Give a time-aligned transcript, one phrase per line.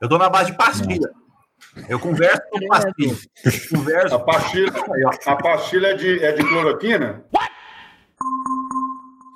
[0.00, 1.08] Eu tô na base de pastilha.
[1.88, 3.16] Eu converso com pastilha.
[3.70, 4.14] Converso.
[4.16, 4.72] A pastilha,
[5.26, 7.24] a pastilha é, de, é de cloroquina?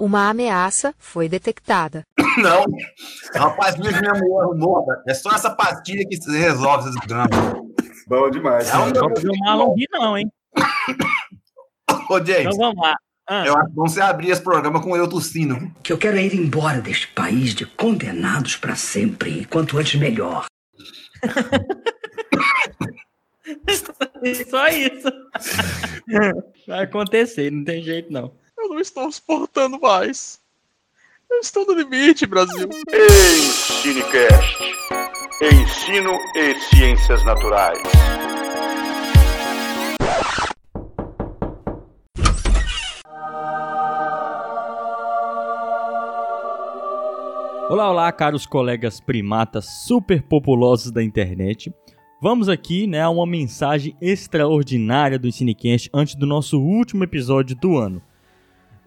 [0.01, 2.05] Uma ameaça foi detectada.
[2.39, 2.65] Não.
[3.33, 4.85] É uma pastilha mulher arrumou.
[5.07, 7.39] É só essa pastilha que resolve esses dramas.
[8.09, 8.69] Bom demais.
[8.69, 10.29] É um Só fazer o Marlon rir, não, hein?
[12.11, 12.97] Ô, James, Então vamos lá.
[13.27, 15.71] Ah, eu acho bom você abrir esse programa com eu tossindo.
[15.83, 19.99] que eu quero é ir embora deste país de condenados para sempre, e quanto antes
[19.99, 20.47] melhor.
[24.49, 25.09] Só isso.
[26.67, 28.33] Vai acontecer, não tem jeito não.
[28.59, 30.39] Eu não estou suportando mais.
[31.31, 32.69] Eu estou no limite, Brasil.
[32.91, 33.41] Ei,
[33.83, 34.59] Cinecast.
[35.43, 37.83] Ensino e Ciências Naturais.
[47.67, 51.73] Olá, olá, caros colegas primatas super populosos da internet.
[52.21, 57.79] Vamos aqui, né, a uma mensagem extraordinária do Cinecast antes do nosso último episódio do
[57.79, 58.03] ano.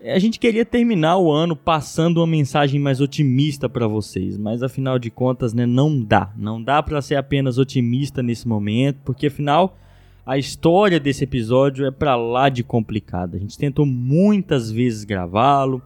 [0.03, 4.99] A gente queria terminar o ano passando uma mensagem mais otimista para vocês, mas afinal
[4.99, 6.31] de contas, né, não dá.
[6.37, 9.75] Não dá para ser apenas otimista nesse momento, porque afinal
[10.23, 13.37] a história desse episódio é para lá de complicada.
[13.37, 15.81] A gente tentou muitas vezes gravá-lo,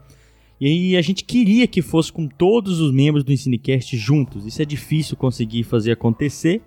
[0.69, 4.45] e a gente queria que fosse com todos os membros do Ensinecast juntos.
[4.45, 6.61] Isso é difícil conseguir fazer acontecer.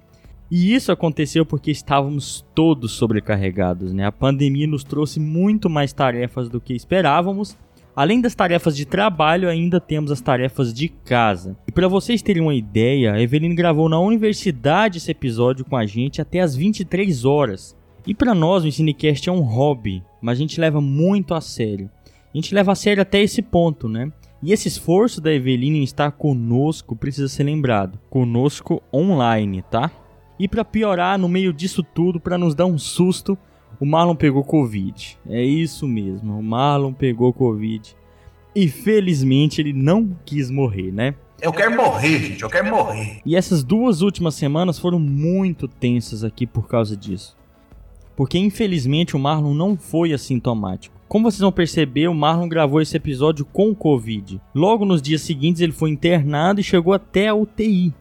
[0.50, 4.04] E isso aconteceu porque estávamos todos sobrecarregados, né?
[4.04, 7.56] A pandemia nos trouxe muito mais tarefas do que esperávamos.
[7.96, 11.56] Além das tarefas de trabalho, ainda temos as tarefas de casa.
[11.68, 15.86] E para vocês terem uma ideia, a Eveline gravou na universidade esse episódio com a
[15.86, 17.76] gente até as 23 horas.
[18.04, 21.88] E para nós o Ensinecast é um hobby, mas a gente leva muito a sério.
[22.34, 24.10] A gente leva a sério até esse ponto, né?
[24.42, 27.96] E esse esforço da Eveline em estar conosco precisa ser lembrado.
[28.10, 29.88] Conosco online, tá?
[30.36, 33.38] E para piorar, no meio disso tudo, para nos dar um susto,
[33.78, 35.16] o Marlon pegou Covid.
[35.28, 37.94] É isso mesmo, o Marlon pegou Covid.
[38.52, 41.14] E felizmente ele não quis morrer, né?
[41.40, 42.42] Eu quero morrer, gente.
[42.42, 43.20] Eu quero morrer.
[43.24, 47.36] E essas duas últimas semanas foram muito tensas aqui por causa disso.
[48.16, 50.93] Porque infelizmente o Marlon não foi assintomático.
[51.14, 54.40] Como vocês vão perceber, o Marlon gravou esse episódio com Covid.
[54.52, 57.94] Logo nos dias seguintes ele foi internado e chegou até a UTI.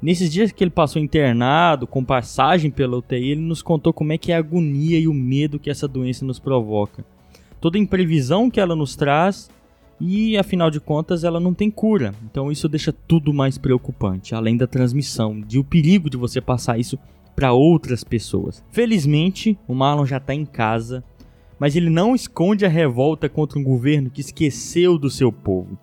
[0.00, 4.16] Nesses dias que ele passou internado, com passagem pela UTI, ele nos contou como é
[4.16, 7.04] que é a agonia e o medo que essa doença nos provoca.
[7.60, 9.50] Toda a imprevisão que ela nos traz
[10.00, 12.14] e, afinal de contas, ela não tem cura.
[12.24, 16.78] Então isso deixa tudo mais preocupante, além da transmissão, de o perigo de você passar
[16.78, 16.98] isso
[17.36, 18.64] para outras pessoas.
[18.72, 21.04] Felizmente, o Marlon já está em casa,
[21.58, 25.78] mas ele não esconde a revolta contra um governo que esqueceu do seu povo.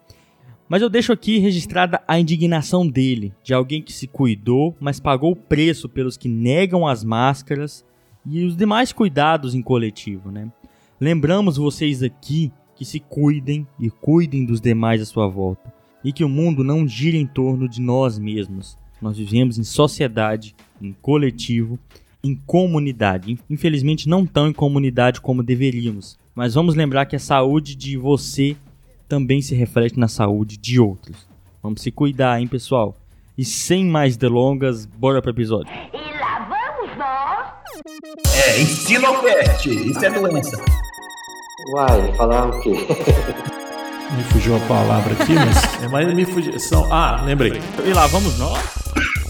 [0.67, 5.31] Mas eu deixo aqui registrada a indignação dele, de alguém que se cuidou, mas pagou
[5.31, 7.85] o preço pelos que negam as máscaras
[8.25, 10.51] e os demais cuidados em coletivo, né?
[10.99, 15.71] Lembramos vocês aqui que se cuidem e cuidem dos demais à sua volta,
[16.03, 18.77] e que o mundo não gira em torno de nós mesmos.
[19.01, 21.77] Nós vivemos em sociedade, em coletivo,
[22.25, 23.37] em comunidade.
[23.49, 28.55] Infelizmente não tão em comunidade como deveríamos, mas vamos lembrar que a saúde de você
[29.07, 31.27] também se reflete na saúde de outros.
[31.61, 32.95] Vamos se cuidar, hein, pessoal?
[33.37, 35.71] E sem mais delongas, bora pro episódio.
[35.93, 38.33] E lá vamos nós.
[38.33, 39.69] É, ensinopeste.
[39.69, 40.63] Isso é doença.
[41.73, 42.71] Uai, falar o quê?
[42.71, 45.65] Me fugiu a palavra aqui, mas.
[45.83, 46.57] É, mas me fugiu.
[46.59, 46.91] São...
[46.91, 47.61] Ah, lembrei.
[47.85, 48.59] E lá vamos nós?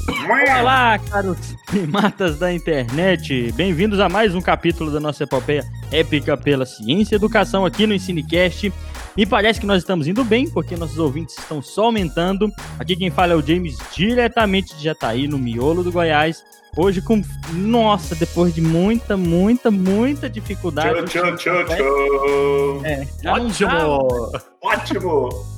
[0.08, 3.52] Olá, caros primatas da internet!
[3.54, 7.94] Bem-vindos a mais um capítulo da nossa epopeia épica pela ciência e educação aqui no
[7.94, 8.72] Ensinecast.
[9.18, 12.52] Me parece que nós estamos indo bem, porque nossos ouvintes estão só aumentando.
[12.78, 16.44] Aqui quem fala é o James, diretamente de Jataí, no miolo do Goiás.
[16.78, 17.22] Hoje com...
[17.54, 21.04] Nossa, depois de muita, muita, muita dificuldade...
[21.06, 22.82] Tchau, tchau, tchau, tchau.
[22.84, 24.32] É, não dava- Ótimo!
[24.62, 25.55] Ótimo!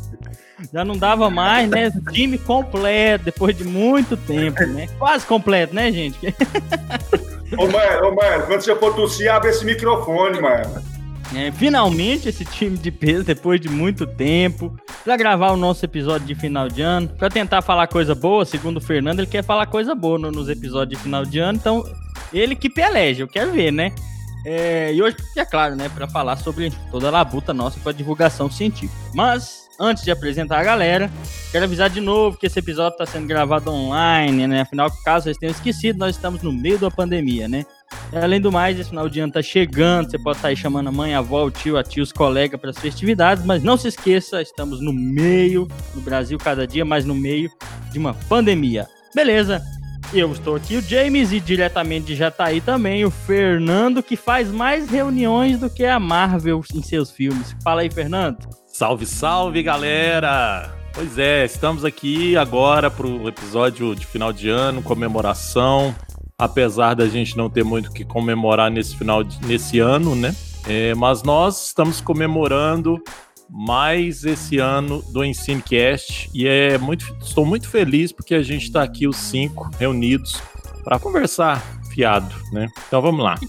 [0.73, 1.91] Já não dava mais, né?
[2.11, 4.87] Time completo, depois de muito tempo, né?
[4.97, 6.17] Quase completo, né, gente?
[7.57, 10.83] Ô, mano, ô, mano, quando você for tossir, abre esse microfone, mano.
[11.35, 14.73] É, finalmente esse time de peso, depois de muito tempo,
[15.03, 18.77] pra gravar o nosso episódio de final de ano, pra tentar falar coisa boa, segundo
[18.77, 21.83] o Fernando, ele quer falar coisa boa no- nos episódios de final de ano, então
[22.31, 23.91] ele que peleja, eu quero ver, né?
[24.45, 27.93] É, e hoje, é claro, né, pra falar sobre toda a labuta nossa com a
[27.93, 28.93] divulgação científica.
[29.13, 31.11] Mas, antes de apresentar a galera,
[31.51, 34.61] quero avisar de novo que esse episódio tá sendo gravado online, né?
[34.61, 37.65] Afinal, caso vocês tenham esquecido, nós estamos no meio da pandemia, né?
[38.11, 40.91] Além do mais, esse final de ano tá chegando, você pode estar aí chamando a
[40.91, 43.87] mãe, a avó, o tio, a tia, os colegas para as festividades, mas não se
[43.87, 47.49] esqueça, estamos no meio, no Brasil cada dia mais no meio
[47.91, 48.87] de uma pandemia.
[49.13, 49.61] Beleza?
[50.13, 54.89] Eu estou aqui, o James, e diretamente de Jataí também, o Fernando, que faz mais
[54.89, 57.53] reuniões do que a Marvel em seus filmes.
[57.61, 58.47] Fala aí, Fernando.
[58.77, 60.71] Salve, salve, galera!
[60.93, 65.95] Pois é, estamos aqui agora para o episódio de final de ano, comemoração.
[66.37, 70.35] Apesar da gente não ter muito que comemorar nesse final de, nesse ano, né?
[70.67, 73.01] É, mas nós estamos comemorando
[73.49, 78.83] mais esse ano do EnsineCast e é muito, estou muito feliz porque a gente está
[78.83, 80.39] aqui os cinco reunidos
[80.83, 82.69] para conversar fiado, né?
[82.87, 83.39] Então vamos lá.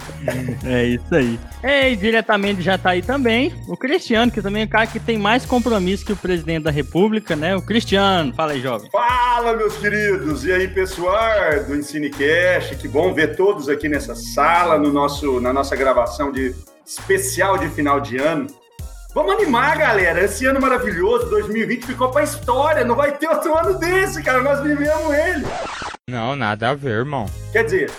[0.64, 1.38] é isso aí.
[1.62, 5.18] E diretamente já tá aí também o Cristiano, que também é o cara que tem
[5.18, 7.54] mais compromisso que o presidente da República, né?
[7.54, 8.32] O Cristiano.
[8.32, 8.90] Fala aí, jovem.
[8.90, 10.46] Fala, meus queridos.
[10.46, 12.76] E aí, pessoal do EnsineCast.
[12.76, 16.54] Que bom ver todos aqui nessa sala, no nosso, na nossa gravação de
[16.86, 18.46] especial de final de ano.
[19.14, 20.24] Vamos animar, galera.
[20.24, 22.82] Esse ano maravilhoso, 2020, ficou pra história.
[22.82, 24.40] Não vai ter outro ano desse, cara.
[24.40, 25.44] Nós vivemos ele.
[26.10, 27.26] Não, nada a ver, irmão.
[27.52, 27.90] Quer dizer,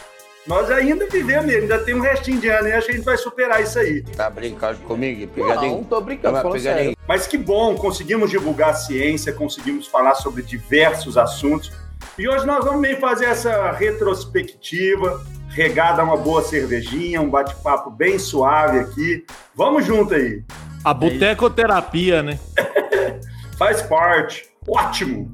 [0.46, 3.18] nós ainda vivemos ainda tem um restinho de ano e acho que a gente vai
[3.18, 4.02] superar isso aí.
[4.02, 5.28] Tá brincando comigo?
[5.28, 5.78] Pegadinho?
[5.78, 6.98] Não, tô brincando, Não, falando sério.
[7.08, 11.72] Mas que bom, conseguimos divulgar a ciência, conseguimos falar sobre diversos assuntos.
[12.18, 17.90] E hoje nós vamos meio fazer essa retrospectiva, regada a uma boa cervejinha, um bate-papo
[17.90, 19.24] bem suave aqui.
[19.56, 20.44] Vamos junto aí.
[20.84, 22.40] A botecoterapia, né?
[23.58, 24.50] Faz parte.
[24.68, 25.32] Ótimo.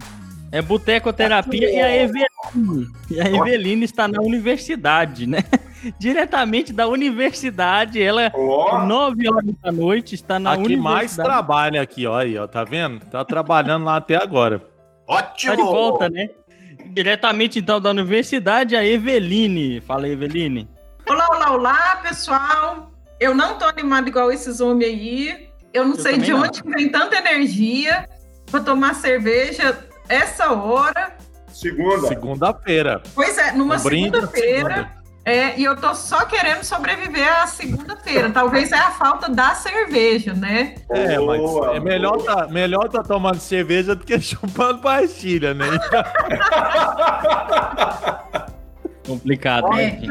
[0.51, 2.87] É botecoterapia e a Eveline.
[3.11, 5.39] E a Eveline está na universidade, né?
[5.99, 8.85] Diretamente da universidade, ela, Ó.
[8.85, 10.95] 9 horas da noite, está na a que universidade.
[10.95, 12.99] mais trabalha aqui, ó, aí, ó, tá vendo?
[13.05, 14.61] Tá trabalhando lá até agora.
[15.07, 15.51] Ótimo!
[15.51, 16.29] Tá de volta, né?
[16.89, 19.81] Diretamente, então, da universidade, a Eveline.
[19.81, 20.67] Fala aí, Eveline.
[21.07, 22.91] Olá, olá, olá, pessoal.
[23.19, 25.49] Eu não tô animado igual esses homens aí.
[25.73, 26.41] Eu não Eu sei de não.
[26.41, 28.07] onde vem tanta energia
[28.49, 29.77] pra tomar cerveja
[30.09, 31.15] essa hora.
[31.51, 32.07] Segunda.
[32.07, 33.01] Segunda-feira.
[33.15, 34.91] Pois é, numa Um segunda-feira.
[35.25, 38.29] É, e eu tô só querendo sobreviver à segunda-feira.
[38.29, 40.75] Talvez é a falta da cerveja, né?
[40.89, 42.23] É, mas Boa, é melhor boa.
[42.23, 45.65] tá, melhor tá tomando cerveja do que chupando pastilha, né?
[49.07, 50.01] Complicado, né?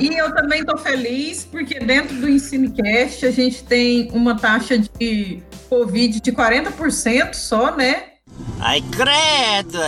[0.00, 5.42] E eu também tô feliz porque dentro do EnsineCast a gente tem uma taxa de
[5.68, 8.04] Covid de 40% só, né?
[8.58, 9.78] Ai, credo!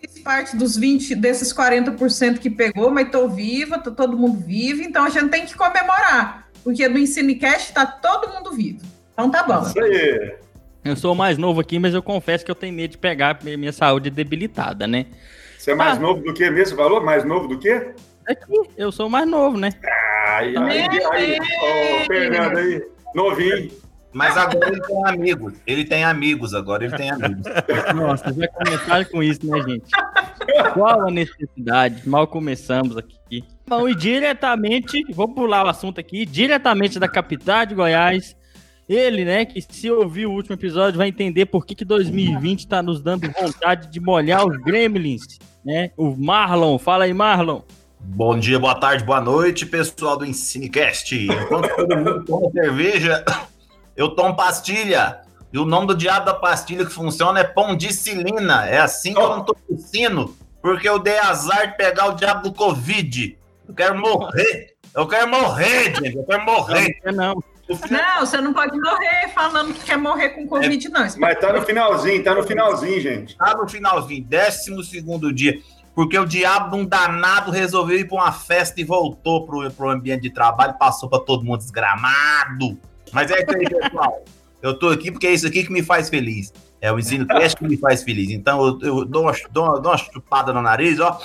[0.00, 4.80] Fiz parte dos 20 desses 40% que pegou, mas tô viva, tá todo mundo vivo,
[4.80, 8.80] então a gente tem que comemorar, porque no EnsineCast tá todo mundo vivo.
[9.12, 9.60] Então tá bom.
[9.60, 10.34] Isso aí.
[10.82, 13.38] Eu sou o mais novo aqui, mas eu confesso que eu tenho medo de pegar
[13.44, 15.04] minha saúde debilitada, né?
[15.60, 16.00] Você é mais Ah.
[16.00, 16.68] novo do que mesmo?
[16.70, 17.02] Você falou?
[17.02, 17.70] Mais novo do que?
[18.26, 19.68] Aqui, eu sou o mais novo, né?
[20.26, 21.38] Ai, ai, ai.
[21.38, 22.82] Ô, Fernando aí.
[23.14, 23.70] Novinho.
[24.12, 25.52] Mas agora ele tem amigos.
[25.66, 27.42] Ele tem amigos agora, ele tem amigos.
[27.94, 29.84] Nossa, já começaram com isso, né, gente?
[30.72, 32.08] Qual a necessidade?
[32.08, 33.44] Mal começamos aqui.
[33.68, 38.34] Bom, e diretamente, vou pular o assunto aqui, diretamente da capital de Goiás,
[38.90, 42.82] ele, né, que se ouvir o último episódio vai entender por que, que 2020 tá
[42.82, 45.92] nos dando vontade de molhar os gremlins, né?
[45.96, 47.60] O Marlon, fala aí, Marlon.
[48.00, 51.14] Bom dia, boa tarde, boa noite, pessoal do Ensinecast.
[51.14, 53.24] Enquanto todo mundo toma cerveja,
[53.96, 55.20] eu tomo pastilha.
[55.52, 58.66] E o nome do diabo da pastilha que funciona é pão de cilina.
[58.66, 62.42] É assim que eu não tô tossindo, porque eu dei azar de pegar o diabo
[62.42, 63.38] do Covid.
[63.68, 64.74] Eu quero morrer.
[64.92, 66.16] Eu quero morrer, gente.
[66.16, 66.98] Eu quero morrer.
[67.04, 67.49] Não, não.
[67.90, 71.06] Não, você não pode morrer falando que quer morrer com Covid, não.
[71.06, 73.36] Isso Mas tá no finalzinho, tá no finalzinho, gente.
[73.36, 75.60] Tá no finalzinho, décimo segundo dia.
[75.94, 79.90] Porque o diabo de um danado resolveu ir pra uma festa e voltou pro, pro
[79.90, 82.78] ambiente de trabalho, passou pra todo mundo desgramado.
[83.12, 84.24] Mas é isso aí, pessoal.
[84.62, 86.52] Eu tô aqui porque é isso aqui que me faz feliz.
[86.80, 88.30] É o ensino teste que me faz feliz.
[88.30, 91.20] Então eu, eu dou, uma, dou, uma, dou uma chupada no nariz, ó.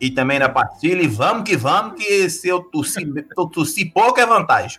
[0.00, 1.02] E também na pastilha.
[1.02, 4.78] E vamos que vamos, que se eu tossir, eu tossir pouco é vantagem.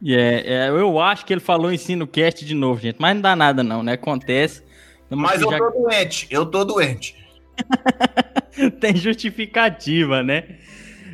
[0.00, 2.96] E é, é, eu acho que ele falou ensino cast de novo, gente.
[2.98, 3.92] Mas não dá nada, não, né?
[3.92, 4.62] Acontece.
[5.08, 7.16] Tamo Mas aqui eu já- tô doente, eu tô doente.
[8.80, 10.44] Tem justificativa, né?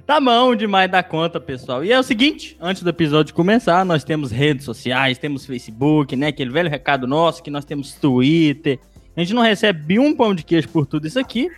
[0.07, 1.85] Tá bom demais da conta, pessoal.
[1.85, 6.29] E é o seguinte, antes do episódio começar, nós temos redes sociais, temos Facebook, né?
[6.29, 8.79] Aquele velho recado nosso, que nós temos Twitter.
[9.15, 11.51] A gente não recebe um pão de queijo por tudo isso aqui,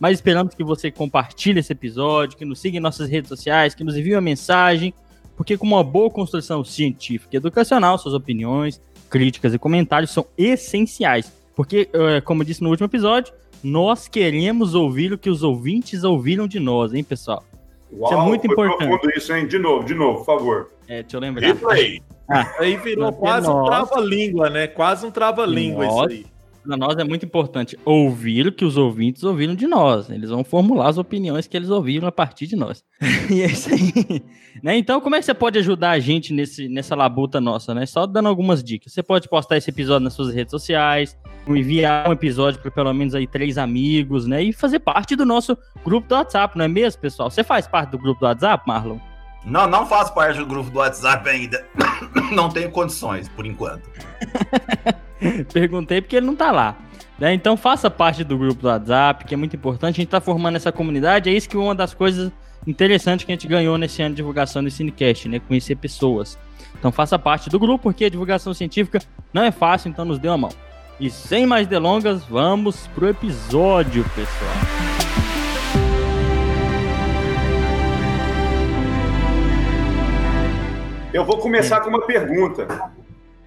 [0.00, 3.84] mas esperamos que você compartilhe esse episódio, que nos siga em nossas redes sociais, que
[3.84, 4.94] nos envie uma mensagem,
[5.38, 8.78] porque com uma boa construção científica e educacional, suas opiniões,
[9.08, 11.32] críticas e comentários são essenciais.
[11.56, 16.04] Porque, eh, como eu disse no último episódio, Nós queremos ouvir o que os ouvintes
[16.04, 17.42] ouviram de nós, hein, pessoal?
[17.92, 18.88] Uau, isso é muito foi importante.
[18.88, 19.48] profundo isso, hein?
[19.48, 20.70] De novo, de novo, por favor.
[20.86, 21.44] É, deixa eu lembrar.
[21.44, 22.00] Replay.
[22.30, 24.68] Ah, Aí virou quase um nós- trava-língua, né?
[24.68, 26.26] Quase um trava-língua isso Nós- aí.
[26.68, 30.10] Para nós é muito importante ouvir o que os ouvintes ouviram de nós.
[30.10, 32.84] Eles vão formular as opiniões que eles ouviram a partir de nós.
[33.32, 34.22] e é isso aí.
[34.62, 34.76] Né?
[34.76, 37.86] Então, como é que você pode ajudar a gente nesse, nessa labuta nossa, né?
[37.86, 38.92] Só dando algumas dicas.
[38.92, 43.14] Você pode postar esse episódio nas suas redes sociais, enviar um episódio para pelo menos
[43.14, 44.42] aí três amigos, né?
[44.42, 47.30] E fazer parte do nosso grupo do WhatsApp, não é mesmo, pessoal?
[47.30, 48.98] Você faz parte do grupo do WhatsApp, Marlon?
[49.48, 51.64] Não, não faço parte do grupo do WhatsApp ainda.
[52.30, 53.88] Não tenho condições, por enquanto.
[55.52, 56.76] Perguntei porque ele não tá lá.
[57.18, 57.32] né?
[57.32, 59.94] Então faça parte do grupo do WhatsApp, que é muito importante.
[59.94, 61.30] A gente tá formando essa comunidade.
[61.30, 62.30] É isso que é uma das coisas
[62.66, 65.40] interessantes que a gente ganhou nesse ano de divulgação do Cinecast, né?
[65.40, 66.38] Conhecer pessoas.
[66.78, 69.00] Então faça parte do grupo, porque a divulgação científica
[69.32, 70.50] não é fácil, então nos dê uma mão.
[71.00, 74.87] E sem mais delongas, vamos pro episódio, pessoal.
[81.12, 82.66] Eu vou começar com uma pergunta.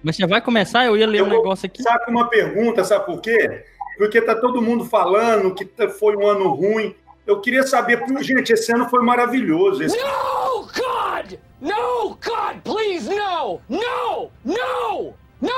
[0.02, 0.84] Mas você vai começar?
[0.84, 1.82] Eu ia ler Eu um vou negócio aqui.
[1.82, 3.64] começar com uma pergunta, sabe por quê?
[3.96, 6.94] Porque tá todo mundo falando que foi um ano ruim.
[7.24, 9.82] Eu queria saber, gente, esse ano foi maravilhoso.
[9.82, 11.38] Esse, No, God!
[11.60, 13.60] No, God, please, no!
[13.68, 14.30] No!
[14.44, 15.14] No!
[15.40, 15.52] No!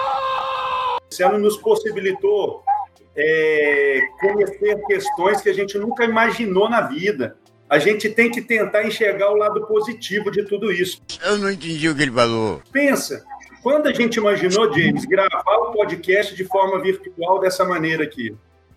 [1.10, 2.62] esse ano nos possibilitou
[3.16, 7.36] é, conhecer questões que a gente nunca imaginou na vida.
[7.74, 11.02] A gente tem que tentar enxergar o lado positivo de tudo isso.
[11.24, 12.62] Eu não entendi o que ele falou.
[12.70, 13.24] Pensa,
[13.64, 18.32] quando a gente imaginou, James, gravar o podcast de forma virtual dessa maneira aqui?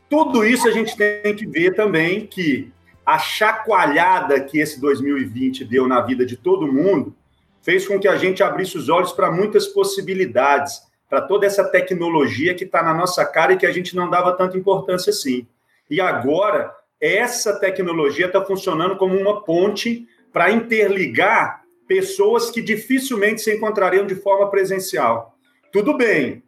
[0.09, 2.73] Tudo isso a gente tem que ver também que
[3.05, 7.15] a chacoalhada que esse 2020 deu na vida de todo mundo
[7.61, 12.55] fez com que a gente abrisse os olhos para muitas possibilidades, para toda essa tecnologia
[12.55, 15.45] que está na nossa cara e que a gente não dava tanta importância assim.
[15.87, 23.55] E agora, essa tecnologia está funcionando como uma ponte para interligar pessoas que dificilmente se
[23.55, 25.35] encontrariam de forma presencial.
[25.71, 26.43] Tudo bem,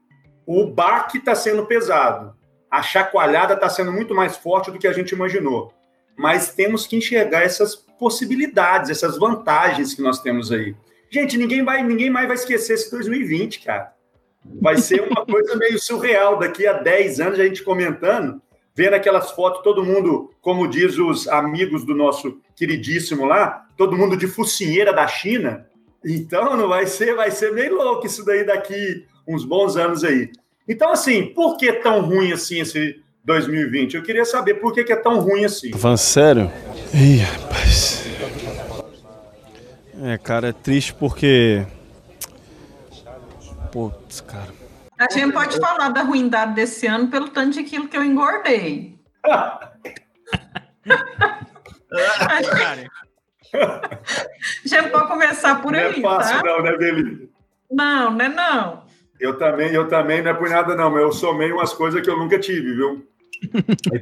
[0.46, 2.36] o baque está sendo pesado,
[2.70, 5.74] a chacoalhada está sendo muito mais forte do que a gente imaginou.
[6.18, 10.75] Mas temos que enxergar essas possibilidades, essas vantagens que nós temos aí.
[11.10, 13.94] Gente, ninguém, vai, ninguém mais vai esquecer esse 2020, cara.
[14.62, 16.38] Vai ser uma coisa meio surreal.
[16.38, 18.41] Daqui a 10 anos, a gente comentando,
[18.79, 24.15] vendo aquelas fotos, todo mundo, como diz os amigos do nosso queridíssimo lá, todo mundo
[24.15, 25.65] de focinheira da China.
[26.05, 30.31] Então, não vai ser, vai ser meio louco isso daí daqui uns bons anos aí.
[30.65, 33.95] Então, assim, por que tão ruim assim esse 2020?
[33.98, 35.71] Eu queria saber por que, que é tão ruim assim.
[35.71, 36.50] Van sério?
[36.93, 38.05] Ih, rapaz.
[40.01, 41.65] É, cara, é triste porque.
[43.74, 44.59] Putz, cara.
[45.00, 49.00] A gente pode falar da ruindade desse ano pelo tanto de quilo que eu engordei.
[49.24, 49.62] A
[54.65, 56.44] gente pode começar por não aí, é fácil, tá?
[56.44, 57.29] não, né, Belinda?
[57.72, 58.84] Não, não é não.
[59.20, 62.10] Eu também, eu também não é por nada, não, mas eu somei umas coisas que
[62.10, 63.08] eu nunca tive, viu?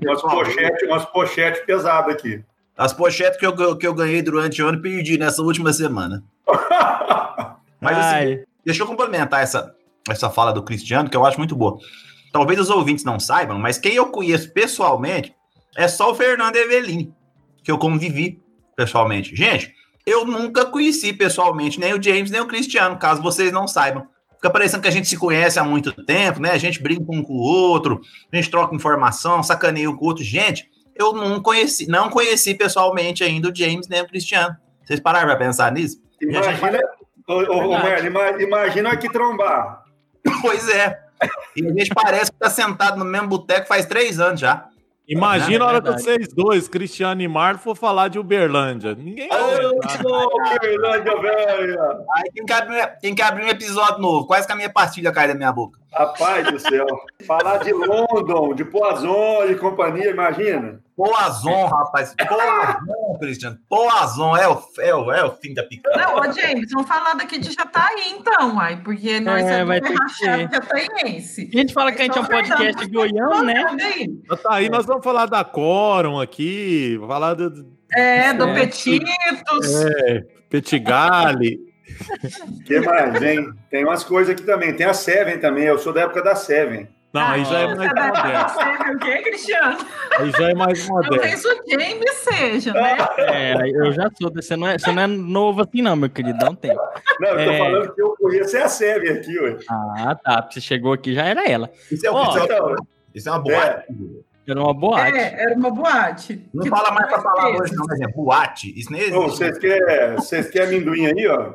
[0.01, 2.43] umas pochetes umas pochete pesadas aqui.
[2.75, 6.23] As pochetes que eu, que eu ganhei durante o ano, perdi nessa última semana.
[7.79, 9.75] Mas assim, deixa eu complementar essa,
[10.13, 11.77] essa fala do Cristiano, que eu acho muito boa.
[12.31, 15.33] Talvez os ouvintes não saibam, mas quem eu conheço pessoalmente
[15.75, 17.13] é só o Fernando Evelin,
[17.63, 18.41] que eu convivi
[18.75, 19.35] pessoalmente.
[19.35, 19.73] Gente,
[20.05, 24.07] eu nunca conheci pessoalmente nem o James, nem o Cristiano, caso vocês não saibam.
[24.35, 26.51] Fica parecendo que a gente se conhece há muito tempo, né?
[26.51, 27.99] A gente brinca um com o outro,
[28.31, 30.23] a gente troca informação, sacaneia um com o outro.
[30.23, 34.55] Gente, eu não conheci, não conheci pessoalmente ainda o James nem o Cristiano.
[34.85, 35.97] Vocês pararam para pensar nisso?
[36.21, 36.79] Imagina,
[37.27, 39.83] ô, ô, ô, Merlin, ima- imagina aqui trombar.
[40.41, 40.99] Pois é.
[41.55, 44.67] E a gente parece que tá sentado no mesmo boteco faz três anos já.
[45.07, 48.93] Imagina É a hora que vocês dois, Cristiano e Marlon, for falar de Uberlândia.
[48.93, 49.65] Ninguém vai.
[49.65, 51.79] Uberlândia, velho.
[52.13, 54.27] Aí tem que, abrir, tem que abrir um episódio novo.
[54.27, 55.79] Quase que a minha pastilha cai da minha boca.
[55.93, 56.85] Rapaz do céu.
[57.25, 60.79] Falar de London, de Poazon e companhia, imagina.
[60.95, 62.15] Poazon, rapaz.
[62.27, 63.57] Poazon, Cristiano.
[63.69, 65.95] Poazon é o, é, o, é o fim da picada.
[65.97, 69.79] Não, ô James, vamos falar daqui de Jataí, então, ai, porque nós É, é, vai
[69.79, 71.49] ter que jataiense.
[71.53, 73.63] A gente fala que a gente é um podcast goiano, né?
[74.41, 77.77] Tá aí, nós vamos falar da Quorum aqui, falar do.
[77.93, 78.53] É, do É.
[78.55, 79.85] Petitos.
[79.85, 81.66] É, Petigali.
[82.65, 83.49] Que mais, hein?
[83.69, 84.73] Tem umas coisas aqui também.
[84.73, 85.65] Tem a Seven também.
[85.65, 86.87] Eu sou da época da Seven.
[87.13, 88.49] Não, aí já é mais moderno.
[88.49, 89.77] Você o quê, Cristiano?
[90.19, 91.15] Aí já é mais moderno.
[91.17, 92.97] Talvez o James seja, né?
[93.17, 94.31] É, eu já sou.
[94.33, 96.37] Você não, é, você não é novo assim, não, meu querido.
[96.37, 96.79] Dá um tempo.
[97.19, 97.57] Não, eu tô É.
[97.57, 99.57] falando que eu conheço é a Seven aqui, ué.
[99.69, 100.47] Ah, tá.
[100.51, 101.71] Você chegou aqui, já era ela.
[101.91, 102.75] Isso é, Ó, é- então,
[103.15, 103.85] isso é uma boate.
[104.47, 105.17] Era uma boate.
[105.17, 106.49] É, era uma boate.
[106.53, 108.79] Não Que fala mais pra falar hoje, não, mas é boate.
[108.79, 109.17] Isso nem existe.
[109.17, 111.53] Vocês querem vocês querem amendoim aí, ó?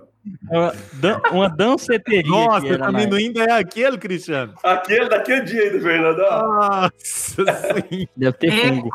[0.48, 2.30] Uma, dan uma danceteria.
[2.30, 2.86] Nossa, época.
[2.88, 4.54] amendoim é aquele, Cristiano?
[4.62, 6.48] Aquele daquele dia ainda, Fernandão.
[6.48, 6.92] Nossa,
[7.90, 8.06] sim.
[8.16, 8.90] Deve ter fungo.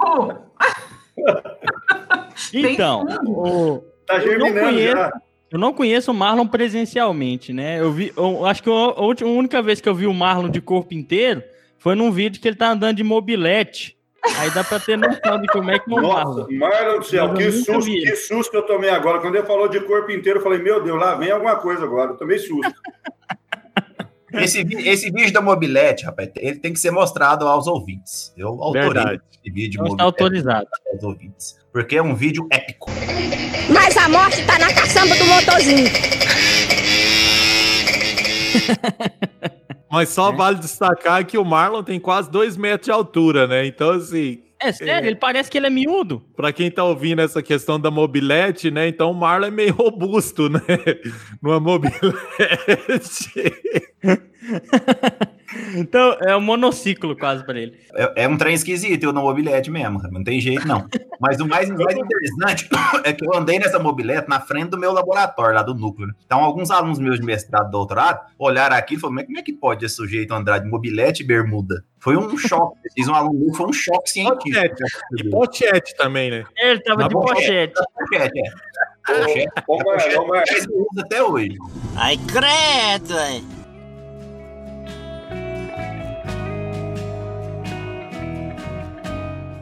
[2.53, 5.22] Então, o- Tá eu não germinando conheço, já.
[5.51, 7.79] eu não conheço o Marlon presencialmente, né?
[7.79, 10.13] Eu vi, eu acho que a a última- a única vez que eu vi o
[10.13, 11.43] Marlon de corpo inteiro
[11.77, 13.97] foi num vídeo que ele tá andando de mobilete.
[14.38, 17.00] Aí dá pra ter noção de como é que é o Nossa, Marlon.
[17.00, 18.01] Do céu, que susto, vi.
[18.03, 19.19] que susto que eu tomei agora.
[19.19, 22.12] Quando ele falou de corpo inteiro, eu falei, meu Deus, lá vem alguma coisa agora.
[22.12, 22.74] Eu tomei susto.
[24.34, 28.34] Esse, esse vídeo da mobilete, rapaz, ele tem que ser mostrado aos ouvintes.
[28.38, 29.22] Eu Verdade.
[29.31, 30.67] esse vídeo Não está mobilete autorizado.
[30.93, 31.57] aos ouvintes.
[31.72, 32.91] Porque é um vídeo épico.
[33.74, 35.88] Mas a morte tá na caçamba do motorzinho.
[39.89, 43.65] Mas só vale destacar que o Marlon tem quase dois metros de altura, né?
[43.65, 46.22] Então, assim, É sério, ele parece que ele é miúdo.
[46.36, 48.88] pra quem tá ouvindo essa questão da mobilete, né?
[48.88, 50.60] Então o Marlon é meio robusto, né?
[51.41, 52.12] Numa mobilete.
[55.75, 57.79] Então, é um monociclo quase pra ele.
[57.94, 60.86] É, é um trem esquisito, eu no mobilete mesmo, não tem jeito não.
[61.20, 62.70] Mas o mais, mais interessante
[63.06, 66.08] é que eu andei nessa mobilete na frente do meu laboratório, lá do núcleo.
[66.08, 66.13] né?
[66.25, 69.41] Então, alguns alunos meus de mestrado e doutorado olharam aqui e falaram: "Mas como é
[69.41, 71.84] que pode esse sujeito andar de mobilete e bermuda?
[72.00, 72.77] Foi um choque.
[72.94, 74.53] Fiz um aluno meu, foi um choque científico.
[74.53, 74.84] Pochete.
[75.17, 76.44] E pochete também, né?
[76.58, 77.74] Ele tava Na de pochete.
[77.74, 77.89] pochete.
[77.96, 78.51] Pochete, é.
[79.24, 80.41] Pochete, Ô, Marlon, ô, Marlon.
[80.46, 81.58] Pochete eu uso até hoje.
[81.96, 83.15] Ai, credo,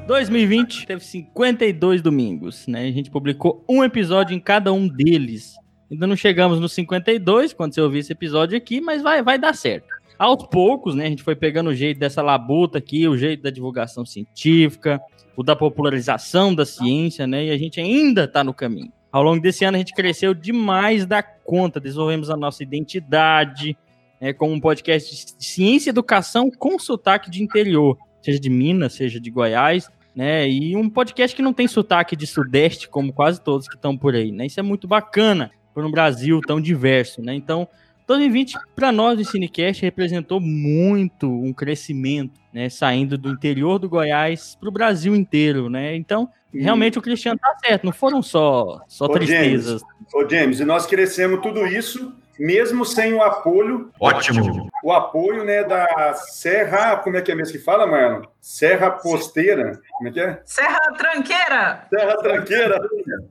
[0.05, 2.81] 2020 teve 52 domingos, né?
[2.81, 5.55] A gente publicou um episódio em cada um deles.
[5.91, 9.55] Ainda não chegamos no 52 quando você ouvir esse episódio aqui, mas vai, vai dar
[9.55, 9.87] certo.
[10.17, 13.49] Aos poucos, né, a gente foi pegando o jeito dessa labuta aqui, o jeito da
[13.49, 15.01] divulgação científica,
[15.35, 17.45] o da popularização da ciência, né?
[17.45, 18.93] E a gente ainda tá no caminho.
[19.11, 23.75] Ao longo desse ano a gente cresceu demais da conta, desenvolvemos a nossa identidade,
[24.21, 28.93] né, como um podcast de ciência e educação com sotaque de interior, seja de Minas,
[28.93, 30.49] seja de Goiás, né?
[30.49, 34.15] E um podcast que não tem sotaque de sudeste, como quase todos que estão por
[34.15, 34.47] aí, né?
[34.47, 37.35] Isso é muito bacana por um Brasil tão diverso, né?
[37.35, 37.67] Então,
[38.07, 42.67] 2020 para nós do Cinecast representou muito um crescimento, né?
[42.67, 45.95] Saindo do interior do Goiás para o Brasil inteiro, né?
[45.95, 46.27] Então,
[46.61, 49.81] realmente o Cristiano tá certo, não foram só só Ô, tristezas.
[50.13, 54.69] Ô, James, e nós crescemos tudo isso, mesmo sem o apoio, Ótimo.
[54.83, 58.23] o apoio, né, da Serra, como é que é mesmo que fala, Marlon?
[58.41, 60.41] Serra Posteira, como é que é?
[60.45, 61.87] Serra Tranqueira!
[61.89, 62.79] Serra Tranqueira.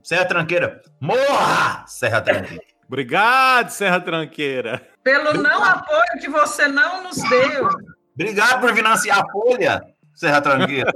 [0.03, 0.81] Serra Tranqueira.
[0.99, 1.85] Morra!
[1.87, 2.63] Serra Tranqueira.
[2.87, 4.81] Obrigado, Serra Tranqueira.
[5.03, 7.67] Pelo não apoio que você não nos deu.
[8.13, 9.81] Obrigado por financiar a folha,
[10.13, 10.91] Serra Tranqueira.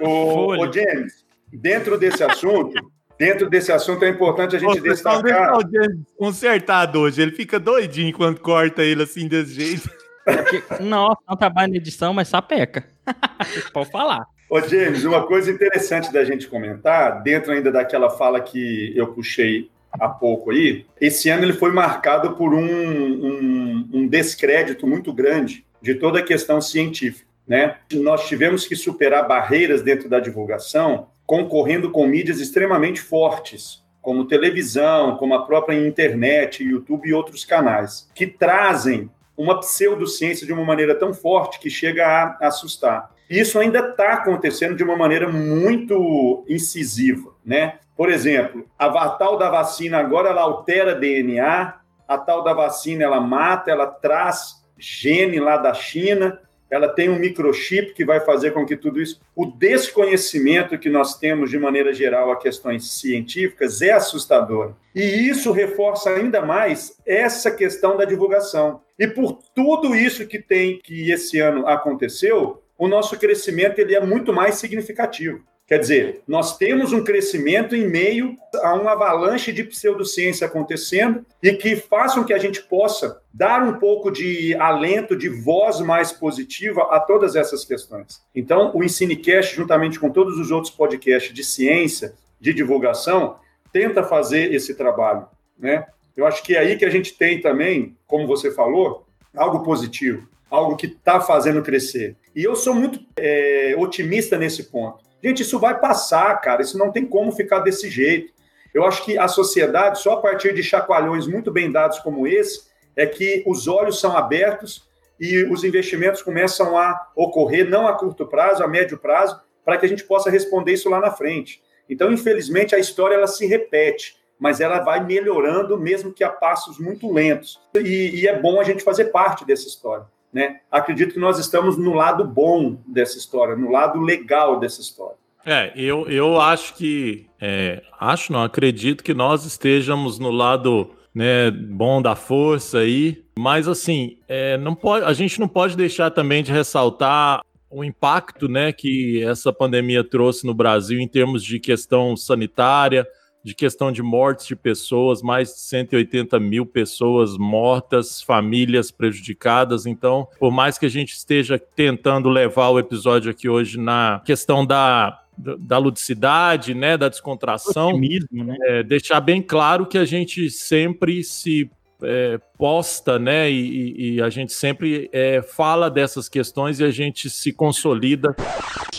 [0.00, 2.74] Ô, ô, James, dentro desse assunto,
[3.18, 5.58] dentro desse assunto é importante a gente Pô, só deixar destacar.
[5.58, 7.20] o James consertado hoje.
[7.22, 9.90] Ele fica doidinho quando corta ele assim desse jeito.
[10.24, 12.84] Porque, nossa, não trabalho na edição, mas sapeca.
[13.72, 14.26] Pode falar.
[14.48, 19.70] Ô, James, uma coisa interessante da gente comentar, dentro ainda daquela fala que eu puxei
[19.92, 25.64] há pouco aí, esse ano ele foi marcado por um, um, um descrédito muito grande
[25.80, 27.28] de toda a questão científica.
[27.46, 27.76] Né?
[27.94, 35.16] Nós tivemos que superar barreiras dentro da divulgação, concorrendo com mídias extremamente fortes, como televisão,
[35.16, 40.92] como a própria internet, YouTube e outros canais, que trazem uma pseudociência de uma maneira
[40.92, 43.12] tão forte que chega a assustar.
[43.30, 47.78] Isso ainda está acontecendo de uma maneira muito incisiva, né?
[47.96, 51.74] Por exemplo, a tal da vacina agora ela altera DNA,
[52.08, 57.18] a tal da vacina ela mata, ela traz gene lá da China, ela tem um
[57.18, 59.20] microchip que vai fazer com que tudo isso.
[59.34, 64.74] O desconhecimento que nós temos de maneira geral a questões científicas é assustador.
[64.94, 68.80] E isso reforça ainda mais essa questão da divulgação.
[68.98, 74.00] E por tudo isso que tem que esse ano aconteceu, o nosso crescimento ele é
[74.00, 75.42] muito mais significativo.
[75.70, 81.52] Quer dizer, nós temos um crescimento em meio a uma avalanche de pseudociência acontecendo e
[81.52, 86.88] que façam que a gente possa dar um pouco de alento, de voz mais positiva
[86.90, 88.20] a todas essas questões.
[88.34, 93.36] Então, o Ensinecast, juntamente com todos os outros podcasts de ciência, de divulgação,
[93.72, 95.86] tenta fazer esse trabalho, né?
[96.16, 99.06] Eu acho que é aí que a gente tem também, como você falou,
[99.36, 102.16] algo positivo, algo que está fazendo crescer.
[102.34, 105.08] E eu sou muito é, otimista nesse ponto.
[105.22, 106.62] Gente, isso vai passar, cara.
[106.62, 108.32] Isso não tem como ficar desse jeito.
[108.72, 112.70] Eu acho que a sociedade, só a partir de chacoalhões muito bem dados como esse,
[112.96, 118.26] é que os olhos são abertos e os investimentos começam a ocorrer, não a curto
[118.26, 121.62] prazo, a médio prazo, para que a gente possa responder isso lá na frente.
[121.88, 126.78] Então, infelizmente, a história ela se repete, mas ela vai melhorando, mesmo que a passos
[126.78, 127.60] muito lentos.
[127.74, 130.06] E, e é bom a gente fazer parte dessa história.
[130.32, 130.60] Né?
[130.70, 135.16] Acredito que nós estamos no lado bom dessa história, no lado legal dessa história.
[135.44, 137.26] É, eu, eu acho que.
[137.40, 143.24] É, acho não, acredito que nós estejamos no lado né, bom da força aí.
[143.38, 148.48] Mas assim, é, não pode, a gente não pode deixar também de ressaltar o impacto
[148.48, 153.06] né, que essa pandemia trouxe no Brasil em termos de questão sanitária,
[153.42, 159.86] de questão de mortes de pessoas, mais de 180 mil pessoas mortas, famílias prejudicadas.
[159.86, 164.64] Então, por mais que a gente esteja tentando levar o episódio aqui hoje na questão
[164.64, 165.18] da
[165.58, 168.56] da ludicidade, né, da descontração, Otimismo, né?
[168.66, 171.70] é, deixar bem claro que a gente sempre se
[172.02, 177.30] é, posta, né, e, e, a gente sempre é, fala dessas questões e a gente
[177.30, 178.34] se consolida.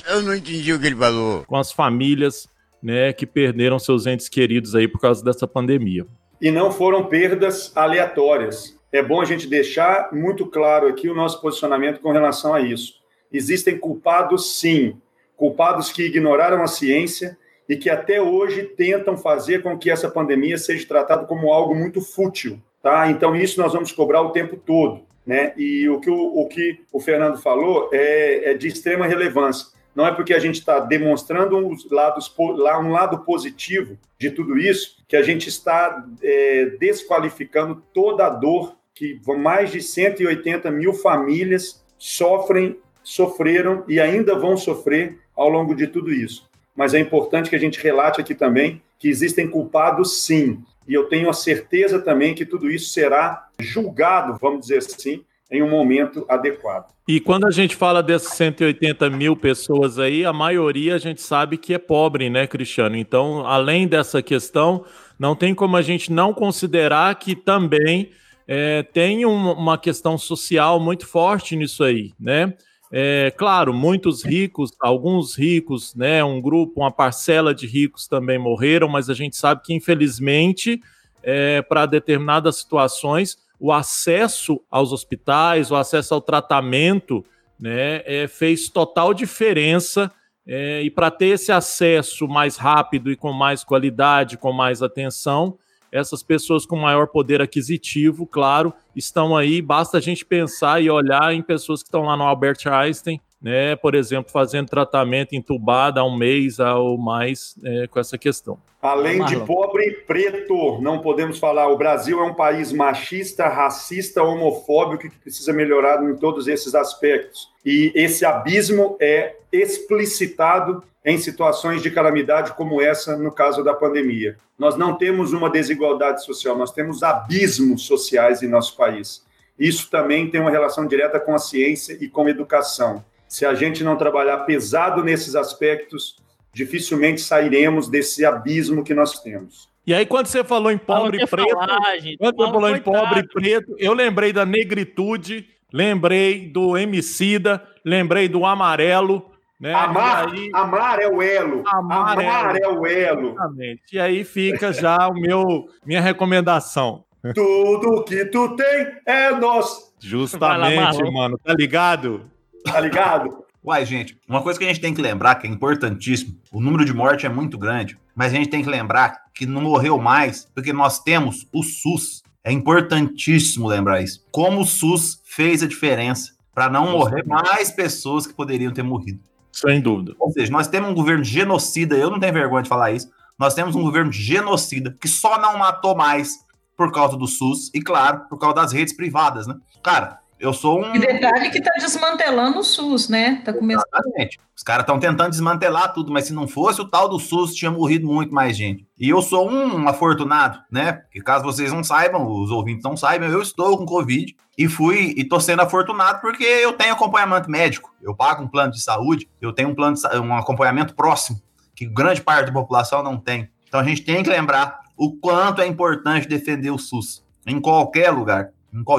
[0.08, 1.44] Eu não entendi o que ele falou.
[1.46, 2.48] Com as famílias,
[2.82, 6.06] né, que perderam seus entes queridos aí por causa dessa pandemia.
[6.42, 8.80] E não foram perdas aleatórias.
[8.92, 12.96] É bom a gente deixar muito claro aqui o nosso posicionamento com relação a isso.
[13.32, 14.98] Existem culpados, sim,
[15.38, 17.38] culpados que ignoraram a ciência
[17.70, 22.02] e que até hoje tentam fazer com que essa pandemia seja tratada como algo muito
[22.02, 23.10] fútil, tá?
[23.10, 25.54] Então isso nós vamos cobrar o tempo todo, né?
[25.56, 29.68] E o que o, o que o Fernando falou é, é, de extrema relevância.
[29.96, 35.16] Não é porque a gente está demonstrando um, um lado positivo de tudo isso que
[35.16, 42.78] a gente está é, desqualificando toda a dor que mais de 180 mil famílias sofrem,
[43.04, 46.50] sofreram e ainda vão sofrer ao longo de tudo isso.
[46.76, 50.64] Mas é importante que a gente relate aqui também que existem culpados, sim.
[50.88, 55.62] E eu tenho a certeza também que tudo isso será julgado, vamos dizer assim, em
[55.62, 56.94] um momento adequado.
[57.08, 61.58] E quando a gente fala dessas 180 mil pessoas aí, a maioria a gente sabe
[61.58, 62.96] que é pobre, né, Cristiano?
[62.96, 64.86] Então, além dessa questão,
[65.20, 68.12] não tem como a gente não considerar que também
[68.48, 72.54] é, tem um, uma questão social muito forte nisso aí, né?
[72.94, 78.90] É, claro, muitos ricos, alguns ricos, né, um grupo, uma parcela de ricos também morreram,
[78.90, 80.82] mas a gente sabe que, infelizmente,
[81.24, 87.24] é, para determinadas situações, o acesso aos hospitais, o acesso ao tratamento,
[87.60, 90.12] né, é, fez total diferença.
[90.48, 95.60] É, e para ter esse acesso mais rápido e com mais qualidade, com mais atenção,
[95.92, 99.62] essas pessoas com maior poder aquisitivo, claro, estão aí.
[99.62, 103.76] Basta a gente pensar e olhar em pessoas que estão lá no Albert Einstein, né,
[103.76, 108.60] por exemplo, fazendo tratamento entubado há um mês ou mais é, com essa questão.
[108.82, 111.68] Além de pobre e preto, não podemos falar.
[111.68, 117.50] O Brasil é um país machista, racista, homofóbico que precisa melhorar em todos esses aspectos.
[117.66, 124.38] E esse abismo é explicitado em situações de calamidade como essa, no caso da pandemia.
[124.58, 129.24] Nós não temos uma desigualdade social, nós temos abismos sociais em nosso país.
[129.58, 133.04] Isso também tem uma relação direta com a ciência e com a educação.
[133.32, 136.18] Se a gente não trabalhar pesado nesses aspectos,
[136.52, 139.70] dificilmente sairemos desse abismo que nós temos.
[139.88, 142.82] E aí, quando você falou em pobre e preto, falar, gente, quando você falou em
[142.82, 149.74] pobre e preto, eu lembrei da negritude, lembrei do Emicida, lembrei do amarelo, né?
[149.76, 151.64] Amar, aí, amar é o elo.
[151.68, 153.30] Amar, amar é, é, o elo.
[153.30, 153.84] Exatamente.
[153.94, 157.06] E aí fica já o meu minha recomendação.
[157.34, 159.94] Tudo que tu tem é nosso.
[160.02, 161.40] Justamente, lá, mano.
[161.42, 162.30] Tá ligado?
[162.66, 163.44] Tá ligado?
[163.64, 166.84] Uai, gente, uma coisa que a gente tem que lembrar, que é importantíssimo, o número
[166.84, 170.48] de mortes é muito grande, mas a gente tem que lembrar que não morreu mais
[170.54, 172.24] porque nós temos o SUS.
[172.44, 174.26] É importantíssimo lembrar isso.
[174.32, 179.20] Como o SUS fez a diferença para não morrer mais pessoas que poderiam ter morrido.
[179.52, 180.16] Sem dúvida.
[180.20, 183.12] Ou seja, nós temos um governo genocida, eu não tenho vergonha de falar isso.
[183.38, 186.40] Nós temos um governo genocida que só não matou mais
[186.76, 189.56] por causa do SUS e, claro, por causa das redes privadas, né?
[189.84, 190.96] Cara, eu sou um.
[190.96, 193.42] E detalhe que está desmantelando o SUS, né?
[193.46, 193.86] Tá começando.
[193.94, 194.40] Exatamente.
[194.56, 197.70] Os caras estão tentando desmantelar tudo, mas se não fosse o tal do SUS, tinha
[197.70, 198.86] morrido muito mais gente.
[198.98, 200.94] E eu sou um afortunado, né?
[200.94, 205.14] Porque caso vocês não saibam, os ouvintes não saibam, eu estou com Covid e fui
[205.16, 207.94] e tô sendo afortunado porque eu tenho acompanhamento médico.
[208.02, 211.40] Eu pago um plano de saúde, eu tenho um plano de, um acompanhamento próximo,
[211.76, 213.48] que grande parte da população não tem.
[213.68, 218.10] Então a gente tem que lembrar o quanto é importante defender o SUS em qualquer
[218.10, 218.50] lugar,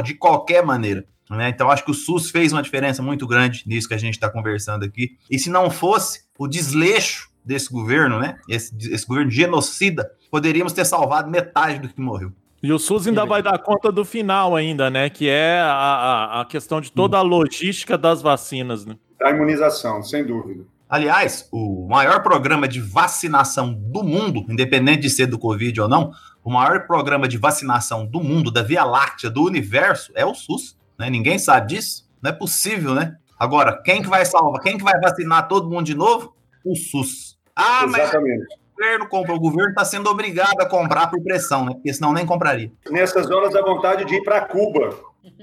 [0.05, 1.05] de qualquer maneira.
[1.37, 1.49] Né?
[1.49, 4.31] Então, acho que o SUS fez uma diferença muito grande nisso que a gente está
[4.31, 5.17] conversando aqui.
[5.31, 8.39] E se não fosse o desleixo desse governo, né?
[8.49, 12.33] Esse, esse governo genocida, poderíamos ter salvado metade do que morreu.
[12.63, 15.11] E o SUS ainda vai dar conta do final ainda, né?
[15.11, 18.97] Que é a, a, a questão de toda a logística das vacinas, né?
[19.19, 20.65] Da imunização, sem dúvida.
[20.89, 26.13] Aliás, o maior programa de vacinação do mundo, independente de ser do Covid ou não,
[26.45, 30.77] o maior programa de vacinação do mundo, da Via Láctea, do universo, é o SUS.
[30.99, 31.11] Né?
[31.11, 32.09] Ninguém sabe disso.
[32.21, 33.17] Não é possível, né?
[33.39, 34.61] Agora, quem que vai salvar?
[34.63, 36.35] Quem que vai vacinar todo mundo de novo?
[36.65, 37.39] O SUS.
[37.57, 38.39] Ah, Exatamente.
[38.39, 39.35] mas o governo compra.
[39.35, 41.73] O governo está sendo obrigado a comprar por pressão, né?
[41.75, 42.71] Porque senão nem compraria.
[42.89, 44.97] Nessas horas dá vontade de ir para Cuba,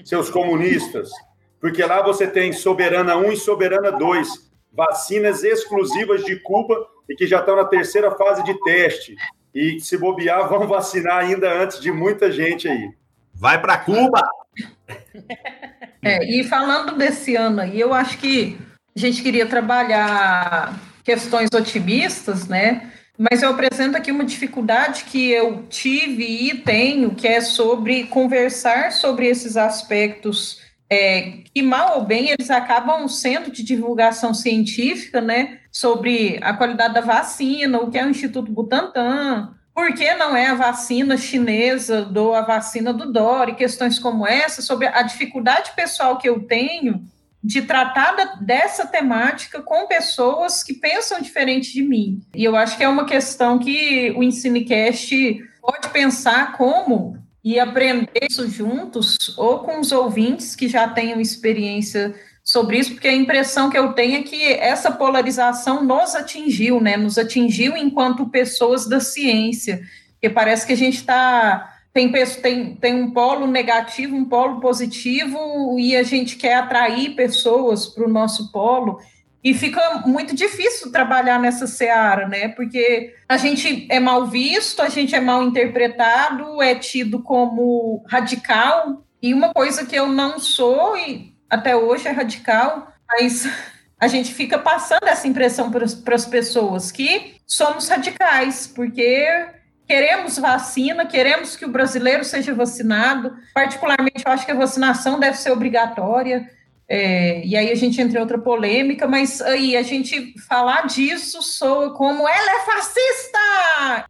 [0.04, 1.10] seus comunistas.
[1.60, 7.28] Porque lá você tem Soberana 1 e Soberana 2 vacinas exclusivas de Cuba e que
[7.28, 9.16] já estão na terceira fase de teste.
[9.54, 12.94] E se bobear, vão vacinar ainda antes de muita gente aí.
[13.34, 14.22] Vai para Cuba!
[16.02, 18.58] É, e falando desse ano aí, eu acho que
[18.96, 22.92] a gente queria trabalhar questões otimistas, né?
[23.18, 28.94] Mas eu apresento aqui uma dificuldade que eu tive e tenho, que é sobre conversar
[28.94, 35.60] sobre esses aspectos é, que, mal ou bem, eles acabam sendo de divulgação científica, né?
[35.72, 40.48] Sobre a qualidade da vacina, o que é o Instituto Butantan, por que não é
[40.48, 46.18] a vacina chinesa ou a vacina do Dori, questões como essa, sobre a dificuldade pessoal
[46.18, 47.02] que eu tenho
[47.42, 52.20] de tratar dessa temática com pessoas que pensam diferente de mim.
[52.36, 55.16] E eu acho que é uma questão que o Ensinecast
[55.62, 62.14] pode pensar como e aprender isso juntos, ou com os ouvintes que já tenham experiência
[62.50, 66.98] sobre isso, porque a impressão que eu tenho é que essa polarização nos atingiu, né?
[66.98, 69.84] Nos atingiu enquanto pessoas da ciência,
[70.14, 75.78] porque parece que a gente está tem, tem, tem um polo negativo, um polo positivo,
[75.78, 79.00] e a gente quer atrair pessoas para o nosso polo.
[79.44, 82.48] E fica muito difícil trabalhar nessa seara, né?
[82.48, 89.06] Porque a gente é mal visto, a gente é mal interpretado, é tido como radical.
[89.22, 93.48] E uma coisa que eu não sou, e até hoje é radical, mas
[94.00, 99.28] a gente fica passando essa impressão para as pessoas que somos radicais, porque
[99.88, 103.36] queremos vacina, queremos que o brasileiro seja vacinado.
[103.54, 106.50] Particularmente, eu acho que a vacinação deve ser obrigatória.
[106.88, 111.42] É, e aí a gente entra em outra polêmica, mas aí a gente falar disso
[111.42, 114.06] soa como ela é fascista!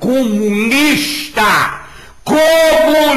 [0.00, 1.42] Comunista!
[2.24, 3.16] Comunista!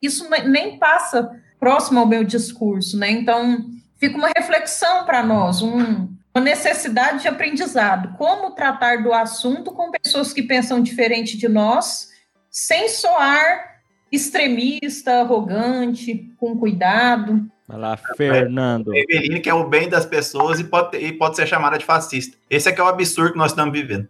[0.00, 3.10] Isso nem passa próximo ao meu discurso, né?
[3.10, 3.64] Então
[3.98, 8.16] fica uma reflexão para nós, um, uma necessidade de aprendizado.
[8.16, 12.08] Como tratar do assunto com pessoas que pensam diferente de nós,
[12.50, 13.78] sem soar
[14.10, 17.46] extremista, arrogante, com cuidado.
[17.66, 18.94] Vai lá, Fernando.
[18.94, 22.36] Eveline que é o bem das pessoas e pode, e pode ser chamada de fascista.
[22.48, 24.08] Esse é que é o absurdo que nós estamos vivendo.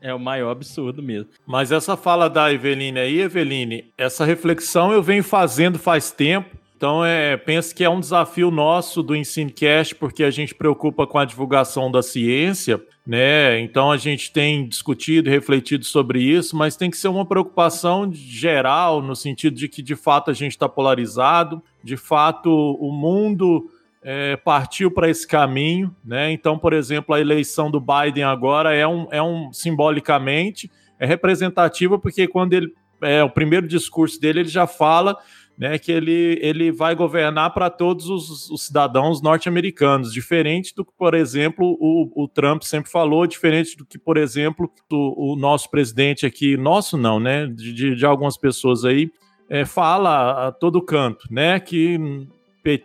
[0.00, 1.30] É o maior absurdo mesmo.
[1.46, 6.56] Mas essa fala da Eveline aí, Eveline, essa reflexão eu venho fazendo faz tempo.
[6.76, 11.18] Então, é, penso que é um desafio nosso do EnsinoCast, porque a gente preocupa com
[11.18, 13.58] a divulgação da ciência, né?
[13.60, 19.00] Então, a gente tem discutido refletido sobre isso, mas tem que ser uma preocupação geral,
[19.00, 23.70] no sentido de que, de fato, a gente está polarizado, de fato, o mundo
[24.08, 26.30] é, partiu para esse caminho, né?
[26.30, 31.98] Então, por exemplo, a eleição do Biden agora é um, é um simbolicamente, é representativa,
[31.98, 32.72] porque quando ele.
[33.02, 35.18] É, o primeiro discurso dele, ele já fala
[35.58, 40.92] né, que ele, ele vai governar para todos os, os cidadãos norte-americanos, diferente do que,
[40.96, 45.70] por exemplo, o, o, Trump sempre falou, diferente do que, por exemplo, o, o nosso
[45.70, 49.10] presidente aqui, nosso não, né, de, de algumas pessoas aí,
[49.48, 51.98] é, fala a todo canto, né, que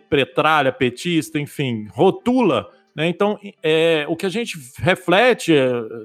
[0.08, 3.08] petralha, petista, enfim, rotula né?
[3.08, 5.52] Então, é, o que a gente reflete,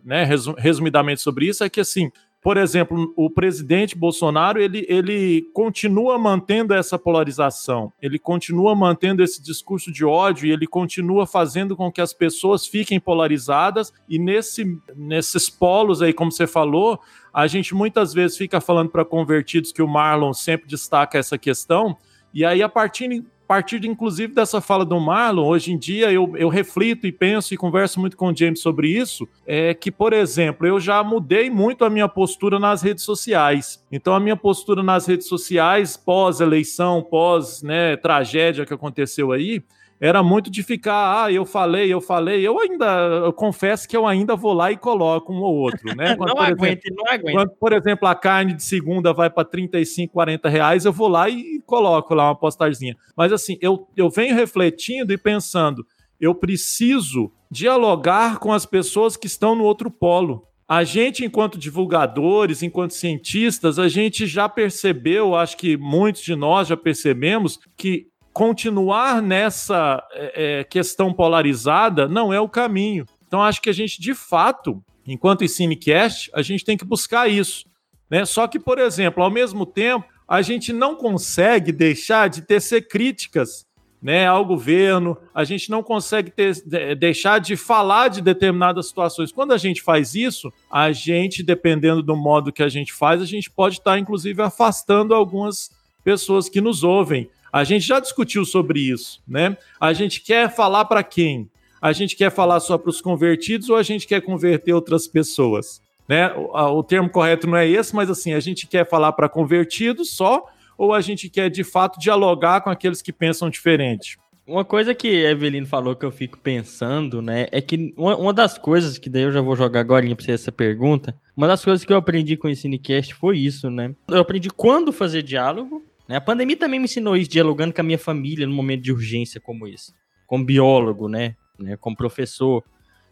[0.03, 2.09] né, resumidamente sobre isso, é que assim,
[2.41, 9.41] por exemplo, o presidente Bolsonaro ele, ele continua mantendo essa polarização, ele continua mantendo esse
[9.41, 14.79] discurso de ódio e ele continua fazendo com que as pessoas fiquem polarizadas e nesse,
[14.95, 17.01] nesses polos aí, como você falou,
[17.33, 21.97] a gente muitas vezes fica falando para convertidos que o Marlon sempre destaca essa questão,
[22.33, 26.49] e aí a partir partir, inclusive, dessa fala do Marlon, hoje em dia eu, eu
[26.49, 30.67] reflito e penso e converso muito com o James sobre isso, é que, por exemplo,
[30.67, 33.81] eu já mudei muito a minha postura nas redes sociais.
[33.91, 39.63] Então, a minha postura nas redes sociais, pós-eleição, pós né, tragédia que aconteceu aí,
[39.99, 42.45] era muito de ficar, ah, eu falei, eu falei.
[42.47, 42.85] Eu ainda,
[43.25, 46.15] eu confesso que eu ainda vou lá e coloco um ou outro, né?
[46.17, 47.33] Quando, não aguente, não aguente.
[47.33, 51.27] Quando, por exemplo, a carne de segunda vai para 35, 40 reais, eu vou lá
[51.29, 52.95] e coloco lá uma postagemzinha.
[53.15, 55.85] Mas assim, eu, eu venho refletindo e pensando,
[56.21, 60.45] eu preciso dialogar com as pessoas que estão no outro polo.
[60.67, 66.67] A gente, enquanto divulgadores, enquanto cientistas, a gente já percebeu, acho que muitos de nós
[66.67, 68.07] já percebemos, que
[68.37, 73.03] continuar nessa é, questão polarizada não é o caminho.
[73.25, 77.65] Então, acho que a gente, de fato, enquanto Ensinecast, a gente tem que buscar isso.
[78.07, 78.25] Né?
[78.25, 83.65] Só que, por exemplo, ao mesmo tempo, a gente não consegue deixar de tecer críticas
[83.99, 89.31] né, ao governo, a gente não consegue ter, de, deixar de falar de determinadas situações.
[89.31, 93.25] Quando a gente faz isso, a gente, dependendo do modo que a gente faz, a
[93.25, 95.71] gente pode estar, inclusive, afastando algumas
[96.03, 97.27] pessoas que nos ouvem.
[97.51, 99.57] A gente já discutiu sobre isso, né?
[99.79, 101.49] A gente quer falar para quem?
[101.81, 105.81] A gente quer falar só para os convertidos ou a gente quer converter outras pessoas?
[106.07, 106.31] Né?
[106.33, 110.11] O, o termo correto não é esse, mas assim, a gente quer falar para convertidos
[110.11, 110.45] só
[110.77, 114.17] ou a gente quer de fato dialogar com aqueles que pensam diferente?
[114.45, 118.57] Uma coisa que Evelino falou que eu fico pensando, né, é que uma, uma das
[118.57, 121.83] coisas, que daí eu já vou jogar agora para você essa pergunta, uma das coisas
[121.83, 123.93] que eu aprendi com o Cinecast foi isso, né?
[124.07, 126.15] Eu aprendi quando fazer diálogo, né?
[126.15, 129.41] A pandemia também me ensinou isso, dialogando com a minha família num momento de urgência
[129.41, 129.93] como esse.
[130.25, 131.35] Como biólogo, né?
[131.59, 131.75] né?
[131.77, 132.63] Como professor,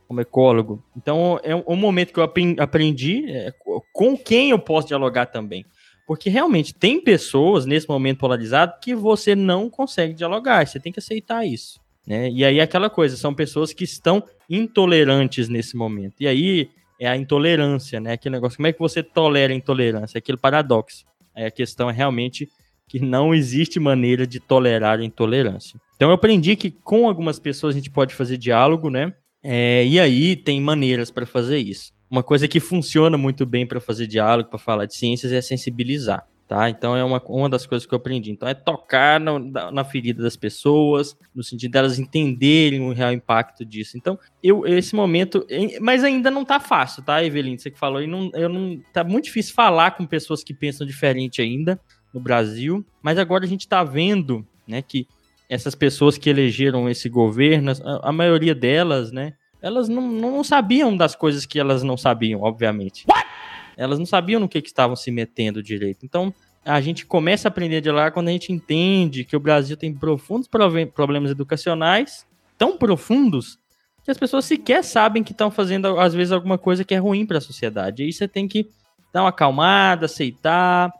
[0.07, 0.83] como ecólogo.
[0.95, 2.23] Então, é um momento que eu
[2.59, 3.53] aprendi é,
[3.93, 5.65] com quem eu posso dialogar também.
[6.07, 10.99] Porque realmente tem pessoas nesse momento polarizado que você não consegue dialogar, você tem que
[10.99, 11.79] aceitar isso.
[12.05, 12.29] Né?
[12.29, 16.21] E aí aquela coisa, são pessoas que estão intolerantes nesse momento.
[16.21, 18.13] E aí é a intolerância, né?
[18.13, 20.19] Aquele negócio, como é que você tolera a intolerância?
[20.19, 21.03] Aquele paradoxo.
[21.35, 22.47] Aí a questão é realmente
[22.87, 25.79] que não existe maneira de tolerar a intolerância.
[25.95, 29.13] Então eu aprendi que com algumas pessoas a gente pode fazer diálogo, né?
[29.43, 31.93] É, e aí tem maneiras para fazer isso.
[32.09, 36.27] Uma coisa que funciona muito bem para fazer diálogo, para falar de ciências, é sensibilizar.
[36.47, 36.69] Tá?
[36.69, 38.31] Então é uma, uma das coisas que eu aprendi.
[38.31, 43.65] Então é tocar na, na, ferida das pessoas, no sentido delas entenderem o real impacto
[43.65, 43.97] disso.
[43.97, 45.43] Então, eu esse momento,
[45.81, 47.57] mas ainda não tá fácil, tá, Evelyn?
[47.57, 50.85] Você que falou, e não, eu não tá muito difícil falar com pessoas que pensam
[50.85, 51.81] diferente ainda
[52.15, 55.05] no Brasil, mas agora a gente está vendo, né, que
[55.49, 60.95] essas pessoas que elegeram esse governo, a, a maioria delas, né, elas não, não sabiam
[60.95, 63.03] das coisas que elas não sabiam, obviamente.
[63.09, 63.27] What?
[63.75, 66.05] Elas não sabiam no que, que estavam se metendo direito.
[66.05, 69.75] Então, a gente começa a aprender de lá quando a gente entende que o Brasil
[69.75, 72.25] tem profundos problemas educacionais,
[72.57, 73.59] tão profundos,
[74.05, 77.25] que as pessoas sequer sabem que estão fazendo, às vezes, alguma coisa que é ruim
[77.25, 78.03] para a sociedade.
[78.03, 78.69] E aí você tem que
[79.11, 80.93] dar uma acalmada, aceitar.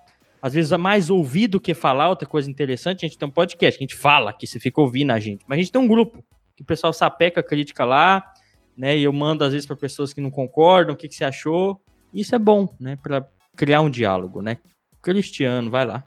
[0.45, 3.03] Às vezes é mais ouvir do que falar, outra coisa interessante.
[3.03, 5.43] A gente tem um podcast, a gente fala que você fica ouvindo a gente.
[5.47, 6.23] Mas a gente tem um grupo
[6.55, 8.23] que o pessoal sapeca a crítica lá,
[8.77, 8.95] né?
[8.95, 11.81] E eu mando às vezes para pessoas que não concordam, o que, que você achou.
[12.13, 12.95] Isso é bom, né?
[13.01, 13.27] Para
[13.57, 14.59] criar um diálogo, né?
[15.01, 16.03] Cristiano, vai lá.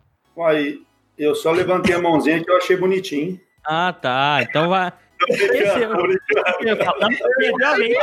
[0.46, 0.82] Aí,
[1.18, 3.40] eu só levantei a mãozinha que eu achei bonitinho.
[3.66, 4.38] Ah, tá.
[4.40, 4.92] Então vai.
[5.26, 5.76] Perdeu a
[7.74, 7.98] vez.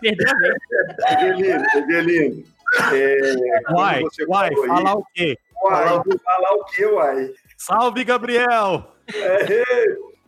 [0.00, 2.59] Perdeu a vez.
[2.92, 5.36] É, uai, uai, falar o quê?
[5.64, 7.30] Uai, falar o quê, uai?
[7.58, 8.94] Salve, Gabriel!
[9.12, 9.64] É,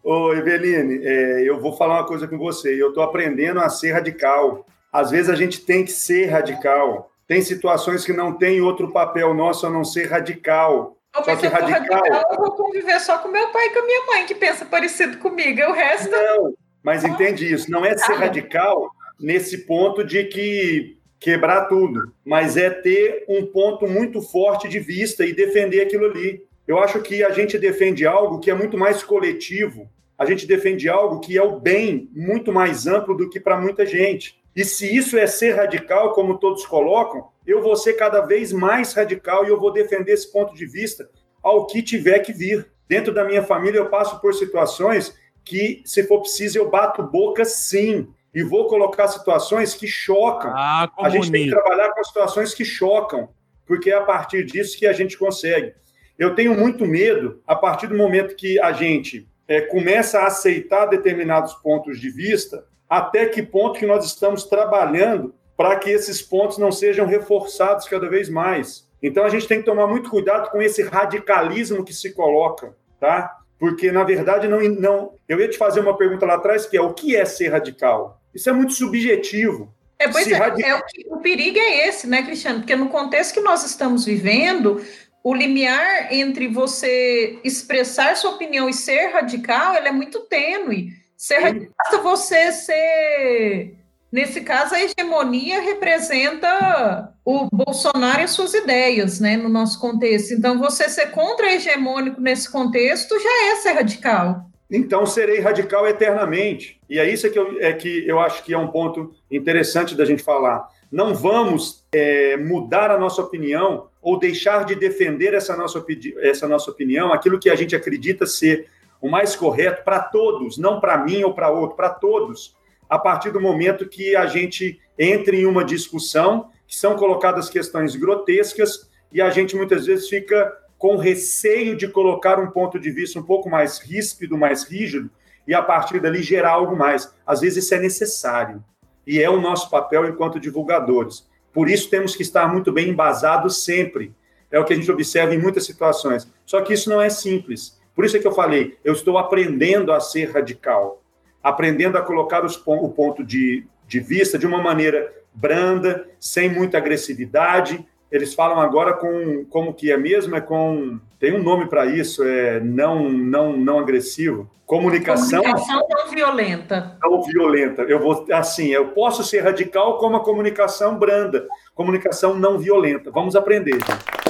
[0.03, 2.81] Ô, Eveline, é, eu vou falar uma coisa com você.
[2.81, 4.67] Eu estou aprendendo a ser radical.
[4.93, 7.11] Às vezes a gente tem que ser radical.
[7.29, 10.97] Tem situações que não tem outro papel nosso a não ser radical.
[11.15, 12.01] Eu só que radical...
[12.01, 12.23] radical...
[12.33, 15.19] Eu vou conviver só com meu pai e com a minha mãe, que pensa parecido
[15.19, 15.63] comigo.
[15.63, 16.11] O resto.
[16.11, 16.53] Não,
[16.83, 17.71] mas entende isso.
[17.71, 23.87] Não é ser radical nesse ponto de que quebrar tudo, mas é ter um ponto
[23.87, 26.45] muito forte de vista e defender aquilo ali.
[26.67, 30.89] Eu acho que a gente defende algo que é muito mais coletivo, a gente defende
[30.89, 34.41] algo que é o bem muito mais amplo do que para muita gente.
[34.55, 38.93] E se isso é ser radical, como todos colocam, eu vou ser cada vez mais
[38.93, 41.09] radical e eu vou defender esse ponto de vista
[41.43, 42.67] ao que tiver que vir.
[42.89, 47.45] Dentro da minha família, eu passo por situações que, se for preciso, eu bato boca
[47.45, 48.09] sim.
[48.35, 50.53] E vou colocar situações que chocam.
[50.55, 53.29] Ah, a gente tem que trabalhar com situações que chocam,
[53.67, 55.75] porque é a partir disso que a gente consegue.
[56.19, 60.87] Eu tenho muito medo, a partir do momento que a gente é, começa a aceitar
[60.87, 66.59] determinados pontos de vista, até que ponto que nós estamos trabalhando para que esses pontos
[66.59, 68.89] não sejam reforçados cada vez mais.
[69.03, 73.39] Então a gente tem que tomar muito cuidado com esse radicalismo que se coloca, tá?
[73.59, 75.15] Porque na verdade não, não.
[75.29, 78.22] Eu ia te fazer uma pergunta lá atrás que é o que é ser radical?
[78.35, 79.73] Isso é muito subjetivo.
[79.99, 80.79] É, pois é, radical...
[80.79, 82.61] é o, perigo é esse, né, Cristiano?
[82.61, 84.85] Porque no contexto que nós estamos vivendo,
[85.23, 90.91] o limiar entre você expressar sua opinião e ser radical, ele é muito tênue.
[91.17, 93.77] Ser radical, você ser.
[94.11, 100.35] Nesse caso, a hegemonia representa o Bolsonaro e suas ideias, né, no nosso contexto.
[100.35, 104.52] Então, você ser contra-hegemônico nesse contexto já é ser radical.
[104.75, 106.81] Então, serei radical eternamente.
[106.89, 110.07] E é isso que eu, é que eu acho que é um ponto interessante da
[110.07, 110.67] gente falar.
[110.91, 115.85] não vamos é, mudar a nossa opinião ou deixar de defender essa nossa,
[116.21, 118.67] essa nossa opinião, aquilo que a gente acredita ser
[119.01, 122.57] o mais correto para todos, não para mim ou para outro, para todos,
[122.89, 127.95] a partir do momento que a gente entre em uma discussão, que são colocadas questões
[127.97, 130.51] grotescas e a gente muitas vezes fica
[130.83, 135.09] com receio de colocar um ponto de vista um pouco mais ríspido, mais rígido,
[135.47, 137.15] e a partir dali gerar algo mais.
[137.25, 138.65] Às vezes isso é necessário
[139.07, 141.25] e é o nosso papel enquanto divulgadores.
[141.53, 144.13] Por isso temos que estar muito bem embasados sempre.
[144.51, 146.29] É o que a gente observa em muitas situações.
[146.45, 147.81] Só que isso não é simples.
[147.95, 151.01] Por isso é que eu falei, eu estou aprendendo a ser radical,
[151.41, 156.79] aprendendo a colocar os, o ponto de, de vista de uma maneira branda, sem muita
[156.79, 157.87] agressividade.
[158.13, 160.37] Eles falam agora com como que é mesmo?
[160.37, 164.51] É com tem um nome para isso, é não não não agressivo.
[164.67, 166.99] Comunicação, comunicação não violenta.
[167.03, 167.83] Não violenta.
[167.83, 173.11] Eu vou assim, eu posso ser radical como a comunicação branda, comunicação não violenta.
[173.11, 173.73] Vamos aprender.
[173.73, 174.23] Gente.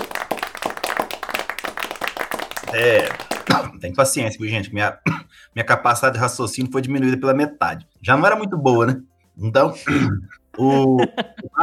[2.73, 3.09] É,
[3.81, 4.73] tem paciência, gente.
[4.73, 4.97] Minha,
[5.55, 7.87] minha capacidade de raciocínio foi diminuída pela metade.
[8.01, 9.01] Já não era muito boa, né?
[9.37, 9.75] Então,
[10.59, 10.99] o,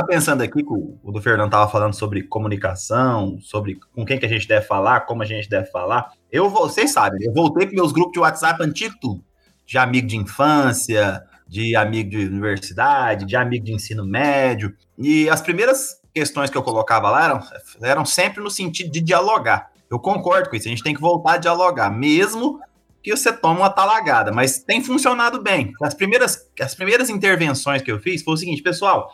[0.07, 4.29] pensando aqui que o, do Fernando tava falando sobre comunicação, sobre com quem que a
[4.29, 6.11] gente deve falar, como a gente deve falar.
[6.31, 9.23] Eu, vocês sabem, eu voltei para meus grupos de WhatsApp antigo.
[9.65, 14.75] De amigo de infância, de amigo de universidade, de amigo de ensino médio.
[14.97, 17.39] E as primeiras questões que eu colocava lá eram,
[17.81, 19.71] eram sempre no sentido de dialogar.
[19.89, 22.59] Eu concordo com isso, a gente tem que voltar a dialogar, mesmo
[23.01, 25.71] que você tome uma talagada, mas tem funcionado bem.
[25.81, 29.09] As primeiras, as primeiras intervenções que eu fiz foi o seguinte, pessoal,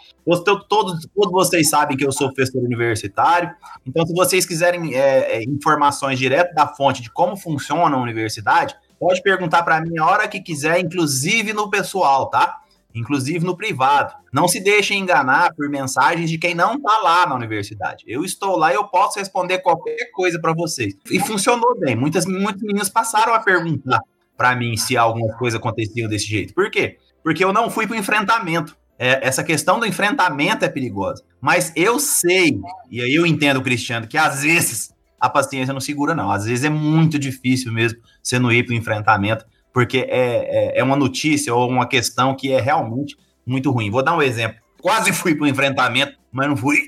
[0.68, 3.52] todos, todos vocês sabem que eu sou professor universitário,
[3.86, 8.76] então se vocês quiserem é, é, informações direto da fonte de como funciona a universidade,
[9.00, 12.62] pode perguntar para mim a hora que quiser, inclusive no pessoal, tá?
[12.96, 14.14] Inclusive no privado.
[14.34, 18.06] Não se deixem enganar por mensagens de quem não está lá na universidade.
[18.08, 20.96] Eu estou lá e eu posso responder qualquer coisa para vocês.
[21.12, 21.96] E funcionou bem.
[21.96, 24.00] Muitas, muitos meninos passaram a perguntar
[24.38, 26.54] para mim se alguma coisa acontecia desse jeito.
[26.54, 26.98] Por quê?
[27.24, 28.76] Porque eu não fui para o enfrentamento.
[28.98, 31.22] É, essa questão do enfrentamento é perigosa.
[31.42, 36.16] Mas eu sei, e aí eu entendo, Cristiano, que às vezes a paciência não segura,
[36.16, 36.32] não.
[36.32, 39.46] Às vezes é muito difícil mesmo você não ir para o enfrentamento
[39.76, 43.92] porque é, é, é uma notícia ou uma questão que é realmente muito ruim.
[43.92, 44.58] Vou dar um exemplo.
[44.82, 46.88] Quase fui para o enfrentamento, mas não fui.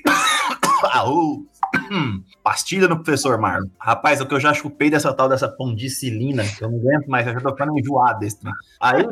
[2.42, 3.68] Pastilha no professor Marlon.
[3.78, 7.26] Rapaz, o que eu já chupei dessa tal dessa pondicilina, que eu não aguento mais,
[7.26, 8.42] eu já tô ficando enjoado desse.
[8.42, 8.50] Né?
[8.80, 9.04] Aí,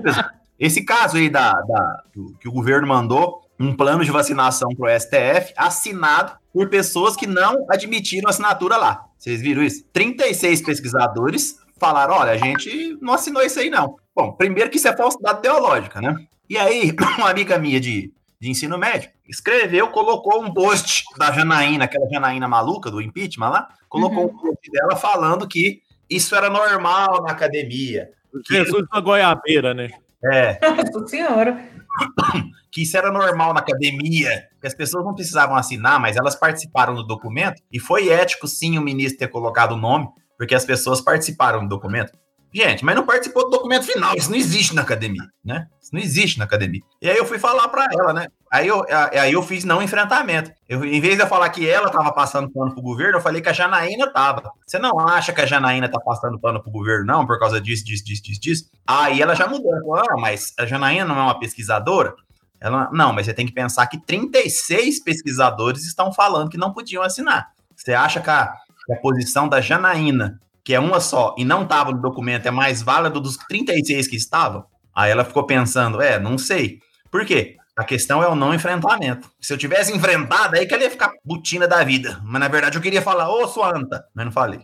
[0.59, 2.03] esse caso aí da, da,
[2.41, 7.27] que o governo mandou, um plano de vacinação para o STF, assinado por pessoas que
[7.27, 9.05] não admitiram assinatura lá.
[9.18, 9.85] Vocês viram isso?
[9.93, 13.97] 36 pesquisadores falaram: olha, a gente não assinou isso aí, não.
[14.14, 16.14] Bom, primeiro que isso é falsidade teológica, né?
[16.49, 21.85] E aí, uma amiga minha de, de ensino médio escreveu, colocou um post da Janaína,
[21.85, 24.31] aquela Janaína maluca do impeachment lá, colocou uhum.
[24.31, 28.09] um post dela falando que isso era normal na academia.
[28.49, 29.91] Jesus na goiabeira, né?
[30.24, 30.59] É.
[30.70, 31.59] Nossa senhora.
[32.70, 36.95] Que isso era normal na academia, que as pessoas não precisavam assinar, mas elas participaram
[36.95, 40.07] do documento, e foi ético sim o ministro ter colocado o nome,
[40.37, 42.12] porque as pessoas participaram do documento.
[42.53, 45.66] Gente, mas não participou do documento final, isso não existe na academia, né?
[45.82, 46.80] Isso não existe na academia.
[47.03, 48.28] E aí eu fui falar para ela, né?
[48.51, 50.51] Aí eu, aí eu fiz não enfrentamento.
[50.66, 53.43] Eu, em vez de eu falar que ela estava passando pano pro governo, eu falei
[53.43, 54.51] que a Janaína tava.
[54.66, 57.84] Você não acha que a Janaína tá passando pano pro governo, não, por causa disso,
[57.84, 58.70] disso, disso, disso, disso?
[58.87, 59.70] Aí ela já mudou.
[59.80, 62.14] Falou, ah, mas a Janaína não é uma pesquisadora?
[62.59, 67.03] Ela, não, mas você tem que pensar que 36 pesquisadores estão falando que não podiam
[67.03, 67.49] assinar.
[67.76, 68.55] Você acha que a,
[68.87, 72.51] que a posição da Janaína, que é uma só, e não estava no documento, é
[72.51, 74.64] mais válida dos 36 que estavam?
[74.95, 76.78] Aí ela ficou pensando, é, não sei.
[77.11, 77.57] Por quê?
[77.76, 79.30] A questão é o não enfrentamento.
[79.39, 82.18] Se eu tivesse enfrentado, aí que ela ia ficar butina da vida.
[82.24, 84.61] Mas na verdade eu queria falar, ô sua anta, mas não falei.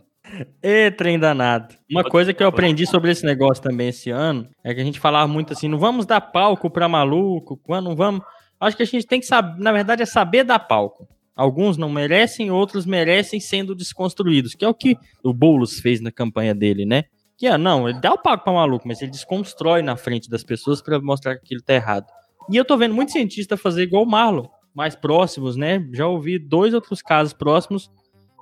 [0.62, 1.74] Ê, trem danado.
[1.90, 4.98] Uma coisa que eu aprendi sobre esse negócio também esse ano é que a gente
[4.98, 8.22] falava muito assim: não vamos dar palco pra maluco, quando não vamos.
[8.58, 11.06] Acho que a gente tem que saber, na verdade, é saber dar palco.
[11.34, 16.12] Alguns não merecem, outros merecem sendo desconstruídos, que é o que o Boulos fez na
[16.12, 17.04] campanha dele, né?
[17.38, 20.44] Que é, não, ele dá o pago para maluco, mas ele desconstrói na frente das
[20.44, 22.06] pessoas para mostrar que aquilo tá errado.
[22.50, 25.84] E eu tô vendo muito cientista fazer igual o Marlon, mais próximos, né?
[25.92, 27.90] Já ouvi dois outros casos próximos,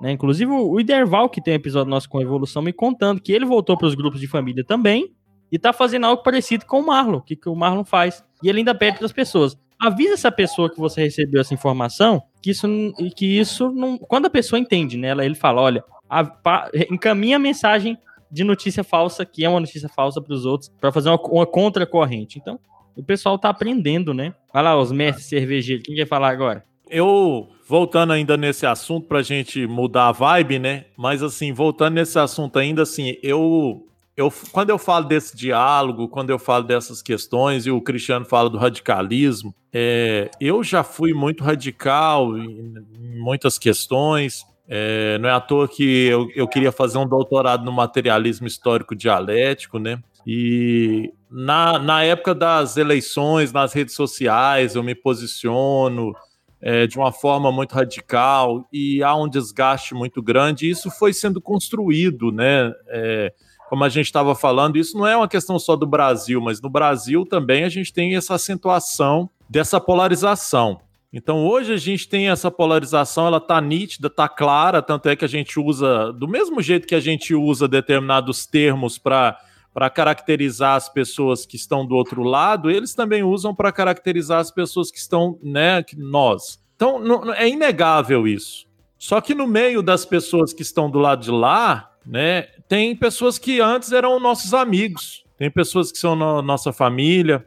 [0.01, 0.11] né?
[0.11, 3.77] Inclusive o Iderval, que tem um episódio nosso com evolução, me contando que ele voltou
[3.77, 5.13] para os grupos de família também
[5.51, 8.23] e tá fazendo algo parecido com o Marlon, o que, que o Marlon faz.
[8.43, 12.21] E ele ainda pede para as pessoas: avisa essa pessoa que você recebeu essa informação
[12.41, 12.67] que isso,
[13.15, 13.97] que isso não.
[13.97, 15.11] Quando a pessoa entende, né?
[15.11, 17.97] Ele fala: olha, a, pa, encaminha a mensagem
[18.29, 21.45] de notícia falsa, que é uma notícia falsa para os outros, para fazer uma, uma
[21.45, 22.39] contracorrente.
[22.39, 22.59] Então,
[22.95, 24.33] o pessoal tá aprendendo, né?
[24.53, 25.83] Olha lá, os mestres cervejeiros.
[25.85, 26.65] Quem quer falar agora?
[26.91, 30.85] eu voltando ainda nesse assunto pra gente mudar a vibe, né?
[30.97, 36.29] Mas assim, voltando nesse assunto ainda assim, eu eu quando eu falo desse diálogo, quando
[36.29, 41.43] eu falo dessas questões e o Cristiano fala do radicalismo, é, eu já fui muito
[41.43, 44.45] radical em, em muitas questões.
[44.67, 48.95] É, não é à toa que eu, eu queria fazer um doutorado no materialismo histórico
[48.95, 50.01] dialético, né?
[50.25, 56.13] E na, na época das eleições, nas redes sociais, eu me posiciono
[56.61, 60.67] é, de uma forma muito radical e há um desgaste muito grande.
[60.67, 62.71] E isso foi sendo construído, né?
[62.87, 63.33] É,
[63.71, 66.69] como a gente estava falando, isso não é uma questão só do Brasil, mas no
[66.69, 70.81] Brasil também a gente tem essa acentuação dessa polarização.
[71.13, 75.23] Então hoje a gente tem essa polarização, ela tá nítida, tá clara, tanto é que
[75.23, 79.39] a gente usa do mesmo jeito que a gente usa determinados termos para
[79.73, 84.51] para caracterizar as pessoas que estão do outro lado, eles também usam para caracterizar as
[84.51, 86.61] pessoas que estão, né, nós.
[86.75, 87.01] Então,
[87.31, 88.67] é inegável isso.
[88.97, 93.37] Só que no meio das pessoas que estão do lado de lá, né, tem pessoas
[93.37, 97.45] que antes eram nossos amigos, tem pessoas que são no, nossa família,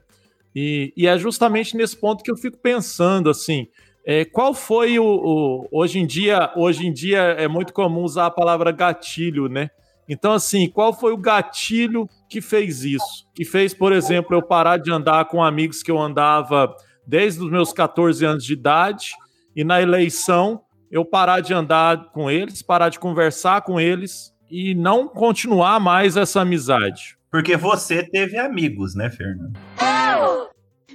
[0.54, 3.66] e, e, é justamente nesse ponto que eu fico pensando, assim,
[4.04, 8.26] é, qual foi o, o, hoje em dia, hoje em dia é muito comum usar
[8.26, 9.70] a palavra gatilho, né?
[10.06, 13.26] Então, assim, qual foi o gatilho que fez isso?
[13.34, 17.50] Que fez, por exemplo, eu parar de andar com amigos que eu andava desde os
[17.50, 19.12] meus 14 anos de idade
[19.56, 20.60] e na eleição
[20.90, 26.16] eu parar de andar com eles, parar de conversar com eles e não continuar mais
[26.16, 27.16] essa amizade.
[27.30, 29.58] Porque você teve amigos, né, Fernando?
[29.80, 30.48] Oh,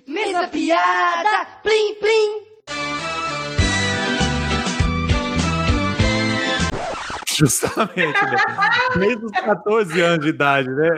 [0.10, 2.50] mesma piada, plim, plim.
[7.38, 8.38] Justamente, né?
[8.98, 10.90] Desde os 14 anos de idade, né?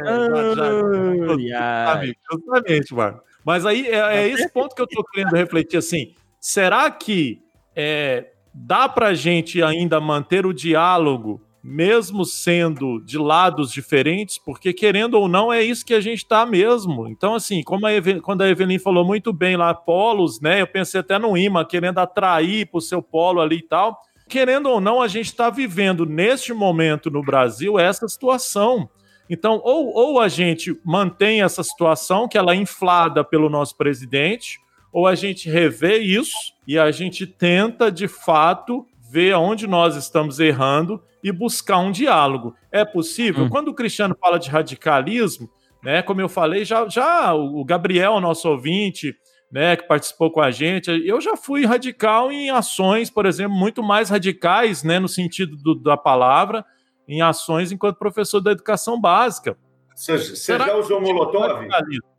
[1.48, 3.24] Já, justamente, Marco.
[3.46, 6.16] Mas aí é, é, esse ponto que eu tô querendo refletir assim.
[6.40, 7.42] Será que
[7.76, 14.38] é, dá pra gente ainda manter o diálogo, mesmo sendo de lados diferentes?
[14.38, 17.08] Porque, querendo ou não, é isso que a gente tá mesmo.
[17.08, 20.62] Então, assim, como a Eve, quando a Evelyn falou muito bem lá, polos, né?
[20.62, 24.02] Eu pensei até no imã, querendo atrair pro seu polo ali e tal
[24.32, 28.90] querendo ou não, a gente está vivendo neste momento no Brasil essa situação.
[29.30, 34.58] Então, ou, ou a gente mantém essa situação, que ela é inflada pelo nosso presidente,
[34.92, 36.36] ou a gente revê isso
[36.66, 42.56] e a gente tenta, de fato, ver onde nós estamos errando e buscar um diálogo.
[42.72, 43.44] É possível?
[43.44, 43.50] Hum.
[43.50, 45.50] Quando o Cristiano fala de radicalismo,
[45.84, 49.14] né, como eu falei, já, já o Gabriel, nosso ouvinte,
[49.52, 50.90] né, que participou com a gente.
[51.06, 55.76] Eu já fui radical em ações, por exemplo, muito mais radicais, né, no sentido do,
[55.76, 56.64] da palavra,
[57.06, 59.58] em ações enquanto professor da educação básica.
[59.94, 61.68] Você, você já usou Molotov?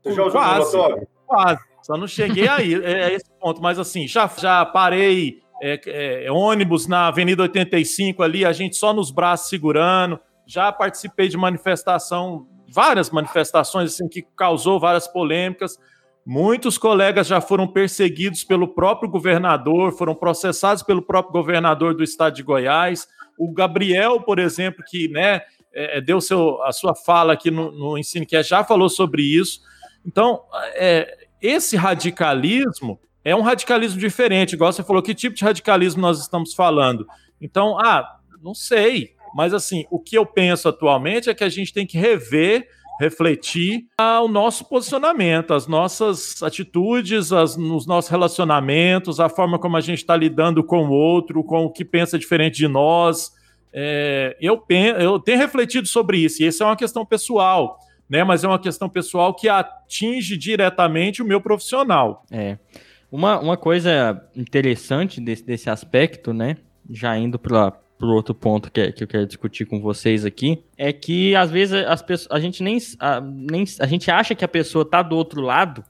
[0.02, 1.06] Você já usou quase, Molotov?
[1.26, 1.60] Quase.
[1.82, 3.62] Só não cheguei aí, é, é esse ponto.
[3.62, 8.92] Mas assim, já, já parei é, é, ônibus na Avenida 85 ali, a gente só
[8.92, 10.18] nos braços segurando.
[10.44, 15.78] Já participei de manifestação, várias manifestações assim que causou várias polêmicas.
[16.26, 22.34] Muitos colegas já foram perseguidos pelo próprio governador, foram processados pelo próprio governador do estado
[22.34, 23.06] de Goiás.
[23.38, 25.42] O Gabriel, por exemplo, que né,
[25.72, 29.60] é, deu seu, a sua fala aqui no, no Ensinecast, já falou sobre isso.
[30.04, 30.42] Então,
[30.74, 36.20] é, esse radicalismo é um radicalismo diferente, igual você falou, que tipo de radicalismo nós
[36.20, 37.06] estamos falando?
[37.40, 41.72] Então, ah, não sei, mas assim, o que eu penso atualmente é que a gente
[41.72, 42.66] tem que rever
[43.00, 43.86] refletir
[44.22, 49.98] o nosso posicionamento, as nossas atitudes, as, os nossos relacionamentos, a forma como a gente
[49.98, 53.32] está lidando com o outro, com o que pensa diferente de nós.
[53.72, 54.62] É, eu,
[55.00, 58.22] eu tenho refletido sobre isso, e isso é uma questão pessoal, né?
[58.22, 62.24] Mas é uma questão pessoal que atinge diretamente o meu profissional.
[62.30, 62.58] É.
[63.12, 66.56] Uma, uma coisa interessante desse, desse aspecto, né?
[66.90, 70.64] Já indo para pro outro ponto que, é, que eu quero discutir com vocês aqui,
[70.76, 74.44] é que às vezes as pessoas, a gente nem a, nem a gente acha que
[74.44, 75.84] a pessoa tá do outro lado,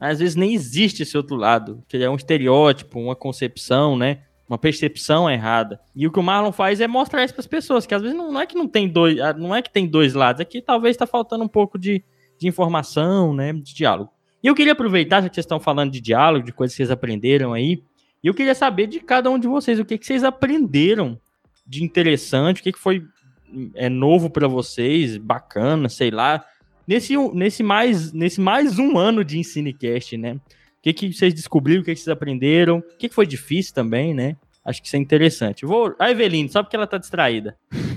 [0.00, 4.20] às vezes nem existe esse outro lado, que é um estereótipo, uma concepção, né?
[4.48, 5.78] Uma percepção errada.
[5.94, 8.16] E o que o Marlon faz é mostrar isso para as pessoas, que às vezes
[8.16, 10.62] não, não, é que não tem dois, não é que tem dois lados, é que
[10.62, 12.02] talvez está faltando um pouco de,
[12.38, 14.10] de informação, né, de diálogo.
[14.48, 17.52] Eu queria aproveitar, já que vocês estão falando de diálogo, de coisas que vocês aprenderam
[17.52, 17.82] aí,
[18.24, 21.20] e eu queria saber de cada um de vocês o que, que vocês aprenderam
[21.66, 23.04] de interessante, o que, que foi
[23.74, 26.42] é novo para vocês, bacana, sei lá.
[26.86, 30.32] Nesse, nesse, mais, nesse mais um ano de Ensinecast, né?
[30.32, 30.40] O
[30.80, 34.14] que, que vocês descobriram, o que, que vocês aprenderam, o que, que foi difícil também,
[34.14, 34.34] né?
[34.64, 35.66] Acho que isso é interessante.
[35.66, 35.94] Vou...
[35.98, 37.54] A Eveline, só porque ela tá distraída.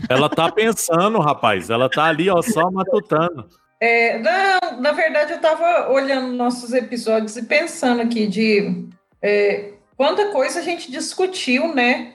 [0.09, 1.69] Ela tá pensando, rapaz.
[1.69, 3.47] Ela tá ali, ó, só matutando.
[3.82, 8.88] É, não, na verdade, eu tava olhando nossos episódios e pensando aqui de
[9.19, 12.13] é, quanta coisa a gente discutiu, né,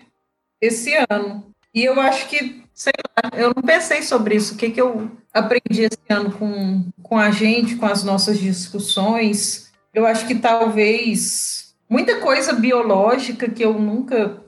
[0.60, 1.52] esse ano.
[1.74, 4.54] E eu acho que, sei lá, eu não pensei sobre isso.
[4.54, 9.72] O que, que eu aprendi esse ano com, com a gente, com as nossas discussões?
[9.92, 14.40] Eu acho que talvez muita coisa biológica que eu nunca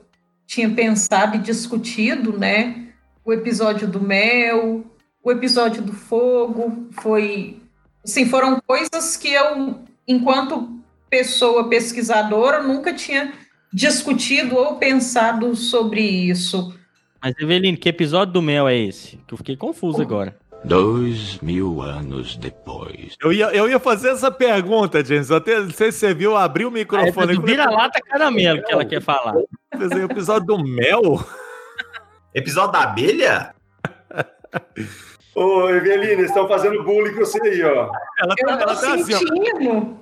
[0.47, 2.87] tinha pensado e discutido, né?
[3.25, 4.85] O episódio do mel,
[5.23, 7.57] o episódio do fogo, foi,
[8.03, 13.33] assim, foram coisas que eu, enquanto pessoa pesquisadora, nunca tinha
[13.71, 16.73] discutido ou pensado sobre isso.
[17.21, 19.17] Mas, Eveline, que episódio do mel é esse?
[19.27, 20.37] Que eu fiquei confuso agora.
[20.63, 23.15] Dois mil anos depois.
[23.21, 25.29] Eu ia, eu ia fazer essa pergunta, James.
[25.29, 27.33] Eu até não sei se você viu, abrir o microfone.
[27.33, 29.35] É do vira-lata caramelo que ela quer falar.
[29.77, 31.25] Fazer o episódio do mel?
[32.33, 33.55] Episódio da abelha?
[35.41, 37.89] Ô, Evelina, estão fazendo bullying com você aí, ó.
[38.19, 39.17] Ela Eu tá, tô ela tá assim, ó.
[39.17, 39.97] sentindo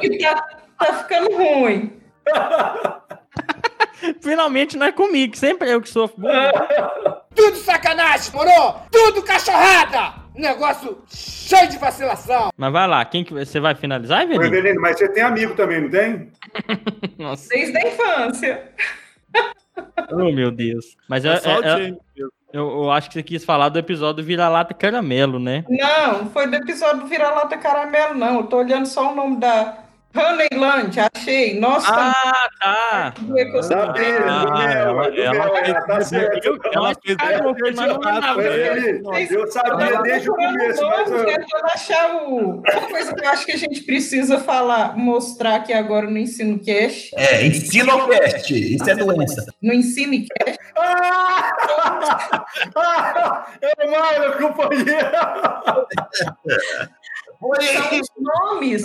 [0.00, 0.48] que tá,
[0.78, 2.00] tá ficando ruim.
[4.20, 6.20] Finalmente não é comigo, sempre eu que sofro.
[6.20, 6.36] bullying.
[7.34, 8.50] Tudo sacanagem, moro?
[8.92, 10.20] Tudo cachorrada!
[10.34, 12.50] Negócio cheio de vacilação.
[12.56, 14.46] Mas vai lá, quem que você vai finalizar, Ô, Eveline?
[14.46, 16.30] Evelina, mas você tem amigo também, não tem?
[17.18, 18.68] Nossa, Desde a infância.
[20.12, 20.96] oh meu Deus.
[21.08, 21.94] Mas É é, só o é- é-.
[22.52, 25.64] Eu, eu acho que você quis falar do episódio vira-lata caramelo, né?
[25.68, 28.40] Não, foi do episódio Vira-Lata Caramelo, não.
[28.40, 29.78] Eu tô olhando só o nome da
[30.14, 31.58] Honeyland, achei.
[31.58, 33.14] Nossa, Ah, tá.
[33.18, 33.86] do ecossistema.
[33.86, 36.58] Sabia, Ah, ela- ela fez- tá certo.
[36.72, 38.38] Ela fez- mas não lembrava.
[38.38, 41.10] Ô, Evelina, eu sabia desde o começo, mas...
[41.12, 42.60] Ó, tentando achar o...
[42.60, 46.58] uma coisa que eu acho que a gente precisa falar, mostrar aqui agora no Ensino
[46.58, 47.10] Cash.
[47.16, 48.52] É, Ensinocast.
[48.76, 49.46] Isso é doença.
[49.62, 50.56] No Ensino Cash.
[50.76, 51.52] Ah!
[52.76, 53.46] Ah!
[53.60, 54.86] É Mário, companheiro!
[57.42, 58.82] São os nomes...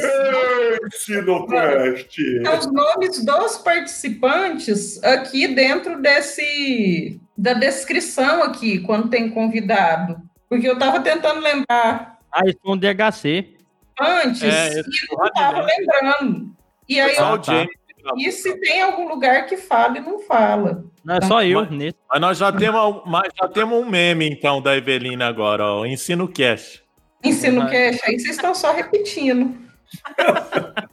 [0.91, 2.41] Sinocast!
[2.43, 7.19] São os nomes dos participantes aqui dentro desse...
[7.37, 10.17] da descrição aqui, quando tem convidado.
[10.49, 13.53] Porque eu estava tentando lembrar Ah, isso foi um DHC.
[13.99, 16.51] antes É, e eu não estava lembrando.
[16.87, 17.65] E aí, Ah, o tá.
[18.15, 20.85] E se tem algum lugar que fala e não fala?
[21.03, 21.97] Não, é só eu Mas- nesse.
[22.09, 25.85] Mas nós já temos, mas já temos um meme, então, da Evelina agora, ó.
[25.85, 26.86] Ensino Cast.
[27.27, 27.97] Ensino Verdade.
[27.97, 29.55] cash, aí vocês estão só repetindo.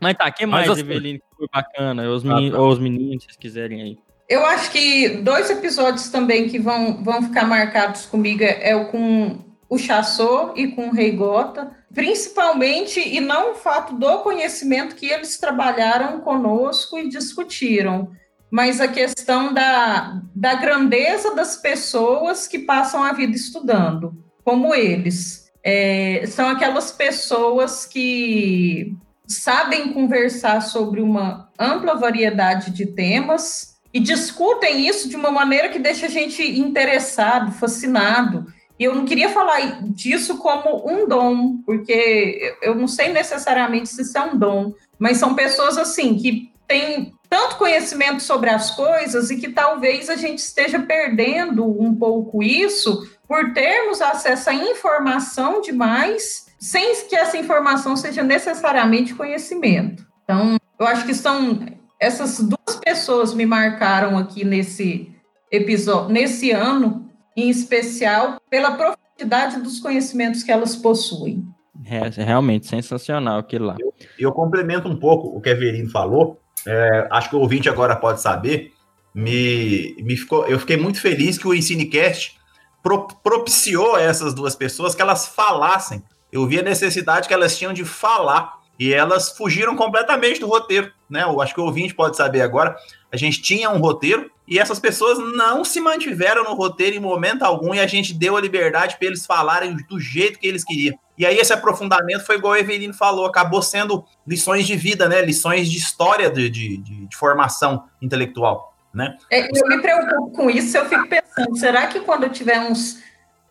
[0.00, 2.08] Mas tá, que Mas mais, assim- Eveline, que foi bacana?
[2.10, 2.60] Os Ah, meninos, tá.
[2.62, 3.98] ou os meninos, se vocês quiserem aí.
[4.28, 9.38] Eu acho que dois episódios também que vão, vão ficar marcados comigo é o com
[9.68, 15.06] o Chassô e com o Rei Gota, principalmente, e não o fato do conhecimento que
[15.06, 18.10] eles trabalharam conosco e discutiram,
[18.50, 24.12] mas a questão da, da grandeza das pessoas que passam a vida estudando,
[24.46, 25.50] como eles.
[25.60, 34.86] É, são aquelas pessoas que sabem conversar sobre uma ampla variedade de temas e discutem
[34.86, 38.46] isso de uma maneira que deixa a gente interessado, fascinado.
[38.78, 44.02] E eu não queria falar disso como um dom, porque eu não sei necessariamente se
[44.02, 49.30] isso é um dom, mas são pessoas assim que têm tanto conhecimento sobre as coisas
[49.30, 55.60] e que talvez a gente esteja perdendo um pouco isso por termos acesso à informação
[55.60, 60.06] demais, sem que essa informação seja necessariamente conhecimento.
[60.22, 61.60] Então, eu acho que são
[62.00, 65.12] essas duas pessoas me marcaram aqui nesse
[65.50, 71.44] episódio, nesse ano, em especial, pela profundidade dos conhecimentos que elas possuem.
[71.84, 73.76] É, realmente, sensacional aquilo lá.
[74.18, 76.40] Eu complemento um pouco o que a Everino falou.
[76.66, 78.72] É, acho que o ouvinte agora pode saber.
[79.14, 82.36] Me, me ficou, eu fiquei muito feliz que o Ensinecast
[82.82, 86.02] pro, propiciou a essas duas pessoas que elas falassem.
[86.30, 90.92] Eu vi a necessidade que elas tinham de falar e elas fugiram completamente do roteiro,
[91.08, 91.22] né?
[91.22, 92.76] Eu acho que o ouvinte pode saber agora.
[93.10, 97.42] A gente tinha um roteiro e essas pessoas não se mantiveram no roteiro em momento
[97.42, 100.98] algum e a gente deu a liberdade para eles falarem do jeito que eles queriam.
[101.16, 105.22] E aí esse aprofundamento foi igual o Evelino falou, acabou sendo lições de vida, né?
[105.22, 109.16] Lições de história de, de, de, formação intelectual, né?
[109.30, 112.98] É, eu me preocupo com isso, eu fico pensando, será que quando eu tiver uns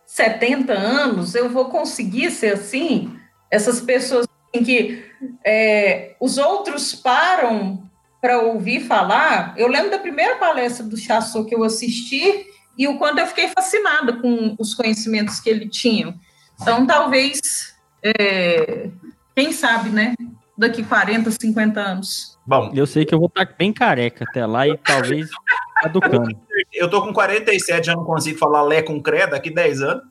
[0.06, 3.16] 70 anos eu vou conseguir ser assim?
[3.50, 5.04] Essas pessoas em que
[5.44, 7.82] é, os outros param
[8.20, 9.54] para ouvir falar.
[9.56, 12.46] Eu lembro da primeira palestra do Chassot que eu assisti
[12.76, 16.14] e o quanto eu fiquei fascinada com os conhecimentos que ele tinha.
[16.60, 18.88] Então, talvez, é,
[19.34, 20.14] quem sabe, né?
[20.56, 22.38] Daqui 40, 50 anos.
[22.46, 25.28] Bom, Eu sei que eu vou estar bem careca até lá e talvez
[25.82, 26.38] caducando.
[26.72, 30.04] eu tô com 47, já não consigo falar Lé com Cré daqui 10 anos.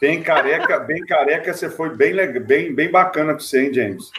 [0.00, 4.10] Bem careca, bem careca, você foi bem, bem, bem bacana pra você, hein, James?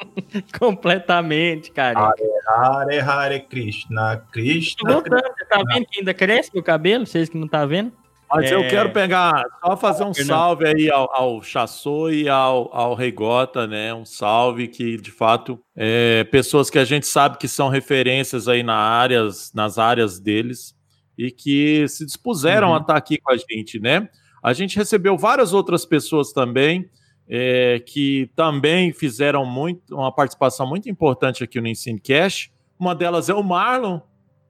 [0.58, 1.98] Completamente, cara.
[2.00, 4.92] Hare, Hare, Hare Krishna, Krishna.
[4.92, 7.06] Voltando, você tá vendo que ainda cresce meu cabelo?
[7.06, 7.92] Vocês que não tá vendo?
[8.34, 8.68] Mas eu É.
[8.68, 13.92] quero pegar, só fazer um salve aí ao, ao Chassô e ao, ao Reigota, né?
[13.92, 18.62] Um salve que, de fato, é, pessoas que a gente sabe que são referências aí
[18.62, 20.74] na áreas, nas áreas deles
[21.18, 22.74] e que se dispuseram Uhum.
[22.76, 24.08] a estar aqui com a gente, né?
[24.42, 26.88] A gente recebeu várias outras pessoas também
[27.28, 32.52] é, que também fizeram muito, uma participação muito importante aqui no Ensinecast.
[32.78, 34.00] Uma delas é o Marlon,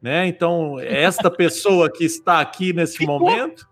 [0.00, 0.26] né?
[0.26, 3.68] Então, esta pessoa que está aqui nesse momento,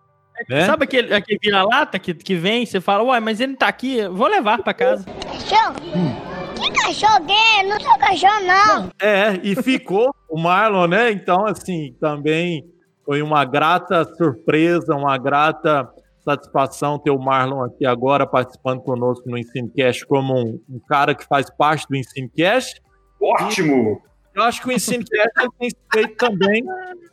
[0.48, 0.66] né?
[0.66, 4.06] Sabe aquele, aquele vira-lata que, que vem, você fala, uai, mas ele não tá aqui,
[4.08, 5.04] vou levar pra casa.
[5.04, 5.74] Cachorro?
[6.54, 7.62] Que cachorro é?
[7.62, 8.90] Não sou cachorro, não.
[9.00, 11.10] É, e ficou o Marlon, né?
[11.10, 12.64] Então, assim, também
[13.04, 15.88] foi uma grata surpresa, uma grata
[16.24, 21.24] satisfação ter o Marlon aqui agora participando conosco no Ensinecast como um, um cara que
[21.24, 22.80] faz parte do Ensinecast.
[23.20, 24.02] Ótimo!
[24.34, 26.62] Eu acho que o Ensinecast tem feito também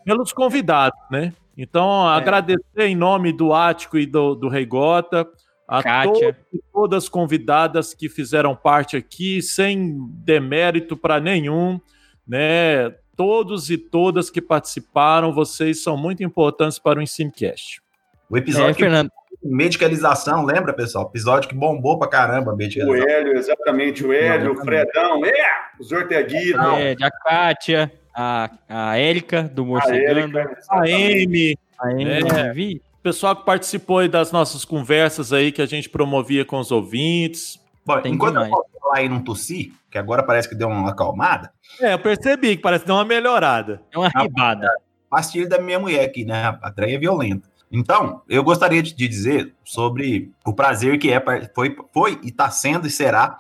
[0.06, 1.34] pelos convidados, né?
[1.58, 5.28] Então, agradecer em nome do Ático e do, do Reigota,
[5.68, 6.34] a Kátia.
[6.34, 11.80] todos e todas as convidadas que fizeram parte aqui, sem demérito para nenhum,
[12.28, 12.92] né?
[13.16, 17.82] Todos e todas que participaram, vocês são muito importantes para o Ensinecast.
[18.30, 19.10] O episódio É, que- Fernando.
[19.44, 21.08] medicalização, lembra, pessoal?
[21.10, 23.10] Episódio que bombou pra caramba, O medicalização.
[23.10, 24.56] Hélio, exatamente, o Hélio, o.
[24.58, 25.34] Fredão, é,
[25.80, 26.62] os Orteguitos.
[26.80, 30.40] É, a Kátia, a, a Érica, do A Morcegando.
[30.40, 31.24] A exatamente.
[31.24, 32.52] Amy, A Amy, É.
[32.54, 32.82] vi.
[33.04, 37.60] pessoal que participou aí das nossas conversas aí que a gente promovia com os ouvintes.
[37.86, 38.50] Bom, Tem enquanto demais.
[38.52, 42.00] eu posso falar aí não tossi, que agora parece que deu uma acalmada, É, eu
[42.00, 43.82] percebi que parece que deu uma melhorada.
[43.94, 44.68] É uma ribada.
[45.10, 46.58] pastilha da minha mulher aqui, né?
[46.62, 47.48] A trem é violenta.
[47.72, 51.22] Então, eu gostaria de, dizer sobre o prazer que é,
[51.54, 53.38] foi, foi e está sendo e será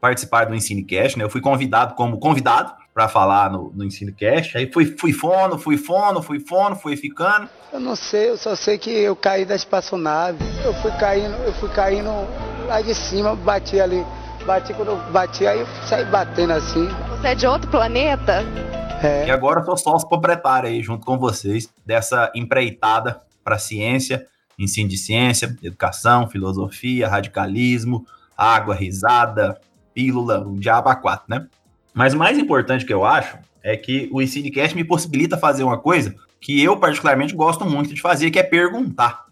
[0.00, 1.24] participar do Ensinecast, né?
[1.24, 5.78] Eu fui convidado como convidado para falar no, no Ensinecast, aí fui, fui fono, fui
[5.78, 7.48] fono, fui fono, fui ficando.
[7.72, 10.36] Eu não sei, eu só sei que eu caí da espaçonave.
[10.62, 12.10] Eu fui caindo, eu fui caindo
[12.66, 14.04] lá de cima, bati ali.
[14.44, 16.90] Bati quando eu bati, aí eu saí batendo assim.
[17.08, 18.42] Você é de outro planeta?
[19.02, 19.28] É.
[19.28, 24.26] E agora eu sou sócio proprietário aí, junto com vocês, dessa empreitada para ciência,
[24.58, 28.04] ensino de ciência, educação, filosofia, radicalismo,
[28.36, 29.58] água, risada,
[29.94, 31.46] pílula, um diabo a quatro, né?
[31.92, 35.78] Mas o mais importante que eu acho é que o Ensinecast me possibilita fazer uma
[35.78, 39.26] coisa que eu particularmente gosto muito de fazer, que é perguntar.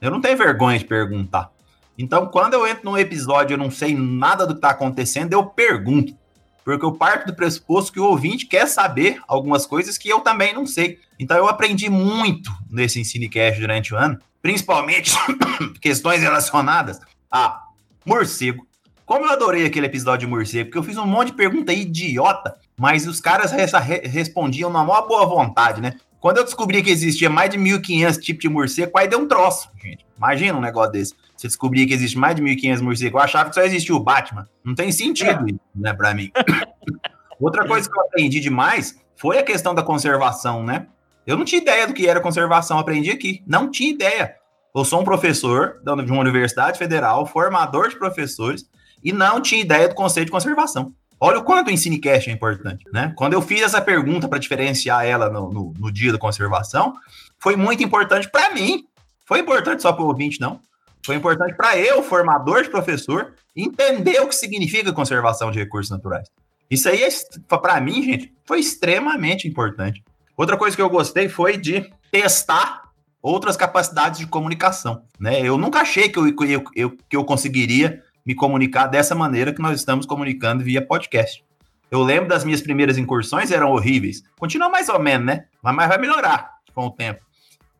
[0.00, 1.50] Eu não tenho vergonha de perguntar.
[1.96, 5.32] Então, quando eu entro num episódio e eu não sei nada do que está acontecendo,
[5.32, 6.16] eu pergunto.
[6.64, 10.52] Porque eu parto do pressuposto que o ouvinte quer saber algumas coisas que eu também
[10.52, 11.00] não sei.
[11.18, 15.12] Então eu aprendi muito nesse Ensinecast durante o ano, principalmente
[15.80, 17.00] questões relacionadas
[17.30, 17.62] a
[18.04, 18.67] morcego.
[19.08, 22.56] Como eu adorei aquele episódio de morcego, porque eu fiz um monte de pergunta idiota,
[22.76, 25.94] mas os caras re- respondiam na maior boa vontade, né?
[26.20, 29.70] Quando eu descobri que existia mais de 1.500 tipos de morcego, aí deu um troço,
[29.82, 30.04] gente.
[30.16, 31.14] Imagina um negócio desse.
[31.34, 33.14] Você descobrir que existe mais de 1.500 morcegos.
[33.18, 34.46] Eu achava que só existia o Batman.
[34.62, 36.30] Não tem sentido isso, né, pra mim.
[37.40, 40.86] Outra coisa que eu aprendi demais foi a questão da conservação, né?
[41.26, 43.42] Eu não tinha ideia do que era conservação, aprendi aqui.
[43.46, 44.34] Não tinha ideia.
[44.74, 48.68] Eu sou um professor de uma universidade federal, formador de professores,
[49.02, 50.92] e não tinha ideia do conceito de conservação.
[51.20, 53.12] Olha o quanto o Ensinecast é importante, né?
[53.16, 56.94] Quando eu fiz essa pergunta para diferenciar ela no, no- no dia da conservação,
[57.40, 58.84] foi muito importante para mim.
[59.26, 60.60] Foi importante só para o ouvinte, não.
[61.04, 66.28] Foi importante para eu, formador de professor, entender o que significa conservação de recursos naturais.
[66.70, 67.00] Isso aí,
[67.48, 70.02] para mim, gente, foi extremamente importante.
[70.36, 72.82] Outra coisa que eu gostei foi de testar
[73.20, 75.02] outras capacidades de comunicação.
[75.18, 75.40] Né?
[75.40, 79.62] Eu nunca achei que eu, eu, eu- que eu conseguiria me comunicar dessa maneira que
[79.62, 81.42] nós estamos comunicando via podcast.
[81.90, 84.22] Eu lembro das minhas primeiras incursões, eram horríveis.
[84.38, 85.46] Continua mais ou menos, né?
[85.62, 87.24] Mas vai melhorar com o tempo.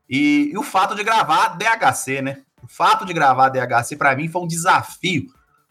[0.08, 2.38] E, e o fato de gravar DHC, né?
[2.62, 5.26] O fato de gravar DHC, para mim, foi um desafio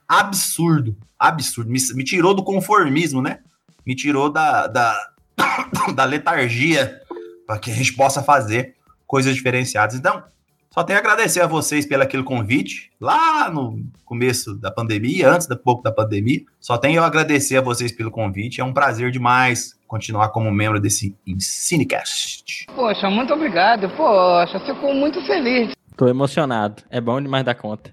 [0.08, 0.96] absurdo.
[1.18, 1.72] Absurdo.
[1.72, 3.40] Me, me tirou do conformismo, né?
[3.84, 5.12] Me tirou da, da,
[5.96, 7.02] da letargia
[7.48, 8.76] para que a gente possa fazer
[9.08, 9.96] coisas diferenciadas.
[9.96, 10.24] Então,
[10.70, 15.48] só tenho a agradecer a vocês pelo aquele convite lá no começo da pandemia, antes
[15.48, 16.42] da pouco da pandemia.
[16.60, 18.62] Só tenho a agradecer a vocês pelo convite.
[18.62, 22.68] É um prazer demais continuar como membro desse Cinecast.
[22.76, 23.90] Poxa, muito obrigado.
[23.90, 25.72] Poxa, fico muito feliz.
[25.96, 26.84] Tô emocionado.
[26.92, 27.92] É bom demais da conta.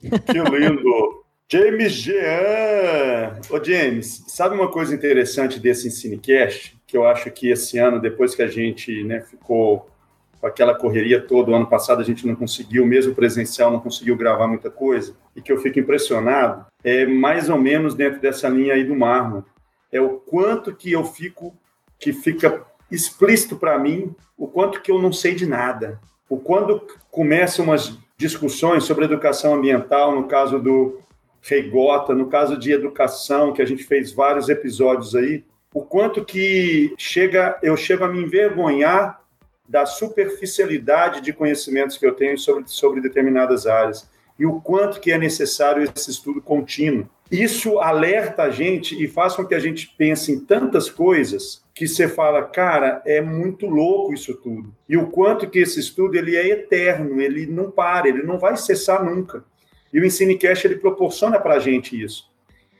[0.00, 1.24] Que lindo!
[1.46, 3.38] James Jean!
[3.50, 6.74] Ô, James, sabe uma coisa interessante desse Ensinecast?
[6.86, 9.90] Que eu acho que esse ano, depois que a gente né, ficou
[10.44, 11.50] com aquela correria toda.
[11.50, 15.40] O ano passado a gente não conseguiu, mesmo presencial, não conseguiu gravar muita coisa, e
[15.40, 19.40] que eu fico impressionado, é mais ou menos dentro dessa linha aí do Marlon.
[19.90, 21.56] É o quanto que eu fico,
[21.98, 25.98] que fica explícito para mim, o quanto que eu não sei de nada.
[26.28, 31.00] O quando começam umas discussões sobre educação ambiental, no caso do
[31.40, 35.42] Rei Gota, no caso de educação, que a gente fez vários episódios aí,
[35.72, 39.23] o quanto que chega, eu chego a me envergonhar
[39.68, 44.08] da superficialidade de conhecimentos que eu tenho sobre, sobre determinadas áreas
[44.38, 47.08] e o quanto que é necessário esse estudo contínuo.
[47.30, 51.88] Isso alerta a gente e faz com que a gente pense em tantas coisas que
[51.88, 54.72] você fala, cara, é muito louco isso tudo.
[54.88, 58.56] E o quanto que esse estudo ele é eterno, ele não para, ele não vai
[58.56, 59.44] cessar nunca.
[59.92, 62.30] E o EnsineCast ele proporciona para a gente isso.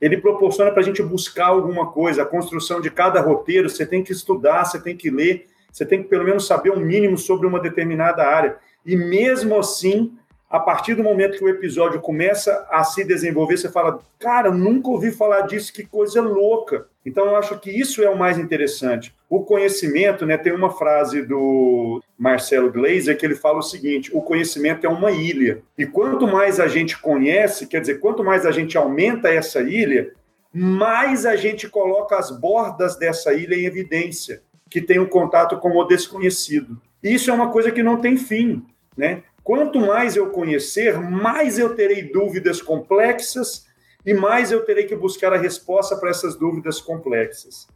[0.01, 4.03] Ele proporciona para a gente buscar alguma coisa, a construção de cada roteiro, você tem
[4.03, 7.49] que estudar, você tem que ler, você tem que pelo menos saber um mínimo sobre
[7.49, 8.57] uma determinada área.
[8.87, 10.17] E mesmo assim,
[10.49, 14.89] a partir do momento que o episódio começa a se desenvolver, você fala, cara, nunca
[14.89, 16.87] ouvi falar disso, que coisa louca.
[17.05, 19.13] Então, eu acho que isso é o mais interessante.
[19.29, 24.23] O conhecimento, né, tem uma frase do Marcelo Gleiser que ele fala o seguinte: o
[24.23, 25.61] conhecimento é uma ilha.
[25.77, 30.13] E quanto mais a gente conhece, quer dizer, quanto mais a gente aumenta essa ilha,
[30.53, 34.41] mais a gente coloca as bordas dessa ilha em evidência,
[34.75, 36.83] que tem um contato com o desconhecido.
[37.01, 38.67] Isso é uma coisa que não tem fim,
[38.97, 39.23] né?
[39.45, 43.69] Quanto mais eu conhecer, mais eu terei dúvidas complexas
[44.05, 47.69] e mais eu terei que buscar a resposta para essas dúvidas complexas.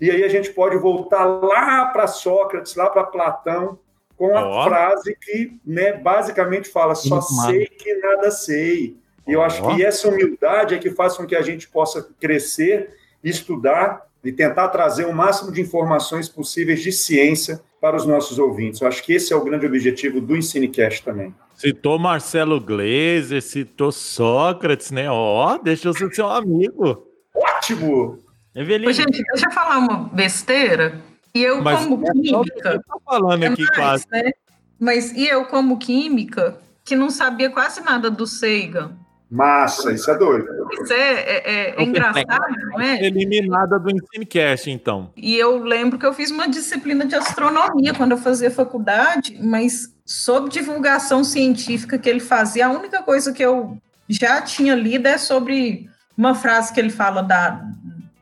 [0.00, 3.76] E aí a gente pode voltar lá para Sócrates, lá para Platão,
[4.16, 4.68] com a oh.
[4.68, 8.96] frase que né, basicamente fala: só sei que nada sei.
[9.26, 9.42] E eu oh.
[9.42, 12.94] acho que essa humildade é que faz com que a gente possa crescer,
[13.24, 18.80] estudar e tentar trazer o máximo de informações possíveis de ciência para os nossos ouvintes.
[18.80, 21.34] Eu acho que esse é o grande objetivo do EnsineCast também.
[21.54, 25.10] Citou Marcelo Gleiser, citou Sócrates, né?
[25.10, 27.06] Ó, oh, deixa eu ser seu amigo.
[27.34, 28.18] Ótimo!
[28.54, 28.90] Evelina.
[28.90, 31.00] Ô, gente, deixa eu falar uma besteira.
[31.34, 32.80] E eu Mas como é química.
[32.86, 34.06] Tá falando é aqui mais, quase.
[34.10, 34.30] Né?
[34.78, 38.96] Mas e eu como química que não sabia quase nada do Sagan.
[39.30, 40.46] Massa, isso é doido.
[40.80, 43.04] Isso é, é, é, é engraçado, não é?
[43.04, 45.10] Eliminada do Ensinecast, então.
[45.16, 49.92] E eu lembro que eu fiz uma disciplina de astronomia quando eu fazia faculdade, mas
[50.04, 53.76] sobre divulgação científica que ele fazia, a única coisa que eu
[54.08, 57.64] já tinha lido é sobre uma frase que ele fala da,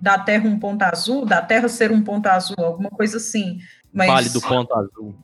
[0.01, 3.59] da Terra um ponto azul, da Terra ser um ponto azul, alguma coisa assim.
[3.93, 5.15] Mas, pálido ponto azul.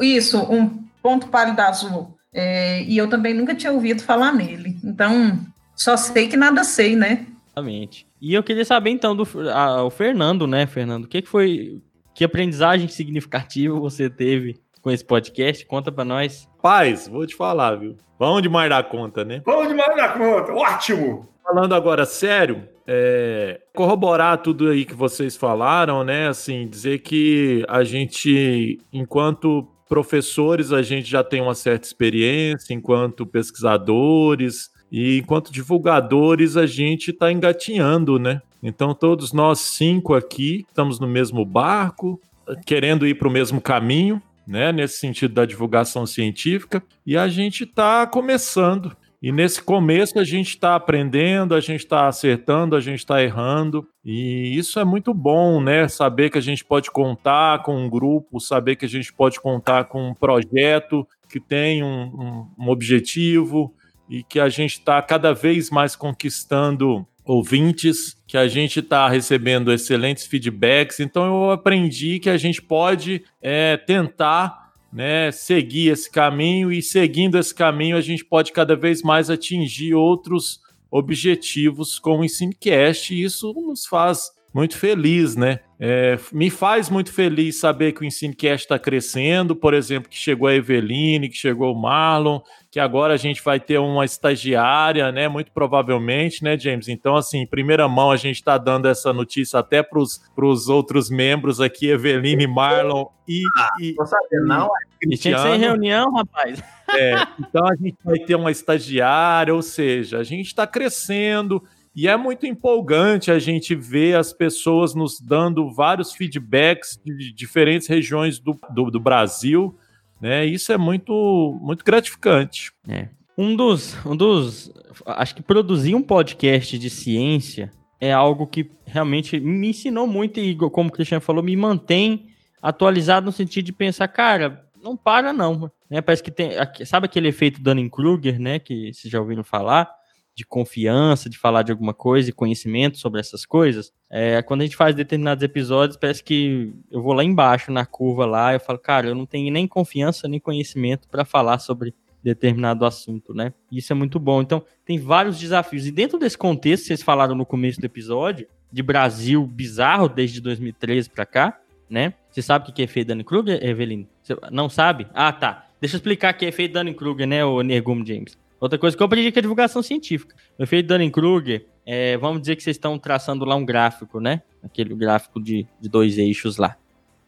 [0.00, 2.17] Isso, um ponto pálido azul.
[2.40, 4.76] É, e eu também nunca tinha ouvido falar nele.
[4.84, 5.40] Então,
[5.74, 7.26] só sei que nada sei, né?
[7.48, 8.06] Exatamente.
[8.20, 11.06] E eu queria saber, então, do a, o Fernando, né, Fernando?
[11.06, 11.82] O que, que foi.
[12.14, 15.66] Que aprendizagem significativa você teve com esse podcast?
[15.66, 16.48] Conta para nós.
[16.62, 17.96] Paz, vou te falar, viu?
[18.16, 19.42] Vamos demais dar conta, né?
[19.44, 20.52] Vamos demais dar conta.
[20.52, 21.28] Ótimo!
[21.42, 26.28] Falando agora sério, é, corroborar tudo aí que vocês falaram, né?
[26.28, 33.26] Assim, dizer que a gente, enquanto professores a gente já tem uma certa experiência, enquanto
[33.26, 38.40] pesquisadores e enquanto divulgadores a gente está engatinhando, né?
[38.62, 42.20] Então todos nós cinco aqui estamos no mesmo barco,
[42.66, 44.72] querendo ir para o mesmo caminho, né?
[44.72, 48.96] Nesse sentido da divulgação científica e a gente está começando.
[49.20, 53.86] E nesse começo a gente está aprendendo, a gente está acertando, a gente está errando.
[54.04, 55.88] E isso é muito bom, né?
[55.88, 59.84] Saber que a gente pode contar com um grupo, saber que a gente pode contar
[59.84, 63.74] com um projeto que tem um, um, um objetivo
[64.08, 69.72] e que a gente está cada vez mais conquistando ouvintes, que a gente está recebendo
[69.72, 71.00] excelentes feedbacks.
[71.00, 77.38] Então eu aprendi que a gente pode é, tentar né, seguir esse caminho e seguindo
[77.38, 80.60] esse caminho a gente pode cada vez mais atingir outros
[80.90, 85.60] objetivos com o Ensinecast e isso nos faz muito feliz, né?
[85.80, 90.48] É, me faz muito feliz saber que o Ensinecast está crescendo, por exemplo, que chegou
[90.48, 95.28] a Eveline, que chegou o Marlon, que agora a gente vai ter uma estagiária, né?
[95.28, 96.88] Muito provavelmente, né, James?
[96.88, 101.08] Então, assim, em primeira mão, a gente está dando essa notícia até para os outros
[101.08, 103.42] membros aqui, Eveline, Marlon e.
[103.56, 104.68] Ah, e não saber, não.
[105.00, 106.60] E tinha que ser reunião, rapaz.
[106.90, 111.62] É, então a gente vai ter uma estagiária, ou seja, a gente está crescendo.
[112.00, 117.88] E é muito empolgante a gente ver as pessoas nos dando vários feedbacks de diferentes
[117.88, 119.76] regiões do, do, do Brasil,
[120.20, 120.46] né?
[120.46, 122.70] Isso é muito, muito gratificante.
[122.88, 123.08] É.
[123.36, 124.72] Um dos, um dos.
[125.06, 130.54] Acho que produzir um podcast de ciência é algo que realmente me ensinou muito e,
[130.70, 132.28] como o Cristiano falou, me mantém
[132.62, 136.00] atualizado no sentido de pensar, cara, não para não, né?
[136.00, 136.52] Parece que tem,
[136.86, 139.97] sabe aquele efeito Dunning-Kruger, né, que vocês já ouviram falar,
[140.38, 143.92] de confiança, de falar de alguma coisa e conhecimento sobre essas coisas.
[144.08, 148.24] É, quando a gente faz determinados episódios, parece que eu vou lá embaixo na curva
[148.24, 152.84] lá, eu falo, cara, eu não tenho nem confiança nem conhecimento para falar sobre determinado
[152.84, 153.52] assunto, né?
[153.72, 154.40] Isso é muito bom.
[154.40, 155.86] Então, tem vários desafios.
[155.86, 161.10] E dentro desse contexto, vocês falaram no começo do episódio, de Brasil bizarro desde 2013
[161.10, 161.60] para cá,
[161.90, 162.14] né?
[162.30, 164.06] Você sabe o que é efeito Dunning-Kruger, Evelyn?
[164.22, 165.08] Você não sabe?
[165.12, 165.66] Ah, tá.
[165.80, 168.38] Deixa eu explicar o que é efeito Dunning-Kruger, né, o Nergum James.
[168.60, 170.34] Outra coisa que eu aprendi que é divulgação científica.
[170.58, 174.42] O efeito Dunning-Kruger, é, vamos dizer que vocês estão traçando lá um gráfico, né?
[174.62, 176.76] Aquele gráfico de, de dois eixos lá.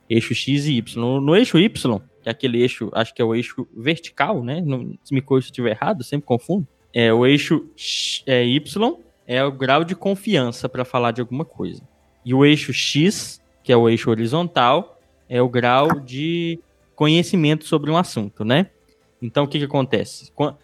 [0.09, 1.01] Eixo X e Y.
[1.01, 4.61] No, no eixo Y, que é aquele eixo, acho que é o eixo vertical, né?
[4.61, 6.67] Não, se me corrija se estiver errado, sempre confundo.
[6.93, 7.65] É, o eixo
[8.27, 11.83] é, Y é o grau de confiança para falar de alguma coisa.
[12.25, 16.59] E o eixo X, que é o eixo horizontal, é o grau de
[16.97, 18.67] conhecimento sobre um assunto, né?
[19.23, 20.33] Então, o que, que acontece?
[20.33, 20.59] Quando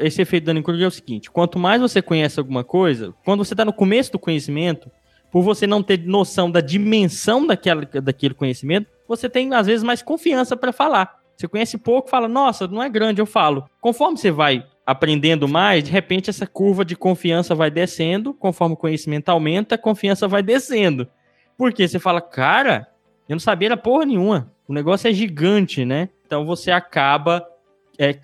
[0.00, 3.64] esse efeito Dunning-Kruger é o seguinte, quanto mais você conhece alguma coisa, quando você está
[3.64, 4.90] no começo do conhecimento,
[5.30, 10.02] por você não ter noção da dimensão daquela, daquele conhecimento, você tem, às vezes, mais
[10.02, 11.18] confiança para falar.
[11.36, 13.68] Você conhece pouco, fala, nossa, não é grande, eu falo.
[13.80, 18.78] Conforme você vai aprendendo mais, de repente essa curva de confiança vai descendo, conforme o
[18.78, 21.08] conhecimento aumenta, a confiança vai descendo.
[21.56, 22.86] Porque você fala, cara,
[23.28, 24.52] eu não sabia da porra nenhuma.
[24.68, 26.08] O negócio é gigante, né?
[26.26, 27.44] Então você acaba
[27.98, 28.18] é,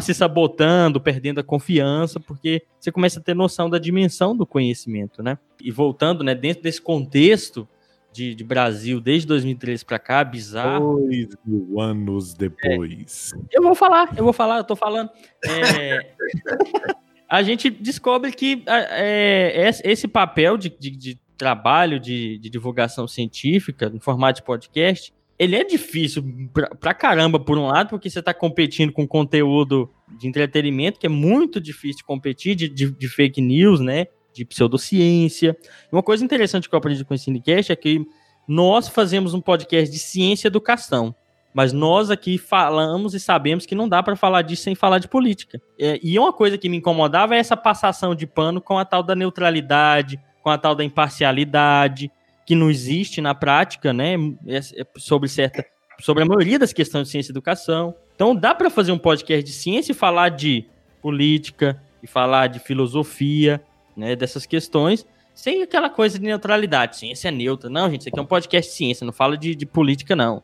[0.00, 5.22] se sabotando, perdendo a confiança, porque você começa a ter noção da dimensão do conhecimento,
[5.22, 5.38] né?
[5.60, 7.68] E voltando, né, dentro desse contexto
[8.12, 10.98] de, de Brasil desde 2013 para cá, bizarro.
[11.00, 13.32] Dois mil anos depois.
[13.34, 15.10] É, eu vou falar, eu vou falar, eu tô falando.
[15.44, 16.12] É,
[17.28, 23.88] a gente descobre que é, esse papel de, de, de trabalho de, de divulgação científica,
[23.88, 28.20] no formato de podcast, ele é difícil pra, pra, caramba, por um lado, porque você
[28.20, 33.40] tá competindo com conteúdo de entretenimento, que é muito difícil competir, de, de, de fake
[33.40, 34.06] news, né?
[34.34, 35.56] De pseudociência.
[35.92, 38.04] Uma coisa interessante que eu aprendi com o Cinecast é que
[38.48, 41.14] nós fazemos um podcast de ciência e educação.
[41.54, 45.08] Mas nós aqui falamos e sabemos que não dá para falar disso sem falar de
[45.08, 45.60] política.
[45.78, 49.02] É, e uma coisa que me incomodava é essa passação de pano com a tal
[49.02, 52.10] da neutralidade, com a tal da imparcialidade,
[52.48, 54.14] que não existe na prática, né,
[54.46, 55.66] é, é sobre certa
[56.00, 57.94] sobre a maioria das questões de ciência e educação.
[58.14, 60.64] Então dá para fazer um podcast de ciência e falar de
[61.02, 63.62] política e falar de filosofia,
[63.94, 66.96] né, dessas questões, sem aquela coisa de neutralidade.
[66.96, 67.68] Ciência é neutra.
[67.68, 70.42] Não, gente, isso aqui é um podcast de ciência, não fala de, de política, não.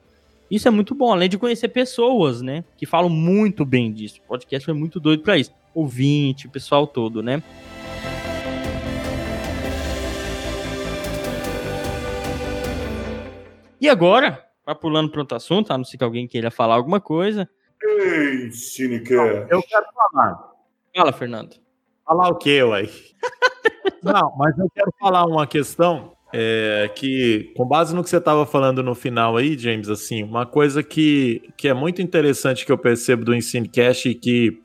[0.50, 4.20] Isso é muito bom, além de conhecer pessoas, né, que falam muito bem disso.
[4.26, 5.52] O podcast foi muito doido para isso.
[5.72, 7.42] Ouvinte, pessoal todo, né?
[13.85, 17.03] E agora, vai pulando para outro assunto, a não ser que alguém queira falar alguma
[17.03, 17.47] coisa.
[17.82, 19.47] Ei, Cinecast.
[19.51, 20.53] Eu quero falar.
[20.97, 21.57] Fala, Fernando.
[22.03, 22.89] Falar o quê, uai?
[24.03, 28.47] não, mas eu quero falar uma questão é, que, com base no que você estava
[28.47, 32.78] falando no final aí, James, assim, uma coisa que, que é muito interessante que eu
[32.78, 34.62] percebo do Ensinecast e que,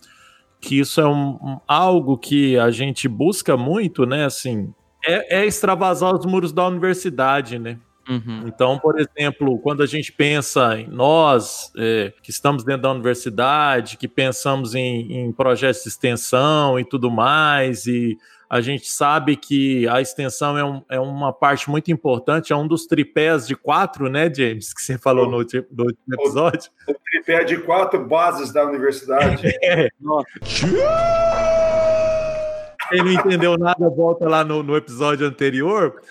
[0.61, 4.74] que isso é um, um, algo que a gente busca muito, né, assim,
[5.05, 7.78] é, é extravasar os muros da universidade, né?
[8.10, 8.47] Uhum.
[8.47, 13.97] Então, por exemplo, quando a gente pensa em nós é, que estamos dentro da universidade,
[13.97, 18.18] que pensamos em, em projetos de extensão e tudo mais, e
[18.49, 22.68] a gente sabe que a extensão é, um, é, uma parte muito importante, é um
[22.68, 26.72] dos tripés de quatro, né, James, que você falou no, no último episódio.
[26.88, 29.47] O, o tripé de quatro bases da universidade.
[29.62, 29.89] É.
[29.99, 30.28] Nossa.
[32.89, 36.01] Quem não entendeu nada, volta lá no, no episódio anterior.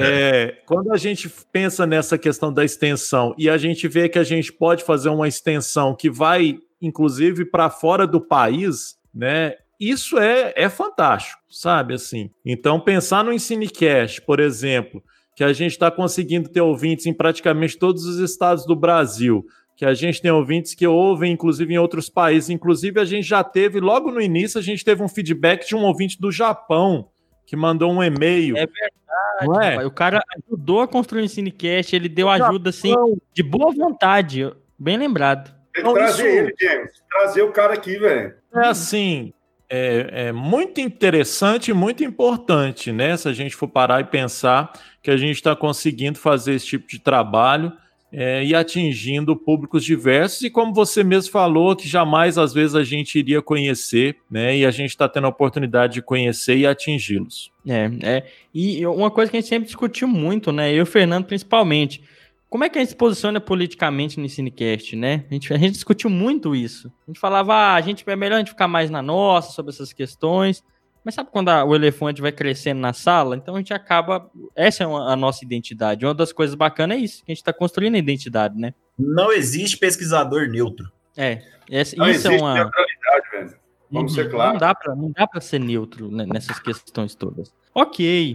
[0.00, 4.24] É, quando a gente pensa nessa questão da extensão e a gente vê que a
[4.24, 9.54] gente pode fazer uma extensão que vai, inclusive, para fora do país, né?
[9.78, 11.94] Isso é, é fantástico, sabe?
[11.94, 12.30] Assim.
[12.44, 15.02] Então, pensar no Ensinecast, por exemplo,
[15.36, 19.46] que a gente está conseguindo ter ouvintes em praticamente todos os estados do Brasil,
[19.76, 22.50] que a gente tem ouvintes que ouvem, inclusive, em outros países.
[22.50, 25.84] Inclusive, a gente já teve, logo no início, a gente teve um feedback de um
[25.84, 27.08] ouvinte do Japão
[27.48, 28.58] que mandou um e-mail.
[28.58, 29.80] É verdade.
[29.80, 29.86] É?
[29.86, 32.94] O cara ajudou a construir o Cinecast, ele deu ajuda assim,
[33.32, 34.52] de boa vontade.
[34.78, 35.50] Bem lembrado.
[35.74, 36.38] Então, trazer isso...
[36.38, 36.90] ele, James.
[37.08, 38.34] Trazer o cara aqui, velho.
[38.54, 39.32] É assim.
[39.70, 43.16] É, é, muito interessante e muito importante, né?
[43.16, 44.70] Se a gente for parar e pensar
[45.02, 47.72] que a gente está conseguindo fazer esse tipo de trabalho
[48.12, 52.82] é, e atingindo públicos diversos, e como você mesmo falou, que jamais às vezes a
[52.82, 54.56] gente iria conhecer, né?
[54.56, 57.52] E a gente está tendo a oportunidade de conhecer e atingi-los.
[57.66, 58.26] É, é.
[58.54, 60.72] E uma coisa que a gente sempre discutiu muito, né?
[60.72, 62.02] Eu e o Fernando principalmente.
[62.48, 65.24] como é que a gente se posiciona politicamente no Cinecast, né?
[65.30, 66.90] A gente, a gente discutiu muito isso.
[67.06, 69.70] A gente falava, ah, a gente é melhor a gente ficar mais na nossa sobre
[69.70, 70.64] essas questões.
[71.04, 73.36] Mas sabe quando a, o elefante vai crescendo na sala?
[73.36, 74.30] Então a gente acaba.
[74.54, 76.04] Essa é uma, a nossa identidade.
[76.04, 78.74] Uma das coisas bacanas é isso, que a gente está construindo a identidade, né?
[78.98, 80.90] Não existe pesquisador neutro.
[81.16, 82.54] É, essa, Não isso é existe uma.
[82.54, 83.58] neutralidade, velho.
[83.90, 84.30] Vamos ser Uhum.
[84.32, 84.52] claros.
[84.52, 87.54] Não dá pra, não dá pra ser neutro né, nessas questões todas.
[87.74, 88.34] Ok.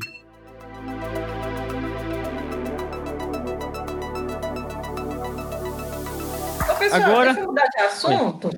[6.69, 8.49] Ô, pessoal, Agora- deixa eu mudar de assunto.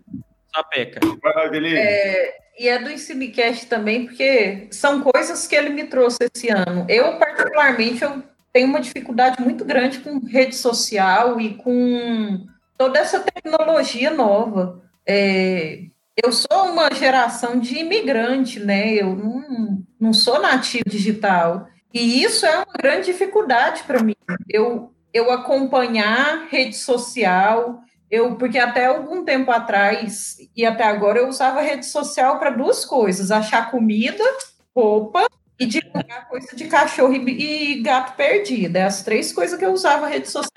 [0.56, 1.00] Sapeca.
[1.22, 1.78] Vai lá, Adeline.
[1.78, 6.86] É, e é do Ensinecast também, porque são coisas que ele me trouxe esse ano.
[6.88, 12.46] Eu, particularmente, eu tenho uma dificuldade muito grande com rede social e com
[12.78, 14.82] toda essa tecnologia nova.
[15.06, 15.82] É,
[16.24, 18.94] eu sou uma geração de imigrante, né?
[18.94, 21.68] Eu não, não sou nativo digital.
[21.94, 24.16] E isso é uma grande dificuldade para mim.
[24.50, 27.82] Eu, eu acompanhar rede social,
[28.16, 32.86] eu, porque até algum tempo atrás e até agora eu usava rede social para duas
[32.86, 34.24] coisas: achar comida,
[34.76, 35.28] roupa
[35.60, 38.76] e divulgar coisa de cachorro e, e gato perdido.
[38.76, 40.52] É as três coisas que eu usava rede social.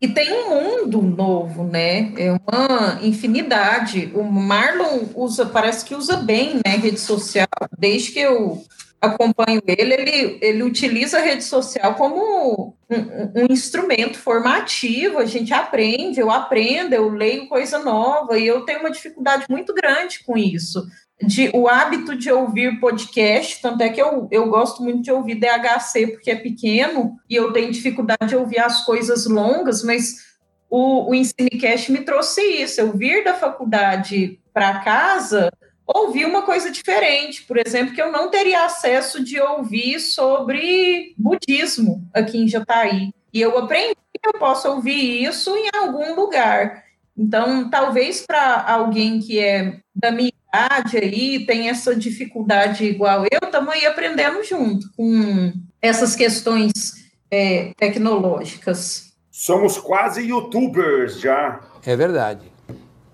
[0.00, 2.12] E tem um mundo novo, né?
[2.18, 4.12] É uma infinidade.
[4.14, 7.48] O Marlon usa, parece que usa bem, né, rede social.
[7.78, 8.62] Desde que eu
[9.00, 15.24] acompanho ele, ele, ele utiliza a rede social como um, um- um instrumento formativo, a
[15.26, 20.24] gente aprende, eu aprendo, eu leio coisa nova, e eu tenho uma dificuldade muito grande
[20.24, 20.86] com isso.
[21.22, 25.36] De, o hábito de ouvir podcast, tanto é que eu, eu gosto muito de ouvir
[25.36, 30.26] DHC, porque é pequeno, e eu tenho dificuldade de ouvir as coisas longas, mas
[30.68, 32.80] o, o Ensinecast me trouxe isso.
[32.80, 35.50] Eu vir da faculdade para casa,
[35.86, 42.06] ouvir uma coisa diferente, por exemplo, que eu não teria acesso de ouvir sobre budismo
[42.12, 43.12] aqui em Jataí.
[43.32, 46.84] E eu aprendi que eu posso ouvir isso em algum lugar.
[47.16, 53.40] Então, talvez para alguém que é da minha idade aí, tem essa dificuldade igual eu,
[53.42, 56.72] estamos aí aprendendo junto com essas questões
[57.30, 59.14] é, tecnológicas.
[59.30, 61.60] Somos quase youtubers já.
[61.84, 62.50] É verdade.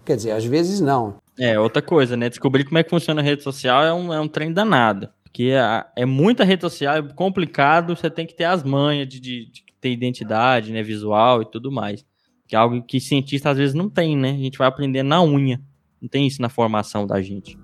[0.04, 1.21] Quer dizer, às vezes não.
[1.44, 2.28] É, outra coisa, né?
[2.28, 5.08] Descobrir como é que funciona a rede social é um, é um trem danado.
[5.24, 9.18] Porque a- é muita rede social, é complicado, você tem que ter as manhas de,
[9.18, 10.84] de- de ter identidade, né?
[10.84, 12.04] Visual e tudo mais.
[12.46, 14.30] Que é algo que cientista às vezes não tem, né?
[14.30, 15.60] A gente vai aprender na unha.
[16.00, 17.58] Não tem isso na formação da gente.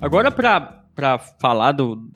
[0.00, 2.08] Agora, pra falar do,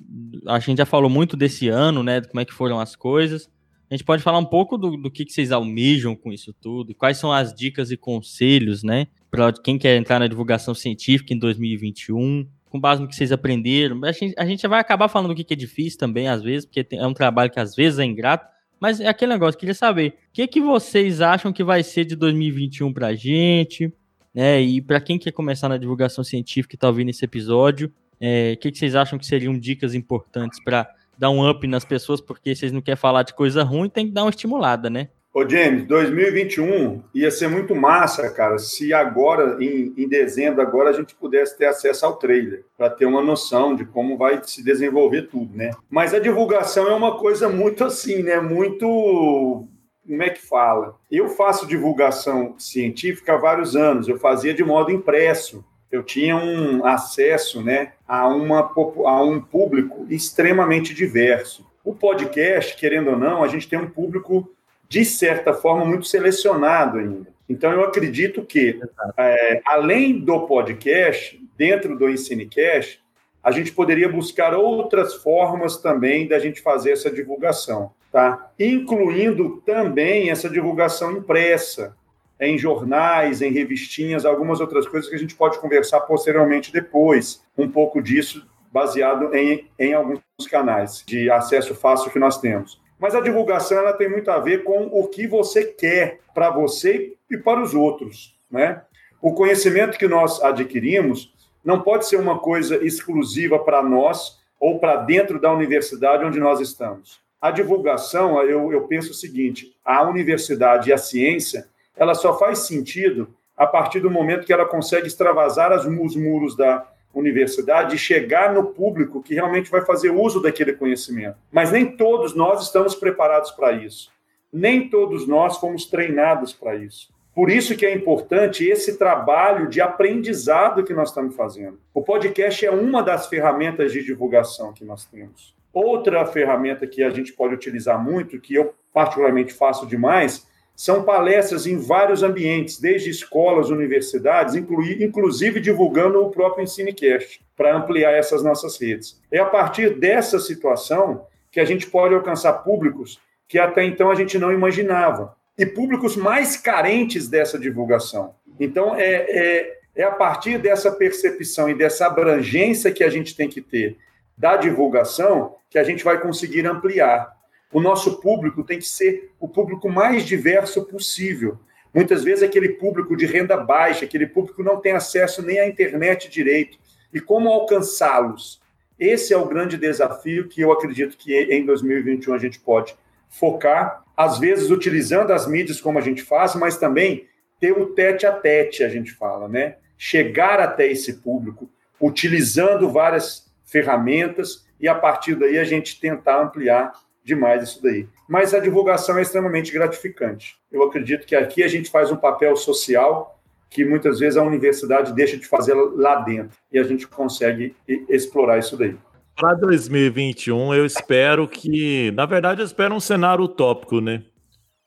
[0.47, 2.21] A gente já falou muito desse ano, né?
[2.21, 3.49] Como é que foram as coisas.
[3.91, 6.95] A gente pode falar um pouco do, do que, que vocês almejam com isso tudo,
[6.95, 9.07] quais são as dicas e conselhos, né?
[9.31, 14.05] Para quem quer entrar na divulgação científica em 2021, com base no que vocês aprenderam.
[14.05, 16.67] A gente, a gente vai acabar falando do que, que é difícil também, às vezes,
[16.67, 18.47] porque tem- é um trabalho que às vezes é ingrato.
[18.81, 22.15] Mas é aquele negócio, queria saber, o que, que vocês acham que vai ser de
[22.15, 23.91] 2021 pra gente?
[24.35, 24.61] Né?
[24.61, 28.61] E para quem quer começar na divulgação científica e tá ouvindo esse episódio, é, o
[28.61, 30.87] que, que vocês acham que seriam dicas importantes para
[31.19, 34.13] dar um up nas pessoas, porque vocês não querem falar de coisa ruim, tem que
[34.13, 35.09] dar uma estimulada, né?
[35.39, 40.93] Ô, James, 2021 ia ser muito massa, cara, se agora, em, em dezembro, agora a
[40.95, 45.29] gente pudesse ter acesso ao trailer, para ter uma noção de como vai se desenvolver
[45.29, 45.73] tudo, né?
[45.91, 48.41] Mas a divulgação é uma coisa muito assim, né?
[48.41, 49.69] Muito.
[50.07, 50.97] Como é que fala?
[51.11, 55.63] Eu faço divulgação científica há vários anos, eu fazia de modo impresso.
[55.91, 58.73] Eu tinha um acesso né, a, uma,
[59.05, 61.67] a um público extremamente diverso.
[61.85, 64.51] O podcast, querendo ou não, a gente tem um público
[64.89, 67.27] de certa forma, muito selecionado ainda.
[67.49, 68.81] Então, eu acredito que,
[69.17, 73.01] é, além do podcast, dentro do EnsineCast,
[73.43, 78.51] a gente poderia buscar outras formas também da gente fazer essa divulgação, tá?
[78.59, 81.96] Incluindo também essa divulgação impressa,
[82.41, 87.69] em jornais, em revistinhas, algumas outras coisas que a gente pode conversar posteriormente depois, um
[87.69, 92.81] pouco disso baseado em, em alguns canais de acesso fácil que nós temos.
[92.99, 97.15] Mas a divulgação ela tem muito a ver com o que você quer para você
[97.31, 98.83] e para os outros, né?
[99.21, 101.35] O conhecimento que nós adquirimos
[101.65, 106.61] não pode ser uma coisa exclusiva para nós ou para dentro da universidade onde nós
[106.61, 107.21] estamos.
[107.41, 112.61] A divulgação, eu, eu penso o seguinte: a universidade e a ciência, ela só faz
[112.61, 117.99] sentido a partir do momento que ela consegue extravasar as, os muros da universidade e
[117.99, 121.39] chegar no público que realmente vai fazer uso daquele conhecimento.
[121.51, 124.11] Mas nem todos nós estamos preparados para isso.
[124.53, 127.15] Nem todos nós fomos treinados para isso.
[127.35, 131.79] Por isso que é importante esse trabalho de aprendizado que nós estamos fazendo.
[131.93, 135.55] O podcast é uma das ferramentas de divulgação que nós temos.
[135.73, 140.47] Outra ferramenta que a gente pode utilizar muito, que eu particularmente faço demais,
[140.77, 148.13] são palestras em vários ambientes, desde escolas, universidades, inclusive divulgando o próprio EnsineCast, para ampliar
[148.13, 149.19] essas nossas redes.
[149.33, 154.15] É a partir dessa situação que a gente pode alcançar públicos que até então a
[154.15, 158.35] gente não imaginava e públicos mais carentes dessa divulgação.
[158.61, 163.49] Então, é, é, é a partir dessa percepção e dessa abrangência que a gente tem
[163.49, 163.97] que ter
[164.37, 167.36] da divulgação que a gente vai conseguir ampliar.
[167.73, 171.59] O nosso público tem que ser o público mais diverso possível.
[171.93, 176.29] Muitas vezes aquele público de renda baixa, aquele público não tem acesso nem à internet
[176.29, 176.79] direito.
[177.13, 178.61] E como alcançá-los?
[178.99, 182.95] Esse é o grande desafio que eu acredito que em 2021 a gente pode
[183.29, 187.27] focar às vezes utilizando as mídias como a gente faz, mas também
[187.61, 189.77] ter o tete a tete, a gente fala, né?
[189.99, 191.71] Chegar até esse público,
[192.01, 196.93] utilizando várias ferramentas e a partir daí a gente tentar ampliar
[197.27, 198.09] demais isso daí.
[198.29, 200.57] Mas a divulgação é extremamente gratificante.
[200.71, 203.39] Eu acredito que aqui a gente faz um papel social
[203.69, 207.75] que muitas vezes a universidade deixa de fazer lá dentro e a gente consegue
[208.09, 208.97] explorar isso daí.
[209.35, 212.11] Para 2021, eu espero que.
[212.13, 214.23] Na verdade, eu espero um cenário utópico, né?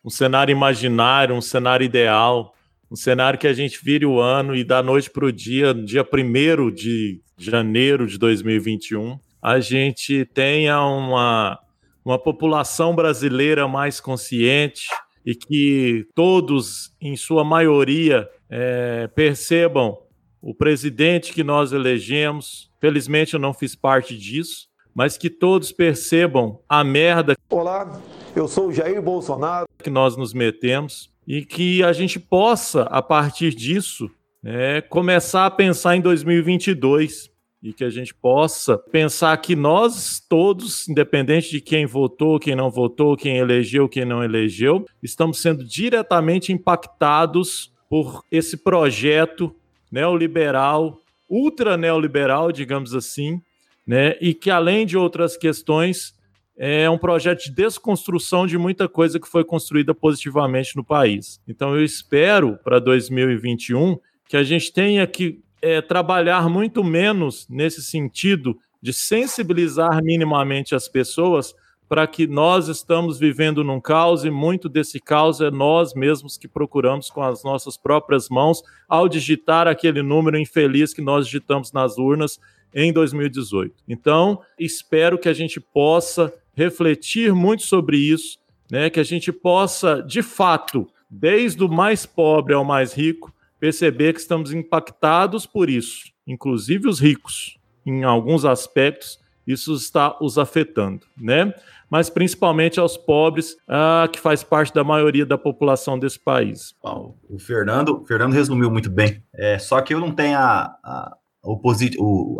[0.03, 2.55] Um cenário imaginário, um cenário ideal,
[2.89, 6.03] um cenário que a gente vire o ano e da noite para o dia, dia
[6.03, 11.59] 1 de janeiro de 2021, a gente tenha uma,
[12.03, 14.87] uma população brasileira mais consciente
[15.25, 19.97] e que todos, em sua maioria, é, percebam
[20.41, 22.71] o presidente que nós elegemos.
[22.79, 27.35] Felizmente eu não fiz parte disso, mas que todos percebam a merda.
[27.49, 28.01] Olá,
[28.35, 29.67] eu sou o Jair Bolsonaro.
[29.83, 34.09] Que nós nos metemos e que a gente possa, a partir disso,
[34.41, 37.29] né, começar a pensar em 2022
[37.61, 42.71] e que a gente possa pensar que nós todos, independente de quem votou, quem não
[42.71, 49.53] votou, quem elegeu, quem não elegeu, estamos sendo diretamente impactados por esse projeto
[49.91, 53.41] neoliberal, ultra neoliberal, digamos assim,
[53.85, 54.15] né?
[54.21, 56.17] E que além de outras questões
[56.55, 61.41] é um projeto de desconstrução de muita coisa que foi construída positivamente no país.
[61.47, 67.81] Então eu espero para 2021 que a gente tenha que é, trabalhar muito menos nesse
[67.81, 71.53] sentido de sensibilizar minimamente as pessoas
[71.89, 76.47] para que nós estamos vivendo num caos e muito desse caos é nós mesmos que
[76.47, 81.97] procuramos com as nossas próprias mãos ao digitar aquele número infeliz que nós digitamos nas
[81.97, 82.39] urnas
[82.73, 83.73] em 2018.
[83.87, 88.37] Então, espero que a gente possa refletir muito sobre isso,
[88.69, 94.13] né, que a gente possa, de fato, desde o mais pobre ao mais rico, perceber
[94.13, 101.05] que estamos impactados por isso, inclusive os ricos, em alguns aspectos, isso está os afetando,
[101.17, 101.53] né?
[101.89, 106.75] mas principalmente aos pobres, ah, que faz parte da maioria da população desse país.
[106.83, 109.23] Bom, o Fernando, o Fernando resumiu muito bem.
[109.33, 111.17] É, só que eu não tenho a, a,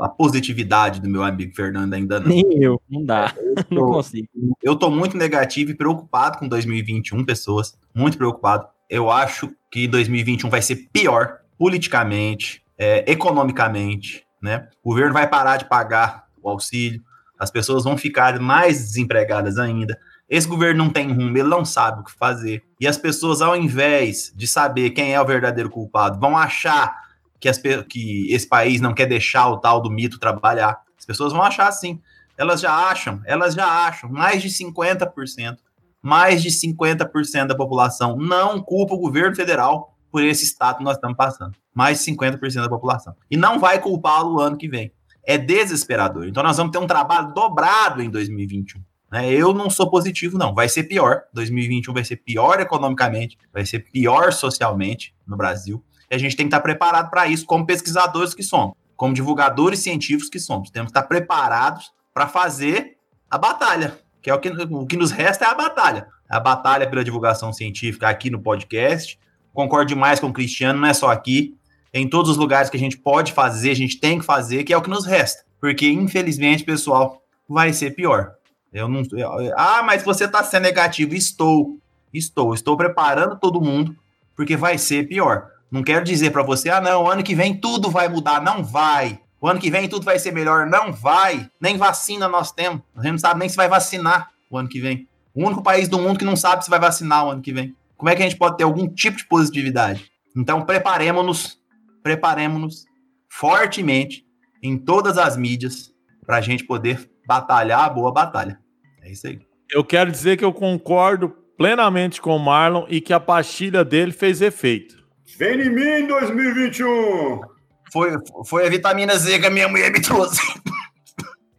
[0.02, 2.28] a positividade do meu amigo Fernando ainda não.
[2.28, 3.34] Nem eu, não dá.
[3.38, 4.28] Eu tô, não consigo.
[4.62, 7.78] Eu tô muito negativo e preocupado com 2021, pessoas.
[7.94, 8.68] Muito preocupado.
[8.88, 14.68] Eu acho que 2021 vai ser pior politicamente, é, economicamente, né?
[14.84, 17.04] O governo vai parar de pagar o auxílio,
[17.38, 19.98] as pessoas vão ficar mais desempregadas ainda.
[20.30, 22.64] Esse governo não tem rumo, ele não sabe o que fazer.
[22.80, 26.96] E as pessoas, ao invés de saber quem é o verdadeiro culpado, vão achar
[27.40, 30.82] que, as, que esse país não quer deixar o tal do mito trabalhar.
[30.98, 32.02] As pessoas vão achar assim.
[32.38, 34.10] Elas já acham, elas já acham.
[34.10, 35.58] Mais de 50%,
[36.02, 40.96] mais de 50% da população não culpa o governo federal por esse estado que nós
[40.96, 41.56] estamos passando.
[41.74, 43.16] Mais de 50% da população.
[43.30, 44.92] E não vai culpá-lo o ano que vem
[45.30, 46.28] é desesperador.
[46.28, 48.82] Então nós vamos ter um trabalho dobrado em 2021.
[49.12, 49.32] Né?
[49.32, 50.56] Eu não sou positivo, não.
[50.56, 51.22] Vai ser pior.
[51.34, 55.84] 2021 vai ser pior economicamente, vai ser pior socialmente no Brasil.
[56.10, 59.80] E a gente tem que estar preparado para isso, como pesquisadores que somos, como divulgadores
[59.80, 60.72] científicos que somos.
[60.72, 62.98] Temos que estar preparados para fazer
[63.30, 64.00] a batalha,
[64.38, 66.08] que é o que, o que nos resta é a batalha.
[66.30, 69.20] A batalha pela divulgação científica aqui no podcast.
[69.54, 71.58] Concordo demais com o Cristiano, não é só aqui,
[71.94, 74.72] em todos os lugares que a gente pode fazer, a gente tem que fazer, que
[74.72, 75.44] é o que nos resta.
[75.60, 78.34] Porque, infelizmente, pessoal, vai ser pior.
[78.72, 79.02] Eu não.
[79.12, 81.16] Eu, ah, mas você está sendo negativo.
[81.16, 81.80] Estou.
[82.14, 82.54] Estou.
[82.54, 83.96] Estou preparando todo mundo,
[84.36, 85.48] porque vai ser pior.
[85.72, 88.42] Não quero dizer para você, ah, não, ano que vem tudo vai mudar.
[88.42, 89.20] Não vai.
[89.42, 90.66] O ano que vem tudo vai ser melhor.
[90.66, 91.50] Não vai.
[91.60, 92.82] Nem vacina nós temos.
[92.96, 95.08] A gente não sabe nem se vai vacinar o ano que vem.
[95.34, 97.76] O único país do mundo que não sabe se vai vacinar o ano que vem.
[97.96, 100.12] como é que a gente pode ter algum tipo de positividade?
[100.36, 101.58] Então, preparemos-nos,
[102.02, 102.86] preparemos-nos
[103.30, 104.26] fortemente
[104.64, 105.92] em todas as mídias
[106.26, 108.60] para a gente poder batalhar a boa batalha.
[109.02, 109.40] É isso aí.
[109.72, 114.12] Eu quero dizer que eu concordo plenamente com o Marlon e que a pastilha dele
[114.12, 114.98] fez efeito.
[115.38, 117.59] Vem em mim 2021!
[117.92, 118.12] Foi,
[118.46, 120.42] foi a vitamina Z que a minha mulher me trouxe.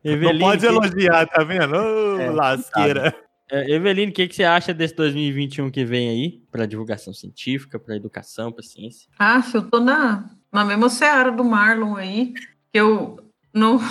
[0.05, 1.77] Eveline, Não pode elogiar, tá vendo?
[1.77, 3.15] Ô, é, lasqueira.
[3.51, 6.43] É, Eveline, o que, que você acha desse 2021 que vem aí?
[6.51, 9.09] Para divulgação científica, para educação, para ciência?
[9.19, 12.33] Ah, eu tô na, na mesma seara do Marlon aí.
[12.73, 13.19] Que eu
[13.53, 13.79] não.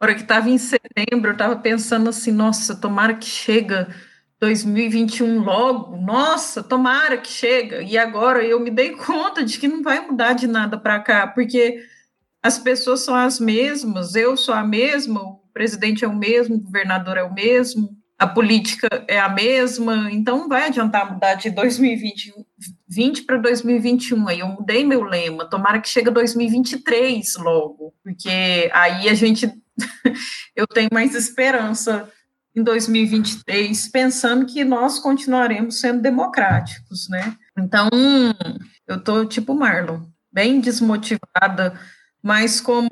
[0.00, 3.94] Na hora que tava em setembro, eu tava pensando assim, nossa, tomara que chega
[4.42, 7.80] 2021 logo, nossa, tomara que chega.
[7.80, 11.28] E agora eu me dei conta de que não vai mudar de nada para cá,
[11.28, 11.80] porque
[12.42, 16.60] as pessoas são as mesmas, eu sou a mesma, o presidente é o mesmo, o
[16.60, 21.48] governador é o mesmo, a política é a mesma, então não vai adiantar mudar de
[21.48, 24.26] 2020 para 2021.
[24.26, 29.48] Aí eu mudei meu lema, tomara que chegue 2023 logo, porque aí a gente
[30.56, 32.10] eu tenho mais esperança
[32.54, 37.34] em 2023, pensando que nós continuaremos sendo democráticos, né?
[37.58, 37.88] Então,
[38.86, 40.00] eu tô tipo Marlon,
[40.32, 41.78] bem desmotivada,
[42.22, 42.88] mas como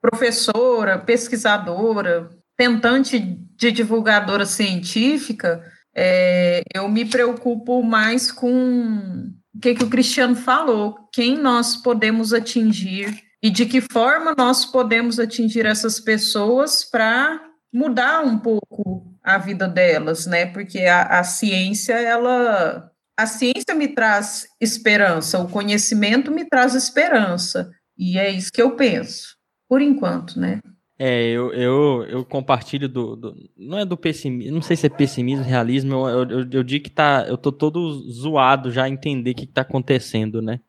[0.00, 5.62] professora, pesquisadora, tentante de divulgadora científica,
[5.94, 12.32] é, eu me preocupo mais com o que, que o Cristiano falou, quem nós podemos
[12.32, 17.40] atingir e de que forma nós podemos atingir essas pessoas para
[17.76, 20.46] mudar um pouco a vida delas, né?
[20.46, 22.90] Porque a, a ciência, ela.
[23.18, 27.70] A ciência me traz esperança, o conhecimento me traz esperança.
[27.96, 29.36] E é isso que eu penso,
[29.66, 30.60] por enquanto, né?
[30.98, 34.90] É, eu, eu, eu compartilho do, do, Não é do pessimismo, não sei se é
[34.90, 37.24] pessimismo, realismo, eu, eu, eu, digo que tá.
[37.28, 40.60] Eu tô todo zoado já a entender o que, que tá acontecendo, né?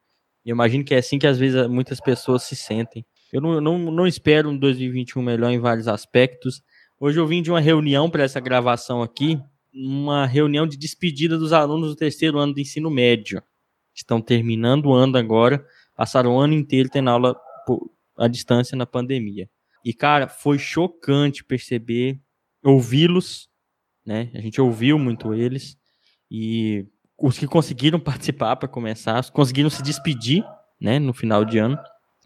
[0.46, 3.06] Eu imagino que é assim que às vezes muitas pessoas se sentem.
[3.32, 6.62] Eu não, não, não espero um 2021 melhor em vários aspectos.
[7.00, 9.40] Hoje eu vim de uma reunião para essa gravação aqui,
[9.72, 13.40] uma reunião de despedida dos alunos do terceiro ano do ensino médio.
[13.94, 15.64] Estão terminando o ano agora,
[15.96, 17.40] passaram o ano inteiro tendo aula
[18.18, 19.48] à distância na pandemia.
[19.86, 22.20] E, cara, foi chocante perceber,
[22.64, 23.48] ouvi-los,
[24.04, 24.32] né?
[24.34, 25.78] A gente ouviu muito eles,
[26.32, 26.84] e
[27.16, 30.44] os que conseguiram participar para começar, conseguiram se despedir,
[30.82, 31.78] né, no final de ano,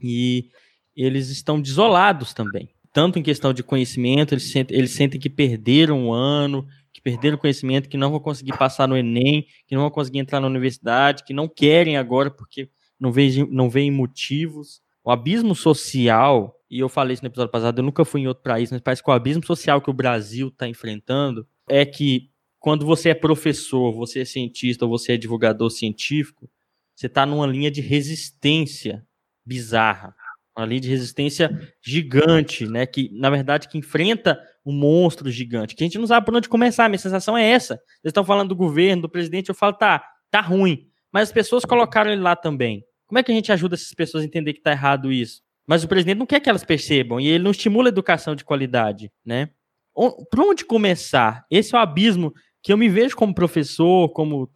[0.02, 0.49] e
[0.95, 6.07] eles estão desolados também tanto em questão de conhecimento, eles sentem, eles sentem que perderam
[6.07, 9.91] um ano, que perderam conhecimento, que não vão conseguir passar no Enem, que não vão
[9.91, 12.69] conseguir entrar na universidade, que não querem agora porque
[12.99, 14.81] não veem, não veem motivos.
[15.03, 18.43] O abismo social, e eu falei isso no episódio passado, eu nunca fui em outro
[18.43, 22.85] país, mas parece que o abismo social que o Brasil está enfrentando é que quando
[22.85, 26.47] você é professor, você é cientista ou você é divulgador científico,
[26.93, 29.03] você está numa linha de resistência
[29.43, 30.15] bizarra
[30.57, 31.49] uma linha de resistência
[31.81, 32.85] gigante, né?
[32.85, 36.49] Que, na verdade, que enfrenta um monstro gigante, que a gente não sabe por onde
[36.49, 36.87] começar.
[36.89, 37.75] Minha sensação é essa.
[37.75, 40.87] Vocês estão falando do governo, do presidente, eu falo, tá, tá ruim.
[41.11, 42.83] Mas as pessoas colocaram ele lá também.
[43.07, 45.41] Como é que a gente ajuda essas pessoas a entender que tá errado isso?
[45.67, 48.43] Mas o presidente não quer que elas percebam, e ele não estimula a educação de
[48.43, 49.49] qualidade, né?
[49.93, 51.45] Por onde começar?
[51.51, 52.33] Esse é o abismo
[52.63, 54.49] que eu me vejo como professor, como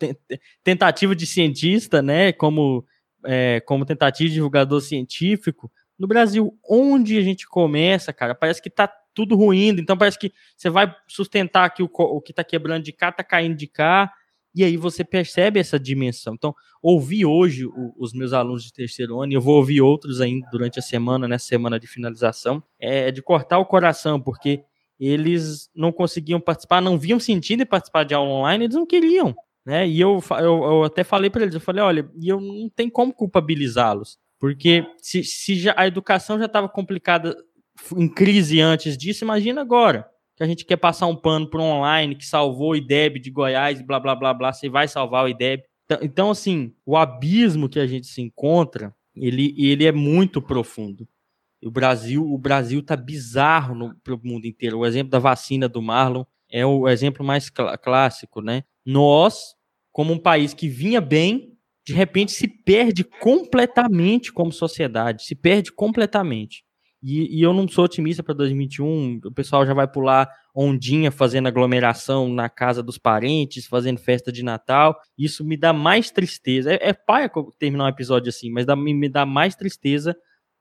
[0.63, 2.31] tentativa de cientista, né?
[2.31, 2.85] Como,
[3.25, 8.69] é, como tentativa de divulgador científico, no Brasil, onde a gente começa, cara, parece que
[8.69, 9.81] tá tudo ruindo.
[9.81, 13.23] Então parece que você vai sustentar que o, o que tá quebrando de cá tá
[13.23, 14.11] caindo de cá.
[14.53, 16.33] E aí você percebe essa dimensão.
[16.33, 20.21] Então, ouvi hoje o, os meus alunos de terceiro ano, e eu vou ouvir outros
[20.21, 24.63] ainda durante a semana, nessa semana de finalização, é de cortar o coração, porque
[24.97, 29.35] eles não conseguiam participar, não viam sentido em participar de aula online, eles não queriam.
[29.65, 29.87] Né?
[29.89, 33.13] E eu, eu, eu até falei para eles, eu falei, olha, eu não tem como
[33.13, 34.17] culpabilizá-los.
[34.39, 37.35] Porque se, se já, a educação já estava complicada
[37.95, 40.07] em crise antes disso, imagina agora.
[40.35, 43.81] Que a gente quer passar um pano para online que salvou o IDEB de Goiás,
[43.81, 45.63] blá blá blá blá, você vai salvar o IDEB.
[45.85, 51.07] Então, então, assim, o abismo que a gente se encontra, ele, ele é muito profundo.
[51.63, 54.79] O Brasil, o Brasil tá bizarro para o mundo inteiro.
[54.79, 58.63] O exemplo da vacina do Marlon é o exemplo mais cl clássico, né?
[58.85, 59.55] Nós,
[59.91, 61.54] como um país que vinha bem,
[61.85, 66.63] de repente se perde completamente como sociedade, se perde completamente.
[67.03, 71.47] E, e eu não sou otimista para 2021, o pessoal já vai pular ondinha fazendo
[71.47, 74.99] aglomeração na casa dos parentes, fazendo festa de Natal.
[75.15, 76.73] Isso me dá mais tristeza.
[76.73, 77.29] É, é paia
[77.59, 80.15] terminar um episódio assim, mas dá, me dá mais tristeza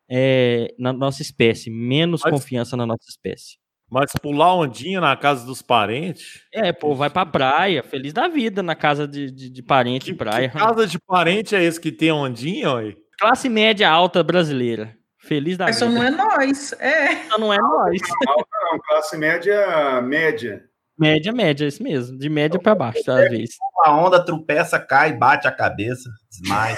[0.06, 2.34] é, na nossa espécie, menos Pode...
[2.34, 3.56] confiança na nossa espécie.
[3.94, 6.40] Mas pular ondinha na casa dos parentes?
[6.52, 10.16] É, pô, vai pra praia, feliz da vida na casa de, de, de parente em
[10.16, 10.48] praia.
[10.48, 12.96] Que casa de parente é esse que tem ondinha, ué?
[13.16, 14.96] Classe média alta brasileira.
[15.20, 16.00] Feliz da Mas só vida.
[16.00, 16.72] não é nós.
[16.80, 17.14] É.
[17.30, 18.00] Só não é nós.
[18.26, 20.64] Alta não, classe média média.
[20.98, 22.18] Média, média, é isso mesmo.
[22.18, 23.54] De média pra baixo, às vezes.
[23.84, 26.76] A onda tropeça, cai, bate a cabeça, desmaia.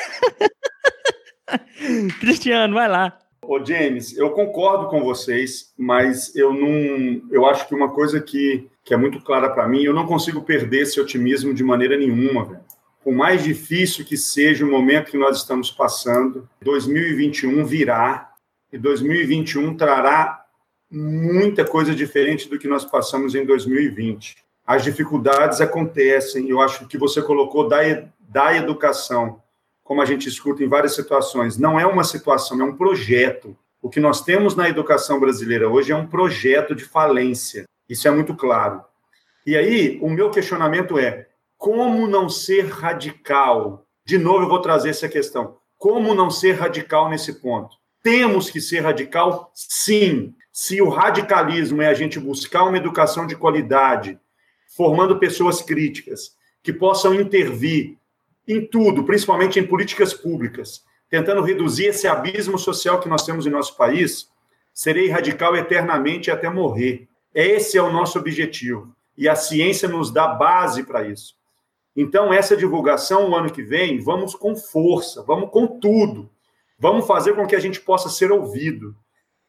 [2.21, 3.17] Cristiano, vai lá.
[3.49, 7.23] Ô, James, eu concordo com vocês, mas eu não.
[7.31, 10.43] Eu acho que uma coisa que, que é muito clara para mim, eu não consigo
[10.43, 12.61] perder esse otimismo de maneira nenhuma, velho.
[13.05, 18.33] Por mais difícil que seja o momento que nós estamos passando, 2021 virá
[18.73, 20.45] e 2021 trará
[20.91, 24.37] muita coisa diferente do que nós passamos em 2020.
[24.67, 27.79] As dificuldades acontecem, eu acho que você colocou da,
[28.19, 29.41] da educação,
[29.87, 33.57] como a gente escuta em várias situações, não é uma situação, é um projeto.
[33.81, 37.65] O que nós temos na educação brasileira hoje é um projeto de falência.
[37.89, 38.83] Isso é muito claro.
[39.47, 43.87] E aí, o meu questionamento é: como não ser radical?
[44.05, 45.57] De novo, eu vou trazer essa questão.
[45.79, 47.77] Como não ser radical nesse ponto?
[48.03, 50.35] Temos que ser radical, sim.
[50.53, 54.19] Se o radicalismo é a gente buscar uma educação de qualidade,
[54.77, 57.97] formando pessoas críticas, que possam intervir
[58.47, 63.51] em tudo, principalmente em políticas públicas, tentando reduzir esse abismo social que nós temos em
[63.51, 64.31] nosso país,
[64.73, 67.09] serei radical eternamente até morrer.
[67.35, 68.95] Esse é o nosso objetivo.
[69.17, 71.35] E a ciência nos dá base para isso.
[71.97, 76.31] Então, essa divulgação, o ano que vem, vamos com força, vamos com tudo.
[76.79, 78.95] Vamos fazer com que a gente possa ser ouvido,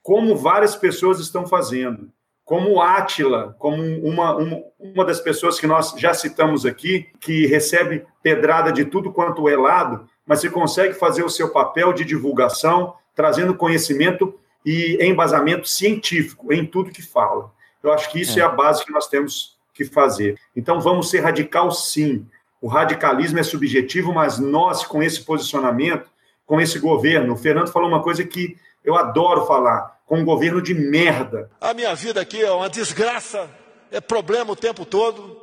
[0.01, 2.09] como várias pessoas estão fazendo.
[2.47, 8.05] Como Átila, como uma, uma, uma das pessoas que nós já citamos aqui, que recebe
[8.23, 12.93] pedrada de tudo quanto é lado, mas que consegue fazer o seu papel de divulgação,
[13.13, 14.33] trazendo conhecimento
[14.65, 17.51] e embasamento científico em tudo que fala.
[17.83, 20.39] Eu acho que isso é, é a base que nós temos que fazer.
[20.55, 22.25] Então, vamos ser radical, sim.
[22.61, 26.09] O radicalismo é subjetivo, mas nós, com esse posicionamento,
[26.45, 28.55] com esse governo, o Fernando falou uma coisa que
[28.85, 31.51] eu adoro falar, com um governo de merda.
[31.59, 33.47] A minha vida aqui é uma desgraça,
[33.91, 35.39] é problema o tempo todo,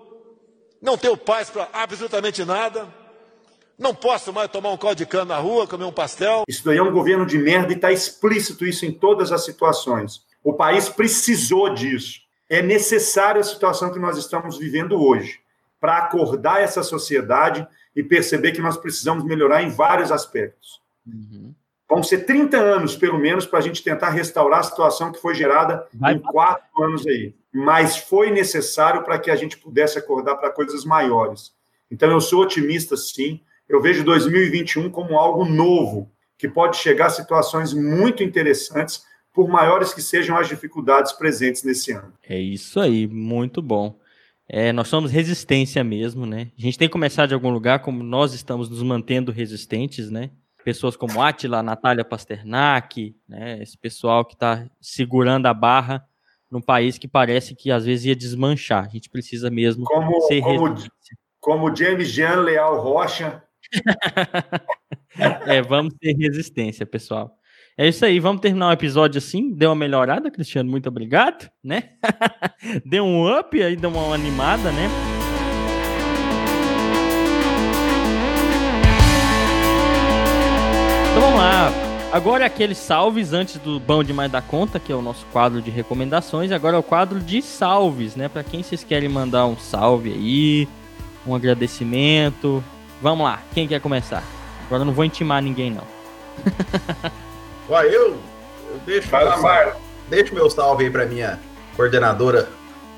[0.80, 2.88] não tenho paz para absolutamente nada,
[3.78, 6.44] não posso mais tomar um caldo de cana na rua, comer um pastel.
[6.48, 10.22] Isso daí é um governo de merda e está explícito isso em todas as situações.
[10.42, 12.20] O país precisou disso.
[12.48, 15.40] É necessária a situação que nós estamos vivendo hoje
[15.78, 20.80] para acordar essa sociedade e perceber que nós precisamos melhorar em vários aspectos.
[21.06, 21.54] Uhum.
[21.88, 25.34] Vão ser 30 anos, pelo menos, para a gente tentar restaurar a situação que foi
[25.34, 27.34] gerada Vai em quatro anos aí.
[27.52, 31.52] Mas foi necessário para que a gente pudesse acordar para coisas maiores.
[31.90, 33.40] Então, eu sou otimista, sim.
[33.68, 39.92] Eu vejo 2021 como algo novo, que pode chegar a situações muito interessantes, por maiores
[39.92, 42.12] que sejam as dificuldades presentes nesse ano.
[42.22, 43.98] É isso aí, muito bom.
[44.48, 46.52] É, nós somos resistência mesmo, né?
[46.56, 50.30] A gente tem que começar de algum lugar, como nós estamos nos mantendo resistentes, né?
[50.64, 53.62] Pessoas como Atila, Natália Pasternak, né?
[53.62, 56.04] Esse pessoal que está segurando a barra
[56.50, 58.86] num país que parece que às vezes ia desmanchar.
[58.86, 60.74] A gente precisa mesmo como, ser como.
[61.40, 63.42] Como James Jean Leal Rocha.
[65.46, 67.36] é, vamos ter resistência, pessoal.
[67.76, 69.52] É isso aí, vamos terminar o episódio assim.
[69.52, 71.90] Deu uma melhorada, Cristiano, muito obrigado, né?
[72.86, 74.88] deu um up aí, deu uma animada, né?
[81.24, 81.72] Vamos lá.
[82.12, 85.62] Agora é aqueles salves antes do Bom Demais da Conta, que é o nosso quadro
[85.62, 86.52] de recomendações.
[86.52, 88.28] Agora é o quadro de salves, né?
[88.28, 90.68] Para quem vocês querem mandar um salve aí,
[91.26, 92.62] um agradecimento.
[93.00, 94.22] Vamos lá, quem quer começar?
[94.66, 95.84] Agora eu não vou intimar ninguém, não.
[97.70, 98.18] Uai, eu,
[98.70, 99.08] eu deixo,
[100.10, 101.40] deixo meu salve aí para minha
[101.74, 102.48] coordenadora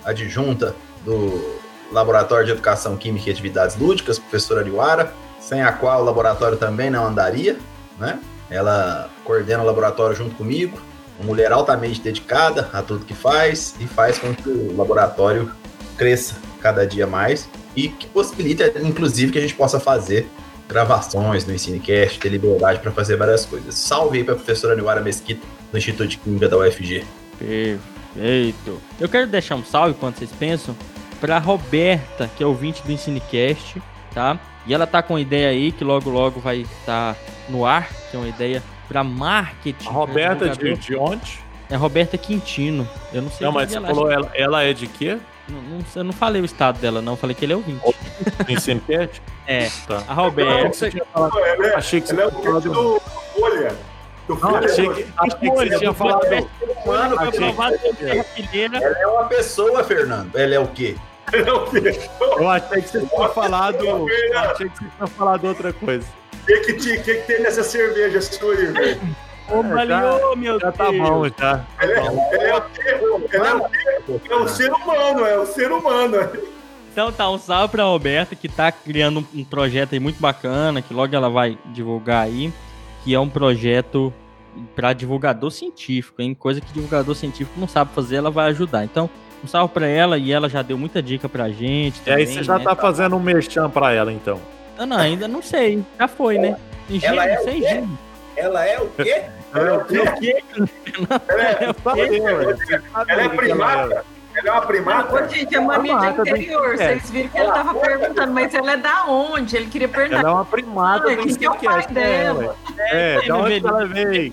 [0.04, 0.74] adjunta
[1.04, 1.58] do
[1.92, 6.90] Laboratório de Educação Química e Atividades Lúdicas, professora Ariwara, sem a qual o laboratório também
[6.90, 7.56] não andaria,
[7.98, 8.18] né?
[8.50, 10.80] Ela coordena o laboratório junto comigo,
[11.18, 15.50] uma mulher altamente dedicada a tudo que faz e faz com que o laboratório
[15.96, 20.28] cresça cada dia mais e que possibilita, inclusive, que a gente possa fazer
[20.68, 23.74] gravações no Ensinecast, ter liberdade para fazer várias coisas.
[23.74, 27.04] Salve aí para a professora Niwara Mesquita, do Instituto de Química da UFG.
[27.38, 28.80] Perfeito.
[29.00, 30.76] Eu quero deixar um salve, quando vocês pensam,
[31.20, 33.80] para Roberta, que é ouvinte do Ensinecast,
[34.16, 34.38] tá?
[34.66, 37.20] E ela tá com uma ideia aí que logo logo vai estar tá
[37.50, 39.86] no ar, que é uma ideia para marketing.
[39.86, 41.38] A Roberta de, de onde?
[41.68, 42.88] É Roberta Quintino.
[43.12, 43.46] Eu não sei.
[43.46, 45.18] Não, mas você falou, ela, ela é de quê?
[45.46, 47.12] Não, não, eu não falei o estado dela, não.
[47.12, 47.82] Eu falei que ele é ouvinte.
[48.48, 49.20] Ensinecast?
[49.48, 50.02] É, tá.
[50.08, 50.90] a Roberta.
[51.14, 53.00] Não, ela é, achei que você ela é o do
[53.32, 53.76] Folha.
[54.26, 56.24] Do Não, achei que, achei que você tinha falado.
[56.84, 57.16] humano.
[58.82, 60.36] Ela é uma pessoa, Fernando.
[60.36, 60.96] Ela é o quê?
[61.32, 63.84] Eu achei que você tinha falado.
[63.84, 66.06] Eu achei que você tinha falado outra coisa.
[66.32, 69.00] O que, que, que, que tem nessa cerveja sua aí, velho?
[69.48, 71.08] Ô, Baleô, meu Já tá Deus.
[71.08, 71.64] bom, já.
[71.78, 72.16] Ela é, é o
[72.50, 72.60] é o
[73.68, 74.20] quê?
[74.28, 76.16] É o ser humano, é o ser humano.
[76.92, 80.80] Então tá, um salve pra Roberta, que tá criando um, um projeto aí muito bacana,
[80.80, 82.52] que logo ela vai divulgar aí,
[83.04, 84.12] que é um projeto
[84.74, 86.34] pra divulgador científico, hein?
[86.34, 88.84] Coisa que divulgador científico não sabe fazer, ela vai ajudar.
[88.84, 89.10] Então,
[89.44, 92.00] um salve pra ela e ela já deu muita dica pra gente.
[92.06, 92.64] E aí também, você já né?
[92.64, 94.40] tá fazendo um merchan pra ela, então.
[94.78, 95.82] Ah, não, ainda não sei.
[95.98, 96.56] Já foi, né?
[96.90, 97.68] Em Ela é o sem quê?
[97.68, 97.98] gênero.
[98.36, 99.22] Ela é o quê?
[99.54, 100.42] Ela é o quê?
[101.28, 101.74] Ela é,
[103.08, 104.04] ela é primata?
[104.36, 105.14] Ela é uma primata?
[105.14, 106.76] Ô, gente, é Primata do interior.
[106.76, 109.56] Vocês viram que ele tava perguntando, mas ela é da onde?
[109.56, 110.18] Ele queria perguntar.
[110.20, 112.56] Ela é uma primata Ah, que é o pai dela?
[112.76, 114.32] né, É, É, da onde ela veio?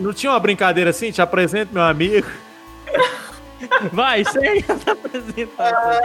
[0.00, 1.12] Não tinha uma brincadeira assim?
[1.12, 2.26] Te apresento meu amigo.
[3.92, 6.00] Vai, segue essa apresentação.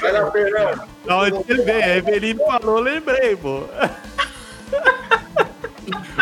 [0.00, 0.82] Vai lá, Fernando.
[1.04, 1.84] Da onde ele veio?
[1.84, 3.64] A Eveline falou, lembrei, pô.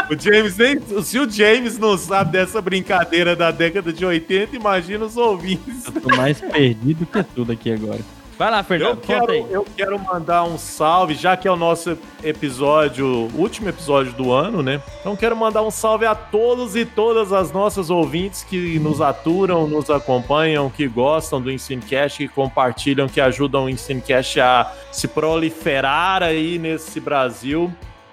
[0.08, 0.80] O James nem.
[1.02, 5.86] Se o James não sabe dessa brincadeira da década de 80, imagina os ouvintes.
[5.86, 8.00] Eu tô mais perdido que tudo aqui agora.
[8.38, 9.46] Vai lá, Eu Fernando, conta quero, aí.
[9.50, 14.62] eu quero mandar um salve, já que é o nosso episódio, último episódio do ano,
[14.62, 14.82] né?
[15.00, 19.66] Então quero mandar um salve a todos e todas as nossas ouvintes que nos aturam,
[19.66, 26.22] nos acompanham, que gostam do Ensinecast, que compartilham, que ajudam o Ensinecast a se proliferar
[26.22, 27.72] aí nesse Brasil.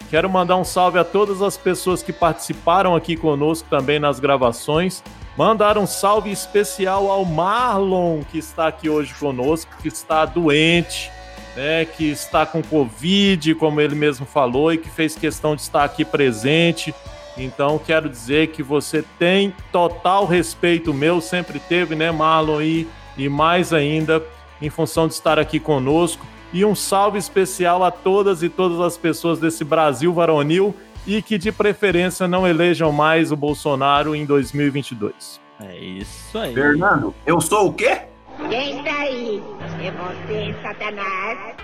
[0.10, 5.04] Quero mandar um salve a todas as pessoas que participaram aqui conosco também nas gravações.
[5.36, 11.12] Mandar um salve especial ao Marlon, que está aqui hoje conosco, que está doente,
[11.56, 15.84] né, que está com Covid, como ele mesmo falou, e que fez questão de estar
[15.84, 16.94] aqui presente.
[17.36, 22.62] Então, quero dizer que você tem total respeito meu, sempre teve, né, Marlon?
[22.62, 22.88] E,
[23.18, 24.24] e mais ainda,
[24.62, 26.24] em função de estar aqui conosco.
[26.54, 31.38] E um salve especial a todas e todas as pessoas desse Brasil varonil e que
[31.38, 35.42] de preferência não elejam mais o Bolsonaro em 2022.
[35.62, 36.54] É isso aí.
[36.54, 38.02] Fernando, eu sou o quê?
[38.50, 39.44] Quem está aí?
[39.82, 41.56] É você, Satanás?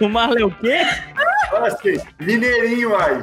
[0.00, 0.80] O Marlon é o quê?
[1.50, 3.22] Fala assim, mineirinho aí.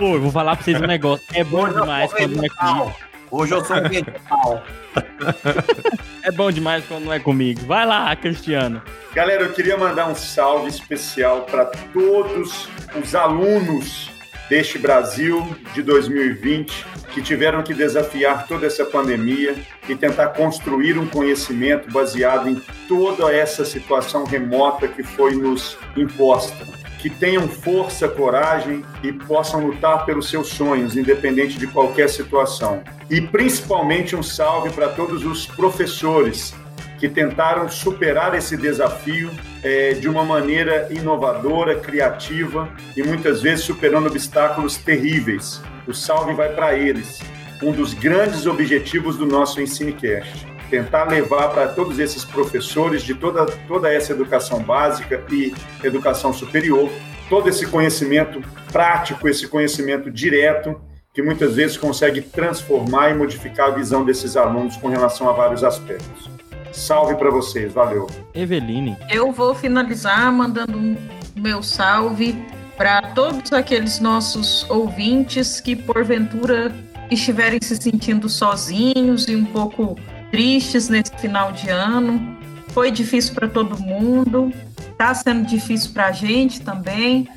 [0.00, 1.26] Ô, eu vou falar pra vocês um negócio.
[1.34, 2.94] É bom demais quando não é comigo.
[3.30, 4.64] Hoje eu sou um mental.
[6.22, 7.64] É bom demais quando não é comigo.
[7.64, 8.82] Vai lá, Cristiano.
[9.14, 12.68] Galera, eu queria mandar um salve especial para todos
[13.00, 14.10] os alunos
[14.50, 19.56] deste Brasil de 2020 que tiveram que desafiar toda essa pandemia
[19.88, 26.66] e tentar construir um conhecimento baseado em toda essa situação remota que foi nos imposta.
[26.98, 32.82] Que tenham força, coragem e possam lutar pelos seus sonhos, independente de qualquer situação.
[33.08, 36.54] E principalmente um salve para todos os professores
[36.98, 39.30] que tentaram superar esse desafio
[39.62, 45.62] eh, de uma maneira inovadora, criativa e muitas vezes superando obstáculos terríveis.
[45.86, 47.20] O salve vai para eles.
[47.62, 50.57] Um dos grandes objetivos do nosso EnsineCast.
[50.70, 56.90] Tentar levar para todos esses professores de toda, toda essa educação básica e educação superior,
[57.28, 60.80] todo esse conhecimento prático, esse conhecimento direto,
[61.12, 65.64] que muitas vezes consegue transformar e modificar a visão desses alunos com relação a vários
[65.64, 66.30] aspectos.
[66.70, 68.06] Salve para vocês, valeu.
[68.34, 68.96] Eveline.
[69.10, 70.96] Eu vou finalizar mandando um
[71.34, 72.36] meu salve
[72.76, 76.72] para todos aqueles nossos ouvintes que, porventura,
[77.10, 79.98] estiverem se sentindo sozinhos e um pouco
[80.30, 82.36] tristes nesse final de ano.
[82.68, 84.52] Foi difícil para todo mundo,
[84.90, 87.28] está sendo difícil para a gente também,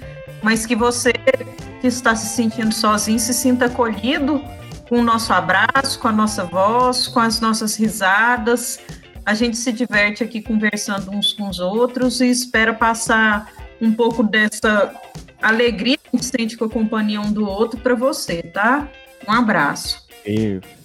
[0.42, 1.14] mas que você
[1.80, 4.44] que está se sentindo sozinho se sinta acolhido
[4.88, 8.80] com o nosso abraço, com a nossa voz, com as nossas risadas.
[9.26, 14.22] A gente se diverte aqui conversando uns com os outros e espera passar um pouco
[14.22, 14.94] dessa
[15.42, 18.88] alegria que a gente sente com a companhia um do outro para você, tá?
[19.28, 20.06] Um abraço.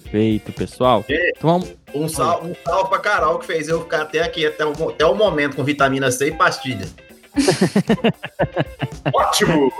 [0.07, 1.03] Perfeito, pessoal.
[1.09, 1.73] Então vamos.
[1.93, 5.05] Um salve, um salve pra Carol que fez eu ficar até aqui, até o, até
[5.05, 6.87] o momento, com vitamina C e pastilha.
[9.13, 9.71] Ótimo!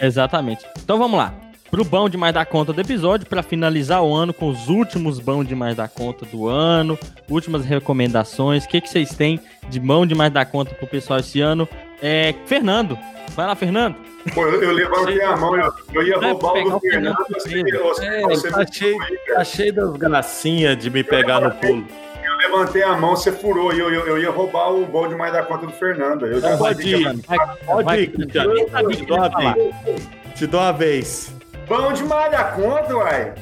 [0.00, 0.64] Exatamente.
[0.78, 1.34] Então vamos lá.
[1.70, 5.42] Pro bom demais da conta do episódio, para finalizar o ano com os últimos bom
[5.42, 6.98] demais da conta do ano,
[7.30, 8.64] últimas recomendações.
[8.64, 11.66] O que, que vocês têm de bom demais da conta pro pessoal esse ano?
[12.02, 12.98] É, Fernando.
[13.34, 13.96] Vai lá, Fernando.
[14.34, 17.16] Pô, eu, eu levantei a mão, eu, eu ia roubar o do Fernando.
[17.16, 17.82] Fernando Você, primeiro.
[17.82, 18.96] você, É, você tá cheio,
[19.34, 21.84] tá cheio das gracinhas de me pegar no pulo.
[22.24, 23.72] Eu levantei a mão, você furou.
[23.72, 26.26] E eu, eu, eu ia roubar o bom demais da conta do Fernando.
[26.26, 27.22] Eu já Pode sabia ir,
[27.66, 28.54] pode ir, Cristiano.
[28.94, 30.08] Te dou a vez.
[30.34, 31.34] Te dou a vez.
[31.68, 33.32] Bom demais da conta, uai.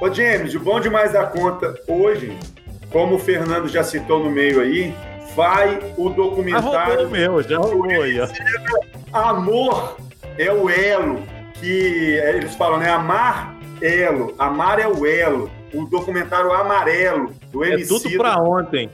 [0.00, 2.34] Ô, James, o bom demais da conta hoje,
[2.90, 4.94] como o Fernando já citou no meio aí,
[5.34, 8.18] vai o roubou documentário o meu, já roubou aí.
[9.12, 9.96] Amor
[10.38, 11.22] é o elo
[11.54, 12.90] que é, eles falam, né?
[12.90, 15.50] Amar elo, amar é o elo.
[15.72, 18.90] O documentário Amarelo do É MC tudo pra ontem.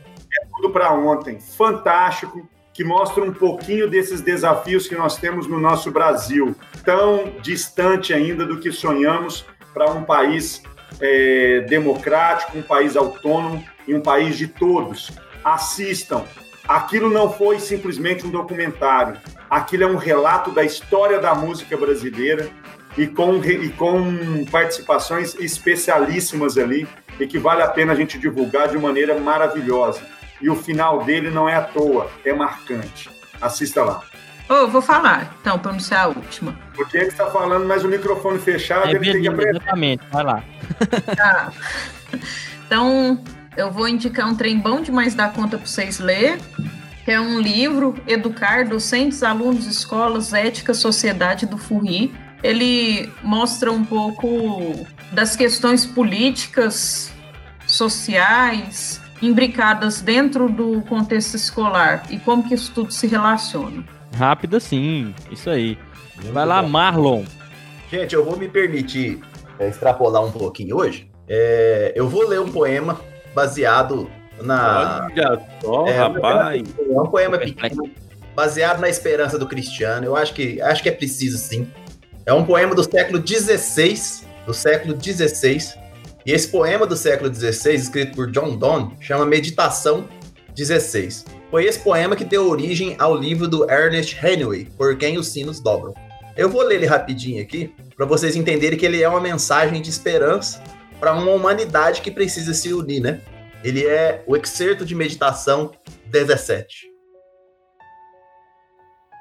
[0.55, 1.41] tudo para ontem.
[1.41, 6.55] Fantástico, que mostra um pouquinho desses desafios que nós temos no nosso Brasil,
[6.85, 10.63] tão distante ainda do que sonhamos para um país
[11.01, 15.11] é, democrático, um país autônomo e um país de todos.
[15.47, 16.25] Assistam.
[16.67, 19.17] Aquilo não foi simplesmente um documentário.
[19.49, 22.49] Aquilo é um relato da história da música brasileira
[22.99, 26.89] e com, e com participações especialíssimas ali
[27.21, 30.01] e que vale a pena a gente divulgar de maneira maravilhosa.
[30.41, 33.09] E o final dele não é à toa, é marcante.
[33.41, 34.03] Assista lá.
[34.49, 36.57] Eu vou falar, então, para não ser a última.
[36.75, 39.57] Porque ele está falando, mas o microfone fechado, É ele tem que aprender.
[39.57, 40.03] exatamente.
[40.11, 40.43] Vai lá.
[41.17, 41.53] Tá.
[42.67, 43.23] Então,
[43.57, 46.39] eu vou indicar um trem bom demais da conta para vocês ler,
[47.05, 52.13] que é um livro, Educar Docentes, Alunos, Escolas, Ética, Sociedade do FURRI.
[52.43, 57.13] Ele mostra um pouco das questões políticas,
[57.67, 63.85] sociais, imbricadas dentro do contexto escolar e como que isso tudo se relaciona.
[64.15, 65.79] Rápido sim, isso aí.
[66.33, 67.25] Vai lá, Marlon.
[67.91, 69.21] Gente, eu vou me permitir
[69.59, 71.11] é, extrapolar um pouquinho hoje.
[71.29, 73.01] É, eu vou ler um poema
[73.37, 74.11] baseado
[74.43, 75.09] na.
[75.13, 76.63] Olha só, É, rapaz.
[76.79, 77.91] É um poema pequeno,
[78.35, 80.07] baseado na esperança do Cristiano.
[80.07, 81.71] Eu acho que, acho que é preciso sim.
[82.25, 85.59] É um poema do século XVI, do século XVI.
[86.25, 90.09] E esse poema do século XVI, escrito por John Donne, chama Meditação
[90.57, 91.27] 16.
[91.51, 95.61] Foi esse poema que deu origem ao livro do Ernest Hemingway, Por Quem os Sinos
[95.61, 95.95] Dobram.
[96.37, 99.89] Eu vou ler ele rapidinho aqui, para vocês entenderem que ele é uma mensagem de
[99.89, 100.61] esperança
[100.99, 103.21] para uma humanidade que precisa se unir, né?
[103.63, 105.73] Ele é o excerto de meditação
[106.07, 106.87] 17.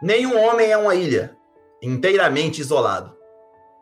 [0.02, 1.36] Nenhum homem é uma ilha,
[1.82, 3.16] inteiramente isolado.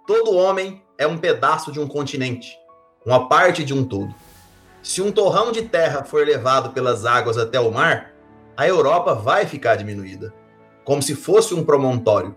[0.08, 2.58] Todo homem é um pedaço de um continente,
[3.06, 4.14] uma parte de um todo.
[4.82, 8.14] Se um torrão de terra for levado pelas águas até o mar,
[8.56, 10.34] a Europa vai ficar diminuída,
[10.84, 12.36] como se fosse um promontório,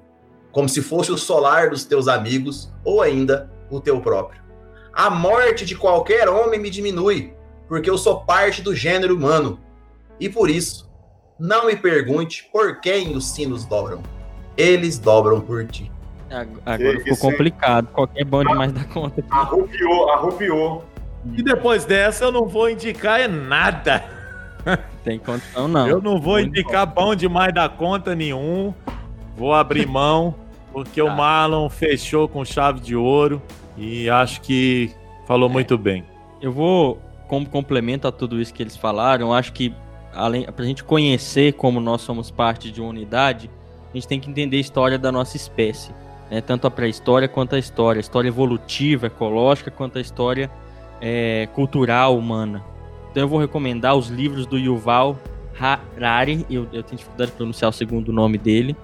[0.52, 4.45] como se fosse o solar dos teus amigos ou ainda o teu próprio.
[4.96, 7.34] A morte de qualquer homem me diminui,
[7.68, 9.60] porque eu sou parte do gênero humano.
[10.18, 10.90] E por isso,
[11.38, 14.02] não me pergunte por quem os sinos dobram.
[14.56, 15.92] Eles dobram por ti.
[16.30, 17.88] Ag- Agora Que ficou complicado.
[17.92, 19.22] Qualquer bom demais da conta.
[19.30, 20.84] Arrupiou, arrupiou.
[21.36, 24.02] E depois dessa eu não vou indicar é nada.
[25.04, 25.86] Tem condição, não.
[25.86, 28.72] Eu não vou indicar bom demais da conta nenhum.
[29.36, 30.34] Vou abrir mão,
[30.72, 33.42] porque o Marlon fechou com chave de ouro
[33.76, 34.90] e acho que
[35.26, 36.04] falou muito bem.
[36.40, 36.98] Eu vou,
[37.28, 39.74] como complemento a tudo isso que eles falaram, acho que
[40.14, 43.50] além pra gente conhecer como nós somos parte de uma unidade,
[43.90, 45.92] a gente tem que entender a história da nossa espécie,
[46.30, 46.40] né?
[46.40, 50.50] Tanto a pré-história quanto a história, a história evolutiva, ecológica, quanto a história
[51.00, 52.64] é, cultural humana.
[53.10, 55.18] Então eu vou recomendar os livros do Yuval
[55.58, 58.76] Harari, eu, eu tenho dificuldade de pronunciar o segundo nome dele.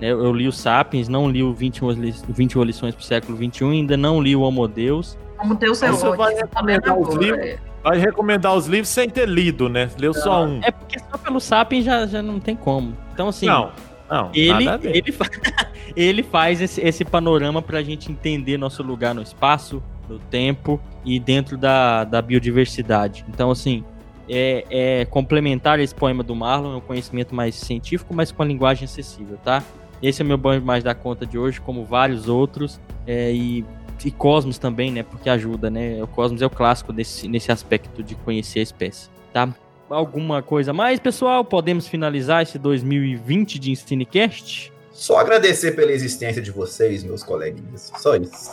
[0.00, 0.10] Né?
[0.10, 3.36] Eu, eu li o Sapiens, não li o 21, li- 21 lições para o século
[3.36, 5.16] XXI, ainda não li o Homo Deus.
[5.36, 6.16] Como Deus é ótimo.
[6.16, 7.58] vai recomendar os livros?
[7.82, 9.88] Vai recomendar os livros sem ter lido, né?
[9.98, 10.60] Leu só um.
[10.62, 12.92] É porque só pelo Sapiens já, já não tem como.
[13.14, 13.70] Então, assim, Não,
[14.10, 14.96] não, ele, nada a ver.
[14.96, 15.14] ele,
[15.96, 21.20] ele faz esse, esse panorama pra gente entender nosso lugar no espaço, no tempo e
[21.20, 23.24] dentro da, da biodiversidade.
[23.28, 23.84] Então, assim,
[24.28, 28.46] é, é complementar esse poema do Marlon, é um conhecimento mais científico, mas com a
[28.46, 29.62] linguagem acessível, tá?
[30.02, 32.80] Esse é o meu banho mais da conta de hoje, como vários outros.
[33.06, 33.64] é, e,
[34.04, 35.02] e Cosmos também, né?
[35.02, 36.02] Porque ajuda, né?
[36.02, 39.48] O Cosmos é o clássico desse, nesse aspecto de conhecer a espécie, tá?
[39.90, 41.44] Alguma coisa mais, pessoal?
[41.44, 44.72] Podemos finalizar esse 2020 de Ensinecast?
[44.92, 47.92] Só agradecer pela existência de vocês, meus coleguinhas.
[47.96, 48.50] Só isso.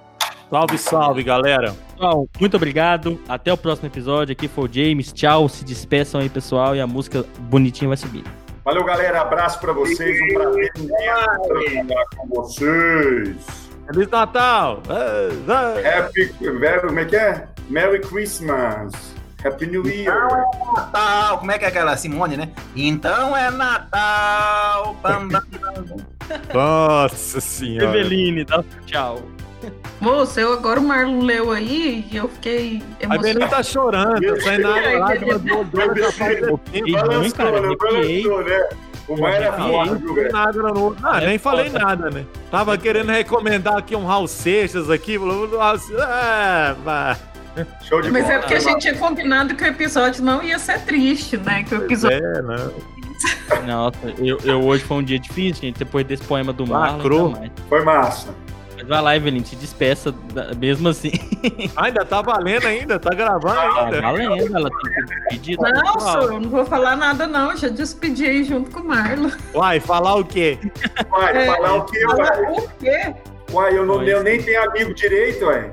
[0.49, 1.73] Salve, salve, galera.
[1.91, 3.19] Pessoal, muito obrigado.
[3.27, 4.33] Até o próximo episódio.
[4.33, 5.11] Aqui foi o James.
[5.11, 5.49] Tchau.
[5.49, 6.75] Se despeçam aí, pessoal.
[6.75, 8.23] E a música bonitinha vai subir.
[8.63, 9.21] Valeu, galera.
[9.21, 10.21] Abraço pra vocês.
[10.21, 13.63] Um prazer trabalhar com vocês.
[13.87, 14.81] Feliz Natal!
[14.87, 16.33] Happy,
[16.81, 17.47] como é que é?
[17.69, 18.93] Merry Christmas.
[19.43, 20.29] Happy New Year.
[20.73, 22.49] Natal, como é que é aquela Simone, né?
[22.75, 24.95] Então é Natal.
[25.03, 25.97] Bam, bam, bam.
[26.53, 27.99] Nossa senhora.
[27.99, 29.21] Eveline, dá tchau.
[29.99, 33.34] Moça, eu agora o Marlon leu aí e eu fiquei A emocionada.
[33.34, 34.69] Belém tá chorando, sai na
[34.99, 35.64] lágrima do né?
[38.44, 38.69] Né?
[39.07, 40.31] O Mar era foda, viu, velho?
[40.31, 40.95] Nada no...
[41.03, 42.26] Ah, nem falei nada, né?
[42.49, 45.18] Tava querendo recomendar aqui um Raul Seixas aqui,
[45.99, 47.18] ah, vá.
[47.84, 48.35] Show de Mas bola.
[48.35, 51.64] é porque a gente tinha combinado que o episódio não ia ser triste, né?
[51.64, 52.18] Que o episódio.
[52.18, 52.73] É, não.
[53.68, 55.77] Nossa, eu, eu hoje foi um dia difícil, gente.
[55.77, 57.35] Depois desse poema do Marlon.
[57.69, 58.34] Foi massa.
[58.88, 60.14] Vai lá, Evelyn, se despeça
[60.57, 61.11] mesmo assim.
[61.76, 64.01] Ah, ainda tá valendo ainda, tá gravando Tá ainda.
[64.01, 65.57] valendo, ela tem que despedir.
[65.60, 67.55] Não, eu não vou falar nada, não.
[67.55, 69.30] Já despedi aí junto com o Marlon.
[69.53, 70.57] Uai, falar o quê?
[71.11, 72.51] Uai, É, falar o quê, falar uai?
[72.51, 73.15] o quê?
[73.51, 75.72] Uai, eu, não, eu nem tenho amigo direito, ué.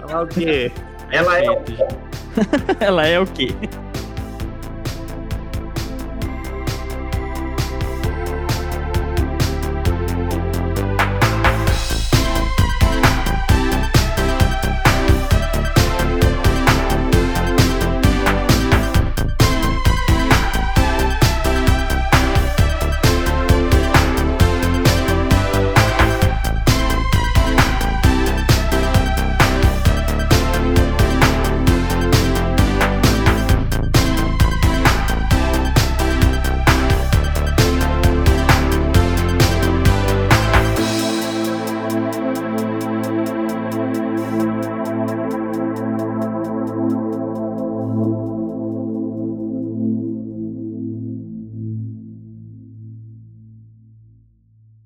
[0.00, 0.72] Falar o quê?
[1.10, 1.44] Ela é
[2.80, 3.48] Ela é o quê?